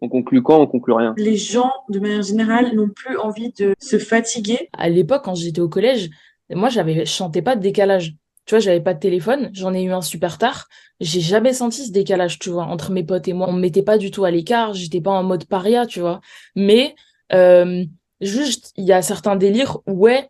on 0.00 0.08
conclut 0.08 0.42
quand, 0.42 0.60
on 0.60 0.66
conclut 0.66 0.94
rien. 0.94 1.14
Les 1.16 1.36
gens, 1.36 1.72
de 1.88 2.00
manière 2.00 2.22
générale, 2.22 2.74
n'ont 2.74 2.88
plus 2.88 3.16
envie 3.18 3.52
de 3.52 3.74
se 3.78 3.98
fatiguer. 3.98 4.68
À 4.72 4.88
l'époque, 4.88 5.22
quand 5.24 5.34
j'étais 5.34 5.60
au 5.60 5.68
collège, 5.68 6.10
moi, 6.50 6.68
j'avais, 6.68 7.06
je 7.06 7.10
sentais 7.10 7.42
pas 7.42 7.56
de 7.56 7.60
décalage. 7.60 8.14
Tu 8.44 8.54
vois, 8.54 8.60
j'avais 8.60 8.80
pas 8.80 8.94
de 8.94 8.98
téléphone, 8.98 9.50
j'en 9.52 9.72
ai 9.72 9.82
eu 9.82 9.92
un 9.92 10.00
super 10.02 10.36
tard. 10.38 10.68
J'ai 11.00 11.20
jamais 11.20 11.52
senti 11.52 11.86
ce 11.86 11.92
décalage, 11.92 12.38
tu 12.38 12.50
vois, 12.50 12.64
entre 12.64 12.90
mes 12.90 13.04
potes 13.04 13.28
et 13.28 13.32
moi. 13.32 13.48
On 13.48 13.52
me 13.52 13.60
mettait 13.60 13.82
pas 13.82 13.98
du 13.98 14.10
tout 14.10 14.24
à 14.24 14.30
l'écart, 14.30 14.74
j'étais 14.74 15.00
pas 15.00 15.12
en 15.12 15.22
mode 15.22 15.44
paria, 15.46 15.86
tu 15.86 16.00
vois. 16.00 16.20
Mais 16.56 16.94
euh, 17.32 17.84
juste, 18.20 18.72
il 18.76 18.84
y 18.84 18.92
a 18.92 19.00
certains 19.02 19.36
délires 19.36 19.78
ouais, 19.86 20.28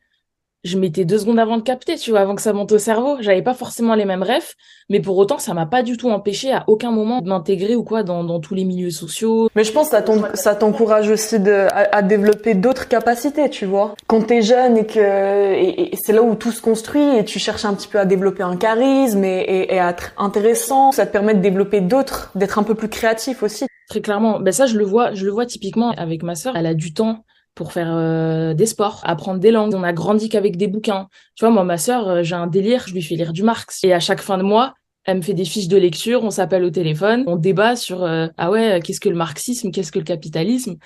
je 0.64 0.78
mettais 0.78 1.04
deux 1.04 1.18
secondes 1.18 1.38
avant 1.38 1.56
de 1.56 1.62
capter, 1.62 1.96
tu 1.96 2.10
vois, 2.10 2.20
avant 2.20 2.34
que 2.34 2.42
ça 2.42 2.52
monte 2.52 2.72
au 2.72 2.78
cerveau. 2.78 3.16
J'avais 3.20 3.42
pas 3.42 3.54
forcément 3.54 3.94
les 3.94 4.04
mêmes 4.04 4.22
rêves, 4.22 4.54
mais 4.88 5.00
pour 5.00 5.16
autant, 5.18 5.38
ça 5.38 5.54
m'a 5.54 5.66
pas 5.66 5.82
du 5.82 5.96
tout 5.96 6.10
empêché 6.10 6.52
à 6.52 6.64
aucun 6.68 6.90
moment 6.90 7.20
de 7.20 7.28
m'intégrer 7.28 7.74
ou 7.74 7.82
quoi 7.82 8.02
dans, 8.02 8.22
dans 8.22 8.38
tous 8.40 8.54
les 8.54 8.64
milieux 8.64 8.90
sociaux. 8.90 9.48
Mais 9.56 9.64
je 9.64 9.72
pense 9.72 9.90
que 9.90 9.96
ça 10.34 10.54
t'encourage 10.54 11.10
aussi 11.10 11.40
de, 11.40 11.66
à, 11.70 11.96
à 11.96 12.02
développer 12.02 12.54
d'autres 12.54 12.88
capacités, 12.88 13.50
tu 13.50 13.66
vois. 13.66 13.94
Quand 14.06 14.22
t'es 14.22 14.42
jeune 14.42 14.76
et 14.76 14.86
que 14.86 15.00
et, 15.00 15.94
et 15.94 15.96
c'est 16.00 16.12
là 16.12 16.22
où 16.22 16.34
tout 16.34 16.52
se 16.52 16.62
construit 16.62 17.16
et 17.16 17.24
tu 17.24 17.38
cherches 17.38 17.64
un 17.64 17.74
petit 17.74 17.88
peu 17.88 17.98
à 17.98 18.04
développer 18.04 18.42
un 18.42 18.56
charisme 18.56 19.24
et, 19.24 19.40
et, 19.40 19.74
et 19.74 19.80
à 19.80 19.90
être 19.90 20.12
intéressant, 20.16 20.92
ça 20.92 21.06
te 21.06 21.12
permet 21.12 21.34
de 21.34 21.40
développer 21.40 21.80
d'autres, 21.80 22.30
d'être 22.34 22.58
un 22.58 22.62
peu 22.62 22.74
plus 22.74 22.88
créatif 22.88 23.42
aussi. 23.42 23.66
Très 23.88 24.00
clairement, 24.00 24.40
ben 24.40 24.52
ça 24.52 24.66
je 24.66 24.78
le 24.78 24.84
vois, 24.84 25.12
je 25.12 25.24
le 25.26 25.32
vois 25.32 25.44
typiquement 25.44 25.90
avec 25.90 26.22
ma 26.22 26.34
sœur. 26.34 26.56
Elle 26.56 26.66
a 26.66 26.74
du 26.74 26.94
temps 26.94 27.24
pour 27.54 27.72
faire 27.72 27.94
euh, 27.94 28.54
des 28.54 28.66
sports, 28.66 29.00
apprendre 29.04 29.40
des 29.40 29.50
langues. 29.50 29.74
On 29.74 29.82
a 29.82 29.92
grandi 29.92 30.28
qu'avec 30.28 30.56
des 30.56 30.68
bouquins. 30.68 31.08
Tu 31.36 31.44
vois, 31.44 31.52
moi, 31.52 31.64
ma 31.64 31.78
sœur, 31.78 32.08
euh, 32.08 32.22
j'ai 32.22 32.34
un 32.34 32.46
délire, 32.46 32.84
je 32.86 32.94
lui 32.94 33.02
fais 33.02 33.14
lire 33.14 33.32
du 33.32 33.42
Marx. 33.42 33.84
Et 33.84 33.92
à 33.92 34.00
chaque 34.00 34.20
fin 34.20 34.38
de 34.38 34.42
mois, 34.42 34.74
elle 35.04 35.18
me 35.18 35.22
fait 35.22 35.34
des 35.34 35.44
fiches 35.44 35.68
de 35.68 35.76
lecture, 35.76 36.22
on 36.22 36.30
s'appelle 36.30 36.64
au 36.64 36.70
téléphone, 36.70 37.24
on 37.26 37.36
débat 37.36 37.76
sur 37.76 38.04
euh, 38.04 38.28
ah 38.38 38.50
ouais, 38.50 38.80
qu'est-ce 38.84 39.00
que 39.00 39.08
le 39.08 39.16
marxisme, 39.16 39.70
qu'est-ce 39.70 39.92
que 39.92 39.98
le 39.98 40.04
capitalisme? 40.04 40.76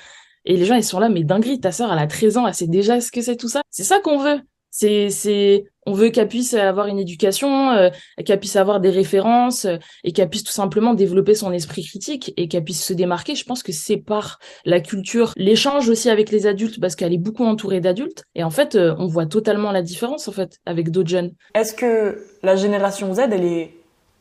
Et 0.45 0.57
les 0.57 0.65
gens, 0.65 0.77
ils 0.77 0.85
sont 0.85 1.01
là, 1.01 1.09
mais 1.09 1.25
dinguerie, 1.25 1.61
ta 1.61 1.73
sœur, 1.73 1.93
elle 1.93 1.99
a 1.99 2.07
13 2.07 2.39
ans, 2.39 2.47
elle 2.47 2.55
sait 2.55 2.67
déjà 2.67 3.01
ce 3.01 3.11
que 3.13 3.21
c'est 3.21 3.37
tout 3.37 3.49
ça? 3.49 3.63
C'est 3.71 3.85
ça 3.85 4.01
qu'on 4.01 4.19
veut. 4.19 4.41
C'est, 4.79 5.09
c'est, 5.09 5.65
on 5.87 5.95
veut 5.95 6.11
qu'elle 6.11 6.29
puisse 6.29 6.53
avoir 6.53 6.87
une 6.87 6.99
éducation, 6.99 7.71
euh, 7.71 7.89
qu'elle 8.27 8.39
puisse 8.39 8.57
avoir 8.57 8.79
des 8.79 8.91
références 8.91 9.65
euh, 9.65 9.79
et 10.05 10.13
qu'elle 10.13 10.29
puisse 10.29 10.45
tout 10.45 10.53
simplement 10.53 10.93
développer 10.93 11.35
son 11.35 11.51
esprit 11.51 11.83
critique 11.83 12.35
et 12.37 12.47
qu'elle 12.47 12.63
puisse 12.63 12.85
se 12.85 12.93
démarquer. 12.93 13.35
Je 13.35 13.45
pense 13.45 13.63
que 13.63 13.73
c'est 13.73 13.97
par 13.97 14.39
la 14.67 14.81
culture, 14.81 15.33
l'échange 15.39 15.89
aussi 15.89 16.11
avec 16.11 16.31
les 16.31 16.47
adultes 16.47 16.79
parce 16.79 16.95
qu'elle 16.95 17.15
est 17.15 17.19
beaucoup 17.19 17.47
entourée 17.47 17.81
d'adultes. 17.81 18.25
Et 18.35 18.45
en 18.45 18.51
fait, 18.51 18.75
euh, 18.75 18.95
on 18.99 19.07
voit 19.07 19.25
totalement 19.25 19.73
la 19.73 19.81
différence 19.81 20.29
en 20.29 20.33
fait 20.33 20.59
avec 20.67 20.91
d'autres 20.91 21.09
jeunes. 21.09 21.33
Est-ce 21.55 21.73
que 21.73 22.23
la 22.43 22.57
génération 22.57 23.15
Z, 23.15 23.21
elle 23.33 23.45
est 23.45 23.73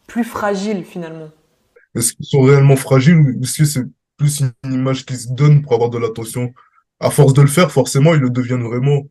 plus 0.07 0.23
fragile 0.23 0.85
finalement? 0.85 1.31
Est-ce 1.95 2.13
qu'ils 2.13 2.27
sont 2.27 2.43
réellement 2.43 2.77
fragiles 2.77 3.17
ou 3.17 3.43
est-ce 3.43 3.57
que 3.57 3.65
c'est 3.65 3.83
plus 4.15 4.39
une 4.39 4.73
image 4.73 5.05
qui 5.05 5.17
se 5.17 5.33
donne 5.33 5.63
pour 5.63 5.73
avoir 5.73 5.89
de 5.89 5.97
l'attention? 5.97 6.53
À 7.01 7.09
force 7.09 7.33
de 7.33 7.41
le 7.41 7.49
faire, 7.49 7.73
forcément, 7.73 8.13
ils 8.13 8.21
le 8.21 8.29
deviennent 8.29 8.63
vraiment 8.63 9.01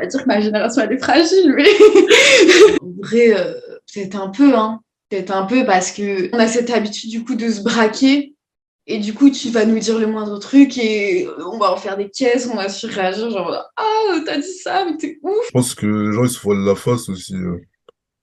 pas 0.00 0.06
dire 0.06 0.22
que 0.22 0.26
ma 0.28 0.40
génération 0.40 0.82
elle 0.82 0.92
est 0.92 0.98
fragile, 1.02 1.52
mais 1.56 1.64
en 2.82 2.92
vrai, 3.02 3.32
euh, 3.34 3.54
peut-être 3.92 4.16
un 4.20 4.28
peu, 4.28 4.54
hein. 4.54 4.80
Peut-être 5.08 5.30
un 5.30 5.44
peu 5.46 5.64
parce 5.64 5.92
que 5.92 6.28
on 6.34 6.38
a 6.38 6.48
cette 6.48 6.70
habitude 6.70 7.10
du 7.10 7.22
coup 7.24 7.36
de 7.36 7.48
se 7.48 7.62
braquer 7.62 8.34
et 8.88 8.98
du 8.98 9.14
coup 9.14 9.30
tu 9.30 9.50
vas 9.50 9.64
nous 9.64 9.78
dire 9.78 9.98
le 10.00 10.08
moindre 10.08 10.38
truc 10.40 10.76
et 10.78 11.28
on 11.52 11.58
va 11.58 11.72
en 11.72 11.76
faire 11.76 11.96
des 11.96 12.10
caisses, 12.10 12.48
on 12.52 12.56
va 12.56 12.68
surréagir 12.68 13.30
genre 13.30 13.54
ah 13.76 14.14
t'as 14.24 14.38
dit 14.38 14.52
ça 14.64 14.84
mais 14.84 14.96
t'es 14.96 15.18
ouf. 15.22 15.46
Je 15.46 15.50
pense 15.52 15.74
que 15.76 15.86
les 15.86 16.12
gens 16.12 16.24
ils 16.24 16.30
se 16.30 16.40
voilent 16.40 16.64
la 16.64 16.74
face 16.74 17.08
aussi. 17.08 17.34
euh. 17.36 17.60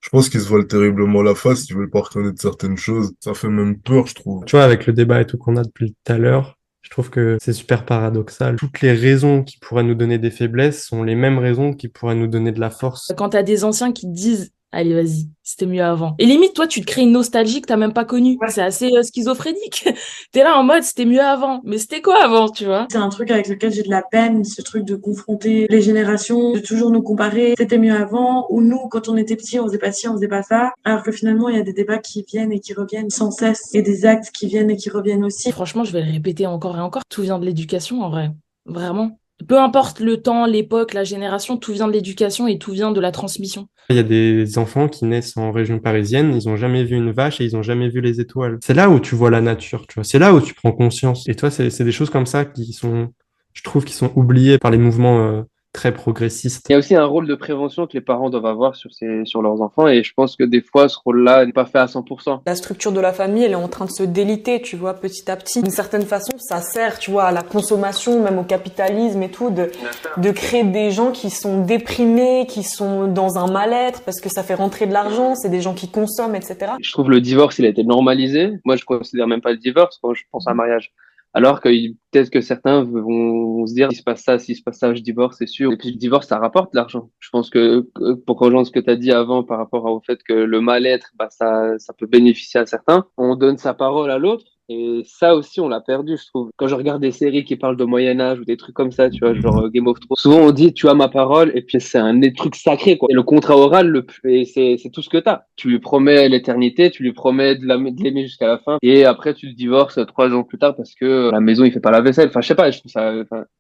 Je 0.02 0.10
pense 0.10 0.28
qu'ils 0.28 0.42
se 0.42 0.50
voilent 0.50 0.68
terriblement 0.68 1.22
la 1.22 1.36
face, 1.36 1.70
ils 1.70 1.76
veulent 1.78 1.90
pas 1.90 2.02
reconnaître 2.02 2.42
certaines 2.42 2.76
choses. 2.78 3.14
Ça 3.22 3.34
fait 3.34 3.48
même 3.48 3.80
peur, 3.80 4.06
je 4.06 4.16
trouve. 4.16 4.44
Tu 4.44 4.58
vois, 4.58 4.66
avec 4.66 4.86
le 4.86 4.92
débat 4.92 5.22
et 5.22 5.26
tout 5.26 5.38
qu'on 5.38 5.56
a 5.56 5.64
depuis 5.64 5.94
tout 5.94 6.12
à 6.12 6.18
l'heure, 6.18 6.58
je 6.84 6.90
trouve 6.90 7.10
que 7.10 7.38
c'est 7.42 7.54
super 7.54 7.86
paradoxal. 7.86 8.58
Toutes 8.58 8.82
les 8.82 8.92
raisons 8.92 9.44
qui 9.44 9.58
pourraient 9.58 9.84
nous 9.84 9.96
donner 9.96 10.18
des 10.18 10.30
faiblesses 10.30 10.86
sont 10.86 11.02
les 11.02 11.16
mêmes 11.16 11.40
raisons 11.40 11.74
qui 11.74 11.88
pourraient 11.88 12.16
nous 12.16 12.28
donner 12.28 12.52
de 12.52 12.60
la 12.60 12.70
force. 12.70 13.12
Quand 13.18 13.30
t'as 13.30 13.44
des 13.44 13.64
anciens 13.64 13.92
qui 13.92 14.08
disent 14.08 14.52
allez 14.74 14.94
vas-y, 14.94 15.30
c'était 15.44 15.66
mieux 15.66 15.84
avant. 15.84 16.16
Et 16.20 16.26
limite, 16.26 16.54
toi, 16.54 16.68
tu 16.68 16.82
te 16.82 16.86
crées 16.86 17.04
une 17.04 17.12
nostalgie 17.12 17.62
que 17.62 17.68
t'as 17.68 17.78
même 17.78 17.94
pas 17.94 18.06
connue. 18.06 18.38
C'est 18.50 18.62
assez 18.62 18.92
euh, 18.92 19.04
schizophrénique. 19.04 19.88
T'es 20.32 20.44
là 20.44 20.58
en 20.58 20.64
mode 20.64 20.84
c'était 20.84 21.06
mieux 21.06 21.22
avant, 21.22 21.62
mais 21.64 21.78
c'était 21.78 22.02
quoi 22.02 22.22
avant, 22.24 22.50
tu 22.50 22.66
vois? 22.66 22.88
C'est 22.92 22.98
un 22.98 23.10
truc 23.10 23.32
avec 23.32 23.48
lequel 23.48 23.72
j'ai 23.72 23.84
de 23.84 23.90
la 23.90 24.02
peine, 24.02 24.44
ce 24.44 24.62
truc 24.62 24.84
de 24.84 24.96
confronter 24.96 25.68
les 25.70 25.82
générations, 25.82 26.54
de 26.54 26.60
toujours 26.60 26.92
nous 26.92 27.04
comparer. 27.04 27.54
C'était 27.58 27.78
mieux 27.78 27.96
avant, 27.96 28.48
ou 28.50 28.62
nous, 28.62 28.90
quand 28.90 29.08
on 29.08 29.16
était 29.16 29.36
petits, 29.36 29.60
on 29.60 29.68
faisait 29.68 29.78
pas 29.78 29.92
ci, 29.92 30.08
on 30.08 30.14
faisait 30.14 30.28
pas 30.28 30.44
ça. 30.44 30.72
Alors 30.84 31.04
que 31.04 31.12
finalement, 31.12 31.50
il 31.50 31.56
y 31.56 31.60
a 31.60 31.64
des 31.64 31.74
débats 31.74 32.00
qui 32.00 32.26
viennent 32.28 32.52
et 32.52 32.60
qui 32.60 32.74
reviennent 32.74 33.12
sans 33.12 33.32
cesse, 33.32 33.70
et 33.74 33.84
des 33.84 34.06
actes 34.06 34.32
qui 34.32 34.48
viennent 34.48 34.72
et 34.72 34.78
qui 34.78 34.90
reviennent 34.90 35.24
aussi. 35.24 35.52
Franchement, 35.52 35.84
je 35.84 35.94
vais 35.94 36.02
le 36.02 36.12
répéter 36.12 36.48
encore 36.48 36.78
et 36.78 36.82
encore. 36.82 37.04
Tout 37.08 37.22
vient 37.22 37.40
de 37.40 37.46
l'éducation, 37.46 38.02
en 38.02 38.10
vrai. 38.10 38.32
Vraiment. 38.66 39.20
Peu 39.48 39.60
importe 39.60 40.00
le 40.00 40.22
temps, 40.22 40.46
l'époque, 40.46 40.94
la 40.94 41.04
génération, 41.04 41.58
tout 41.58 41.74
vient 41.74 41.88
de 41.88 41.94
l'éducation 41.94 42.48
et 42.48 42.58
tout 42.58 42.72
vient 42.72 42.92
de 42.92 43.00
la 43.00 43.12
transmission. 43.12 43.68
Il 43.90 43.96
y 43.96 44.00
a 44.00 44.04
des 44.04 44.58
enfants 44.58 44.88
qui 44.88 45.06
naissent 45.06 45.36
en 45.36 45.52
région 45.52 45.80
parisienne, 45.80 46.34
ils 46.34 46.48
ont 46.48 46.56
jamais 46.56 46.84
vu 46.84 46.96
une 46.96 47.12
vache 47.12 47.42
et 47.42 47.44
ils 47.44 47.58
ont 47.58 47.64
jamais 47.64 47.90
vu 47.90 48.00
les 48.00 48.22
étoiles. 48.22 48.58
C'est 48.64 48.74
là 48.74 48.90
où 48.90 49.00
tu 49.00 49.16
vois 49.16 49.30
la 49.30 49.42
nature, 49.42 49.86
tu 49.88 49.96
vois. 49.96 50.04
C'est 50.04 50.20
là 50.20 50.34
où 50.34 50.40
tu 50.40 50.54
prends 50.54 50.72
conscience. 50.72 51.28
Et 51.28 51.36
toi, 51.36 51.52
c'est 51.52 51.70
c'est 51.70 51.84
des 51.84 51.92
choses 51.92 52.10
comme 52.10 52.26
ça 52.26 52.46
qui 52.46 52.72
sont, 52.72 53.10
je 53.54 53.64
trouve, 53.64 53.84
qui 53.84 53.94
sont 53.94 54.12
oubliées 54.16 54.58
par 54.58 54.72
les 54.72 54.78
mouvements 54.78 55.28
euh, 55.28 55.42
très 55.74 55.92
progressistes. 55.92 56.68
Il 56.70 56.74
y 56.74 56.76
a 56.76 56.78
aussi 56.78 56.96
un 56.96 57.06
rôle 57.06 57.28
de 57.28 57.34
prévention 57.34 57.88
que 57.88 57.94
les 57.94 58.02
parents 58.02 58.30
doivent 58.30 58.46
avoir 58.46 58.76
sur, 58.76 58.94
ces, 58.94 59.26
sur 59.26 59.42
leurs 59.42 59.60
enfants 59.62 59.88
et 59.88 60.04
je 60.04 60.14
pense 60.14 60.36
que 60.36 60.44
des 60.44 60.62
fois 60.62 60.88
ce 60.88 60.98
rôle-là 61.04 61.46
n'est 61.46 61.52
pas 61.52 61.66
fait 61.66 61.80
à 61.80 61.88
100%. 61.88 62.42
La 62.46 62.56
structure 62.56 62.92
de 62.92 63.00
la 63.00 63.12
famille, 63.12 63.44
elle 63.44 63.54
est 63.54 63.56
en 63.56 63.68
train 63.68 63.86
de 63.86 63.92
se 63.92 64.04
déliter, 64.04 64.62
tu 64.62 64.76
vois, 64.76 64.94
petit 64.94 65.30
à 65.30 65.36
petit. 65.36 65.64
D'une 65.64 65.72
certaine 65.72 66.04
façon, 66.04 66.32
ça 66.38 66.62
sert, 66.62 67.00
tu 67.00 67.10
vois, 67.12 67.26
à 67.26 67.32
la 67.32 67.42
consommation, 67.42 68.24
même 68.24 68.38
au 68.38 68.44
capitalisme 68.44 69.22
et 69.24 69.30
tout, 69.30 69.50
de, 69.50 69.72
de 70.18 70.32
créer 70.32 70.64
des 70.64 70.92
gens 70.92 71.12
qui 71.12 71.32
sont 71.32 71.66
déprimés, 71.66 72.46
qui 72.48 72.62
sont 72.62 73.08
dans 73.08 73.38
un 73.38 73.52
mal-être 73.52 74.04
parce 74.04 74.22
que 74.22 74.30
ça 74.30 74.44
fait 74.44 74.54
rentrer 74.54 74.86
de 74.86 74.94
l'argent, 74.94 75.34
c'est 75.34 75.50
des 75.50 75.62
gens 75.62 75.74
qui 75.74 75.90
consomment, 75.90 76.36
etc. 76.36 76.74
Je 76.82 76.92
trouve 76.92 77.10
le 77.10 77.20
divorce, 77.20 77.58
il 77.58 77.66
a 77.66 77.70
été 77.70 77.84
normalisé. 77.84 78.52
Moi, 78.64 78.76
je 78.76 78.86
considère 78.86 79.28
même 79.28 79.42
pas 79.42 79.52
le 79.52 79.58
divorce 79.58 79.98
quand 80.02 80.14
je 80.14 80.24
pense 80.32 80.48
à 80.48 80.52
un 80.52 80.56
mariage. 80.56 80.94
Alors 81.36 81.62
que 81.62 81.70
peut-être 82.12 82.30
que 82.30 82.42
certains 82.42 82.84
vont, 82.84 83.66
se 83.66 83.74
dire, 83.74 83.90
s'il 83.90 83.98
se 84.00 84.04
passe 84.04 84.24
ça, 84.24 84.38
s'il 84.38 84.56
se 84.56 84.62
passe 84.62 84.78
ça, 84.78 84.94
je 84.94 85.02
divorce, 85.02 85.38
c'est 85.40 85.48
sûr. 85.48 85.72
Et 85.72 85.78
puis 85.78 85.90
le 85.92 85.98
divorce, 85.98 86.28
ça 86.28 86.38
rapporte 86.38 86.74
de 86.74 86.78
l'argent. 86.78 87.10
Je 87.20 87.30
pense 87.32 87.50
que 87.50 87.90
que- 87.96 88.14
pour 88.14 88.38
rejoindre 88.40 88.68
ce 88.68 88.72
que 88.72 88.80
tu 88.80 88.90
as 88.92 88.96
dit 88.96 89.12
avant 89.12 89.44
par 89.44 89.58
rapport 89.58 89.86
au 89.86 90.00
fait 90.02 90.22
que 90.24 90.34
le 90.34 90.62
mal-être, 90.62 91.12
bah, 91.16 91.30
ça, 91.32 91.78
ça 91.80 91.94
peut 91.94 92.06
bénéficier 92.08 92.60
à 92.60 92.66
certains, 92.68 93.08
on 93.18 93.36
donne 93.36 93.58
sa 93.58 93.74
parole 93.74 94.12
à 94.12 94.20
l'autre. 94.20 94.46
Et 94.70 95.02
ça 95.06 95.36
aussi, 95.36 95.60
on 95.60 95.68
l'a 95.68 95.82
perdu, 95.82 96.16
je 96.18 96.26
trouve. 96.28 96.50
Quand 96.56 96.68
je 96.68 96.76
regarde 96.76 97.02
des 97.02 97.12
séries 97.12 97.44
qui 97.44 97.58
parlent 97.58 97.76
de 97.76 97.84
Moyen 97.84 98.20
Âge 98.22 98.40
ou 98.40 98.46
des 98.46 98.56
trucs 98.56 98.76
comme 98.76 98.92
ça, 98.92 99.10
tu 99.10 99.20
vois, 99.26 99.34
genre 99.34 99.60
euh, 99.60 99.70
Game 99.70 99.88
of 99.88 100.00
Thrones, 100.00 100.16
souvent 100.18 100.38
on 100.40 100.52
dit, 100.52 100.74
tu 100.74 100.88
as 100.88 100.94
ma 100.94 101.10
parole, 101.10 101.52
et 101.54 101.62
puis 101.62 101.82
c'est 101.82 101.98
un 101.98 102.14
des 102.14 102.32
trucs 102.34 102.56
sacrés, 102.56 102.98
quoi. 102.98 103.08
Et 103.12 103.14
le 103.14 103.24
contrat 103.24 103.58
oral, 103.58 103.88
le, 103.88 104.06
c'est, 104.46 104.78
c'est 104.82 104.90
tout 104.90 105.02
ce 105.02 105.10
que 105.10 105.18
t'as. 105.18 105.44
Tu 105.58 105.68
lui 105.70 105.80
promets 105.80 106.30
l'éternité, 106.30 106.92
tu 106.92 107.04
lui 107.04 107.12
promets 107.14 107.56
de 107.56 107.66
la- 107.68 107.78
de 107.78 108.04
l'aimer 108.04 108.24
jusqu'à 108.24 108.48
la 108.48 108.58
fin, 108.58 108.78
et 108.82 109.04
après 109.06 109.34
tu 109.34 109.48
le 109.48 109.54
divorces 109.54 110.00
trois 110.08 110.30
ans 110.32 110.44
plus 110.44 110.58
tard 110.58 110.76
parce 110.76 110.96
que 110.96 111.30
la 111.32 111.42
maison 111.42 111.66
il 111.66 111.72
fait 111.74 111.80
pas 111.82 111.92
la 111.92 112.02
vaisselle. 112.02 112.30
Enfin, 112.30 112.42
je 112.42 112.48
sais 112.48 112.56
pas, 112.56 112.72
je 112.72 112.80
trouve 112.80 112.92
ça. 112.92 113.14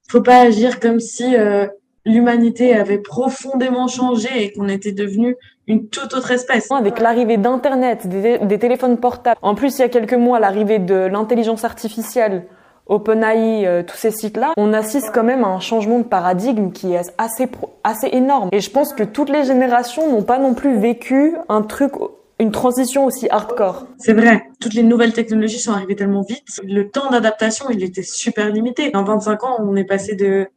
Faut 0.09 0.21
pas 0.21 0.41
agir 0.41 0.79
comme 0.79 0.99
si 1.01 1.35
euh, 1.35 1.67
l'humanité 2.05 2.73
avait 2.75 2.97
profondément 2.97 3.87
changé 3.87 4.29
et 4.43 4.51
qu'on 4.51 4.67
était 4.67 4.91
devenu 4.91 5.35
une 5.67 5.87
toute 5.87 6.13
autre 6.13 6.31
espèce. 6.31 6.69
Avec 6.71 6.99
l'arrivée 6.99 7.37
d'Internet, 7.37 8.07
des, 8.07 8.39
des 8.39 8.59
téléphones 8.59 8.97
portables, 8.97 9.39
en 9.41 9.55
plus 9.55 9.77
il 9.77 9.81
y 9.81 9.85
a 9.85 9.89
quelques 9.89 10.13
mois 10.13 10.39
l'arrivée 10.39 10.79
de 10.79 10.95
l'intelligence 10.95 11.63
artificielle, 11.63 12.45
OpenAI, 12.87 13.65
euh, 13.65 13.83
tous 13.83 13.95
ces 13.95 14.11
sites-là, 14.11 14.51
on 14.57 14.73
assiste 14.73 15.11
quand 15.13 15.23
même 15.23 15.43
à 15.43 15.47
un 15.47 15.59
changement 15.59 15.99
de 15.99 16.03
paradigme 16.03 16.71
qui 16.71 16.93
est 16.93 17.13
assez, 17.17 17.47
assez 17.83 18.09
énorme. 18.11 18.49
Et 18.51 18.59
je 18.59 18.69
pense 18.69 18.93
que 18.93 19.03
toutes 19.03 19.29
les 19.29 19.45
générations 19.45 20.11
n'ont 20.11 20.23
pas 20.23 20.37
non 20.37 20.53
plus 20.53 20.77
vécu 20.77 21.35
un 21.47 21.61
truc, 21.61 21.93
une 22.39 22.51
transition 22.51 23.05
aussi 23.05 23.29
hardcore. 23.29 23.87
C'est 23.97 24.13
vrai, 24.13 24.43
toutes 24.59 24.73
les 24.73 24.83
nouvelles 24.83 25.13
technologies 25.13 25.59
sont 25.59 25.71
arrivées 25.71 25.95
tellement 25.95 26.23
vite. 26.23 26.59
Le 26.63 26.89
temps 26.89 27.09
d'adaptation, 27.09 27.67
il 27.69 27.83
était 27.83 28.03
super 28.03 28.49
limité. 28.49 28.93
En 28.95 29.05
25 29.05 29.43
ans, 29.45 29.57
on 29.59 29.77
est 29.77 29.85
passé 29.85 30.15
de 30.15 30.47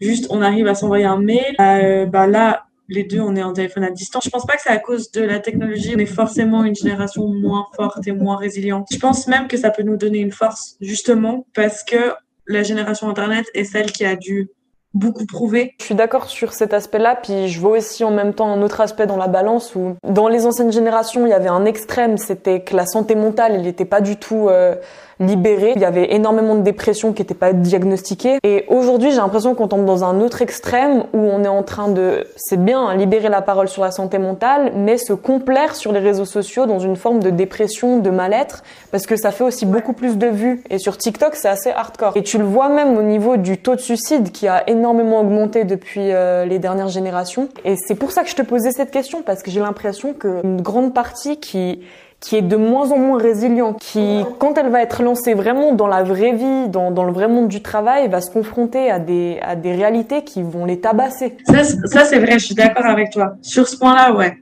juste 0.00 0.26
on 0.30 0.42
arrive 0.42 0.66
à 0.66 0.74
s'envoyer 0.74 1.04
un 1.04 1.18
mail 1.18 1.56
euh, 1.60 2.06
bah 2.06 2.26
là, 2.26 2.66
les 2.90 3.04
deux, 3.04 3.20
on 3.20 3.36
est 3.36 3.42
en 3.42 3.52
téléphone 3.52 3.84
à 3.84 3.90
distance. 3.90 4.24
Je 4.24 4.30
pense 4.30 4.44
pas 4.44 4.56
que 4.56 4.62
c'est 4.62 4.70
à 4.70 4.78
cause 4.78 5.10
de 5.12 5.22
la 5.22 5.38
technologie. 5.38 5.92
On 5.94 5.98
est 5.98 6.06
forcément 6.06 6.64
une 6.64 6.74
génération 6.74 7.28
moins 7.28 7.66
forte 7.76 8.06
et 8.06 8.12
moins 8.12 8.36
résiliente. 8.36 8.88
Je 8.90 8.98
pense 8.98 9.28
même 9.28 9.46
que 9.46 9.56
ça 9.56 9.70
peut 9.70 9.84
nous 9.84 9.96
donner 9.96 10.18
une 10.18 10.32
force, 10.32 10.76
justement, 10.80 11.46
parce 11.54 11.84
que 11.84 12.14
la 12.46 12.64
génération 12.64 13.08
Internet 13.08 13.46
est 13.54 13.64
celle 13.64 13.92
qui 13.92 14.04
a 14.04 14.16
dû 14.16 14.50
beaucoup 14.92 15.24
prouver. 15.24 15.74
Je 15.78 15.84
suis 15.84 15.94
d'accord 15.94 16.28
sur 16.28 16.52
cet 16.52 16.74
aspect-là, 16.74 17.14
puis 17.14 17.48
je 17.48 17.60
vois 17.60 17.78
aussi 17.78 18.02
en 18.02 18.10
même 18.10 18.34
temps 18.34 18.52
un 18.52 18.60
autre 18.60 18.80
aspect 18.80 19.06
dans 19.06 19.16
la 19.16 19.28
balance 19.28 19.76
où 19.76 19.94
dans 20.02 20.26
les 20.26 20.46
anciennes 20.46 20.72
générations, 20.72 21.26
il 21.26 21.30
y 21.30 21.32
avait 21.32 21.48
un 21.48 21.64
extrême, 21.64 22.18
c'était 22.18 22.62
que 22.62 22.74
la 22.74 22.86
santé 22.86 23.14
mentale, 23.14 23.52
elle 23.54 23.62
n'était 23.62 23.84
pas 23.84 24.00
du 24.00 24.16
tout 24.16 24.48
euh, 24.48 24.74
libérée. 25.20 25.74
Il 25.76 25.82
y 25.82 25.84
avait 25.84 26.14
énormément 26.14 26.54
de 26.54 26.62
dépression 26.62 27.12
qui 27.12 27.22
n'était 27.22 27.34
pas 27.34 27.52
diagnostiquée. 27.52 28.38
Et 28.42 28.64
aujourd'hui, 28.68 29.10
j'ai 29.10 29.18
l'impression 29.18 29.54
qu'on 29.54 29.68
tombe 29.68 29.84
dans 29.84 30.02
un 30.02 30.20
autre 30.20 30.42
extrême 30.42 31.04
où 31.12 31.18
on 31.18 31.44
est 31.44 31.48
en 31.48 31.62
train 31.62 31.88
de, 31.88 32.26
c'est 32.36 32.62
bien, 32.62 32.80
hein, 32.80 32.96
libérer 32.96 33.28
la 33.28 33.42
parole 33.42 33.68
sur 33.68 33.82
la 33.82 33.90
santé 33.90 34.18
mentale, 34.18 34.72
mais 34.74 34.96
se 34.96 35.12
complaire 35.12 35.76
sur 35.76 35.92
les 35.92 36.00
réseaux 36.00 36.24
sociaux 36.24 36.66
dans 36.66 36.78
une 36.78 36.96
forme 36.96 37.20
de 37.20 37.30
dépression, 37.30 37.98
de 37.98 38.10
mal-être, 38.10 38.62
parce 38.90 39.06
que 39.06 39.16
ça 39.16 39.30
fait 39.30 39.44
aussi 39.44 39.66
beaucoup 39.66 39.92
plus 39.92 40.16
de 40.16 40.26
vues. 40.26 40.62
Et 40.70 40.78
sur 40.78 40.96
TikTok, 40.96 41.34
c'est 41.34 41.48
assez 41.48 41.70
hardcore. 41.70 42.16
Et 42.16 42.22
tu 42.22 42.38
le 42.38 42.44
vois 42.44 42.68
même 42.68 42.96
au 42.96 43.02
niveau 43.02 43.36
du 43.36 43.58
taux 43.58 43.74
de 43.74 43.80
suicide 43.80 44.32
qui 44.32 44.48
a 44.48 44.68
énormément 44.68 45.20
augmenté 45.20 45.64
depuis 45.64 46.12
euh, 46.12 46.46
les 46.46 46.58
dernières 46.58 46.88
générations. 46.88 47.48
Et 47.64 47.76
c'est 47.76 47.94
pour 47.94 48.12
ça 48.12 48.22
que 48.22 48.30
je 48.30 48.36
te 48.36 48.42
posais 48.42 48.72
cette 48.72 48.90
question, 48.90 49.22
parce 49.22 49.42
que 49.42 49.50
j'ai 49.50 49.60
l'impression 49.60 50.14
qu'une 50.14 50.62
grande 50.62 50.94
partie 50.94 51.38
qui 51.38 51.80
qui 52.20 52.36
est 52.36 52.42
de 52.42 52.56
moins 52.56 52.92
en 52.92 52.98
moins 52.98 53.18
résilient, 53.18 53.72
qui, 53.72 54.22
quand 54.38 54.58
elle 54.58 54.68
va 54.68 54.82
être 54.82 55.02
lancée 55.02 55.34
vraiment 55.34 55.72
dans 55.72 55.86
la 55.86 56.02
vraie 56.02 56.32
vie, 56.32 56.68
dans, 56.68 56.90
dans 56.90 57.04
le 57.04 57.12
vrai 57.12 57.28
monde 57.28 57.48
du 57.48 57.62
travail, 57.62 58.08
va 58.08 58.20
se 58.20 58.30
confronter 58.30 58.90
à 58.90 58.98
des, 58.98 59.38
à 59.42 59.56
des 59.56 59.72
réalités 59.72 60.22
qui 60.22 60.42
vont 60.42 60.66
les 60.66 60.80
tabasser. 60.80 61.36
Ça, 61.46 62.04
c'est 62.04 62.18
vrai, 62.18 62.38
je 62.38 62.46
suis 62.46 62.54
d'accord 62.54 62.84
avec 62.86 63.10
toi. 63.10 63.36
Sur 63.42 63.66
ce 63.66 63.76
point-là, 63.78 64.14
ouais. 64.14 64.36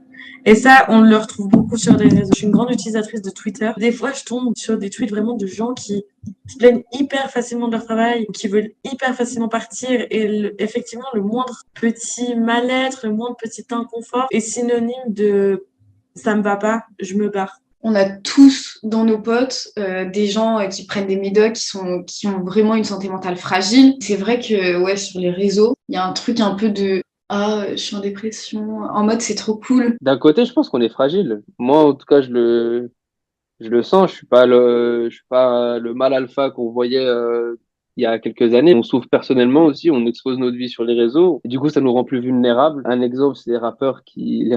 Et 0.44 0.54
ça, 0.54 0.86
on 0.88 1.00
le 1.00 1.16
retrouve 1.16 1.48
beaucoup 1.48 1.76
sur 1.76 1.96
les 1.96 2.08
réseaux. 2.08 2.30
Je 2.32 2.38
suis 2.38 2.46
une 2.46 2.52
grande 2.52 2.70
utilisatrice 2.70 3.22
de 3.22 3.30
Twitter. 3.30 3.70
Des 3.76 3.92
fois, 3.92 4.12
je 4.12 4.24
tombe 4.24 4.52
sur 4.56 4.78
des 4.78 4.88
tweets 4.88 5.10
vraiment 5.10 5.34
de 5.34 5.46
gens 5.46 5.74
qui 5.74 6.04
se 6.48 6.56
plaignent 6.56 6.82
hyper 6.92 7.30
facilement 7.30 7.66
de 7.66 7.72
leur 7.72 7.84
travail, 7.84 8.26
qui 8.32 8.48
veulent 8.48 8.70
hyper 8.84 9.14
facilement 9.14 9.48
partir. 9.48 10.06
Et 10.10 10.54
effectivement, 10.58 11.08
le 11.12 11.22
moindre 11.22 11.62
petit 11.74 12.34
mal-être, 12.34 13.06
le 13.06 13.12
moindre 13.12 13.36
petit 13.36 13.66
inconfort 13.70 14.26
est 14.30 14.40
synonyme 14.40 14.94
de 15.08 15.66
ça 16.14 16.34
me 16.34 16.42
va 16.42 16.56
pas, 16.56 16.84
je 16.98 17.14
me 17.14 17.28
barre. 17.28 17.60
On 17.82 17.94
a 17.94 18.04
tous 18.04 18.78
dans 18.82 19.04
nos 19.04 19.18
potes 19.18 19.68
euh, 19.78 20.04
des 20.04 20.26
gens 20.26 20.66
qui 20.68 20.84
prennent 20.86 21.06
des 21.06 21.16
médocs, 21.16 21.54
qui 21.54 21.64
sont 21.64 22.02
qui 22.04 22.26
ont 22.26 22.42
vraiment 22.42 22.74
une 22.74 22.84
santé 22.84 23.08
mentale 23.08 23.36
fragile. 23.36 23.94
C'est 24.00 24.16
vrai 24.16 24.40
que 24.40 24.96
sur 24.96 25.20
les 25.20 25.30
réseaux, 25.30 25.74
il 25.88 25.94
y 25.94 25.98
a 25.98 26.04
un 26.04 26.12
truc 26.12 26.40
un 26.40 26.54
peu 26.54 26.70
de 26.70 27.02
ah, 27.28 27.66
je 27.70 27.76
suis 27.76 27.96
en 27.96 28.00
dépression. 28.00 28.80
En 28.84 29.04
mode, 29.04 29.20
c'est 29.20 29.34
trop 29.34 29.56
cool. 29.56 29.96
D'un 30.00 30.16
côté, 30.16 30.46
je 30.46 30.52
pense 30.52 30.70
qu'on 30.70 30.80
est 30.80 30.88
fragile. 30.88 31.42
Moi, 31.58 31.84
en 31.84 31.94
tout 31.94 32.06
cas, 32.06 32.22
je 32.22 32.30
le, 32.30 33.82
sens. 33.82 34.10
Je 34.10 34.16
suis 34.16 34.26
pas 34.26 34.46
le, 34.46 35.08
suis 35.10 35.24
pas 35.28 35.78
le 35.78 35.92
mal 35.92 36.14
alpha 36.14 36.50
qu'on 36.50 36.70
voyait 36.70 37.04
euh, 37.04 37.56
il 37.98 38.02
y 38.02 38.06
a 38.06 38.20
quelques 38.20 38.54
années. 38.54 38.74
On 38.76 38.84
souffre 38.84 39.08
personnellement 39.10 39.64
aussi. 39.64 39.90
On 39.90 40.06
expose 40.06 40.38
notre 40.38 40.56
vie 40.56 40.68
sur 40.68 40.84
les 40.84 40.94
réseaux. 40.94 41.40
Et 41.44 41.48
du 41.48 41.58
coup, 41.58 41.68
ça 41.68 41.80
nous 41.80 41.92
rend 41.92 42.04
plus 42.04 42.20
vulnérables. 42.20 42.82
Un 42.84 43.02
exemple, 43.02 43.36
c'est 43.36 43.50
les 43.50 43.58
rappeurs 43.58 44.04
qui, 44.04 44.48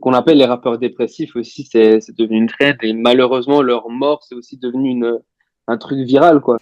qu'on 0.00 0.12
appelle 0.12 0.38
les 0.38 0.44
rappeurs 0.44 0.76
dépressifs 0.78 1.36
aussi. 1.36 1.68
C'est, 1.70 2.00
devenu 2.18 2.36
une 2.36 2.48
traite. 2.48 2.78
Et 2.82 2.92
malheureusement, 2.92 3.62
leur 3.62 3.88
mort, 3.88 4.24
c'est 4.24 4.34
aussi 4.34 4.58
devenu 4.58 5.00
un 5.68 5.78
truc 5.78 6.00
viral, 6.00 6.40
quoi. 6.40 6.58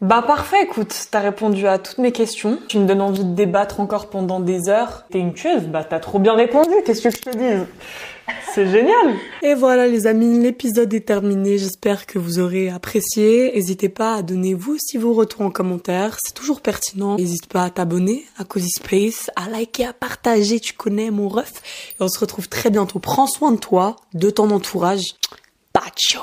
Bah 0.00 0.20
parfait, 0.26 0.64
écoute, 0.64 0.92
t'as 1.12 1.20
répondu 1.20 1.68
à 1.68 1.78
toutes 1.78 1.98
mes 1.98 2.10
questions. 2.10 2.58
Tu 2.66 2.80
me 2.80 2.86
donnes 2.88 3.00
envie 3.00 3.24
de 3.24 3.34
débattre 3.36 3.78
encore 3.78 4.10
pendant 4.10 4.40
des 4.40 4.68
heures. 4.68 5.04
T'es 5.12 5.20
une 5.20 5.32
tueuse, 5.32 5.68
bah 5.68 5.84
t'as 5.84 6.00
trop 6.00 6.18
bien 6.18 6.34
répondu, 6.34 6.72
qu'est-ce 6.84 7.02
que 7.02 7.10
je 7.10 7.20
te 7.20 7.30
dis 7.30 7.64
C'est 8.54 8.70
génial 8.70 9.16
Et 9.42 9.54
voilà 9.54 9.86
les 9.88 10.06
amis, 10.06 10.38
l'épisode 10.38 10.92
est 10.92 11.06
terminé, 11.06 11.56
j'espère 11.56 12.06
que 12.06 12.18
vous 12.18 12.38
aurez 12.38 12.68
apprécié. 12.68 13.50
N'hésitez 13.54 13.88
pas 13.88 14.16
à 14.16 14.22
donner 14.22 14.54
vous 14.54 14.74
aussi 14.74 14.98
vos 14.98 15.14
retours 15.14 15.42
en 15.42 15.50
commentaire, 15.50 16.18
c'est 16.22 16.34
toujours 16.34 16.60
pertinent. 16.60 17.16
N'hésite 17.16 17.46
pas 17.46 17.64
à 17.64 17.70
t'abonner 17.70 18.26
à 18.38 18.44
Cozy 18.44 18.70
Space, 18.70 19.30
à 19.36 19.48
liker, 19.48 19.86
à 19.86 19.92
partager, 19.92 20.60
tu 20.60 20.74
connais 20.74 21.10
mon 21.10 21.28
ref. 21.28 21.62
Et 21.98 22.02
on 22.02 22.08
se 22.08 22.18
retrouve 22.18 22.48
très 22.48 22.70
bientôt. 22.70 22.98
Prends 22.98 23.26
soin 23.26 23.52
de 23.52 23.58
toi, 23.58 23.96
de 24.12 24.28
ton 24.28 24.50
entourage. 24.50 25.14
Pacho 25.72 26.20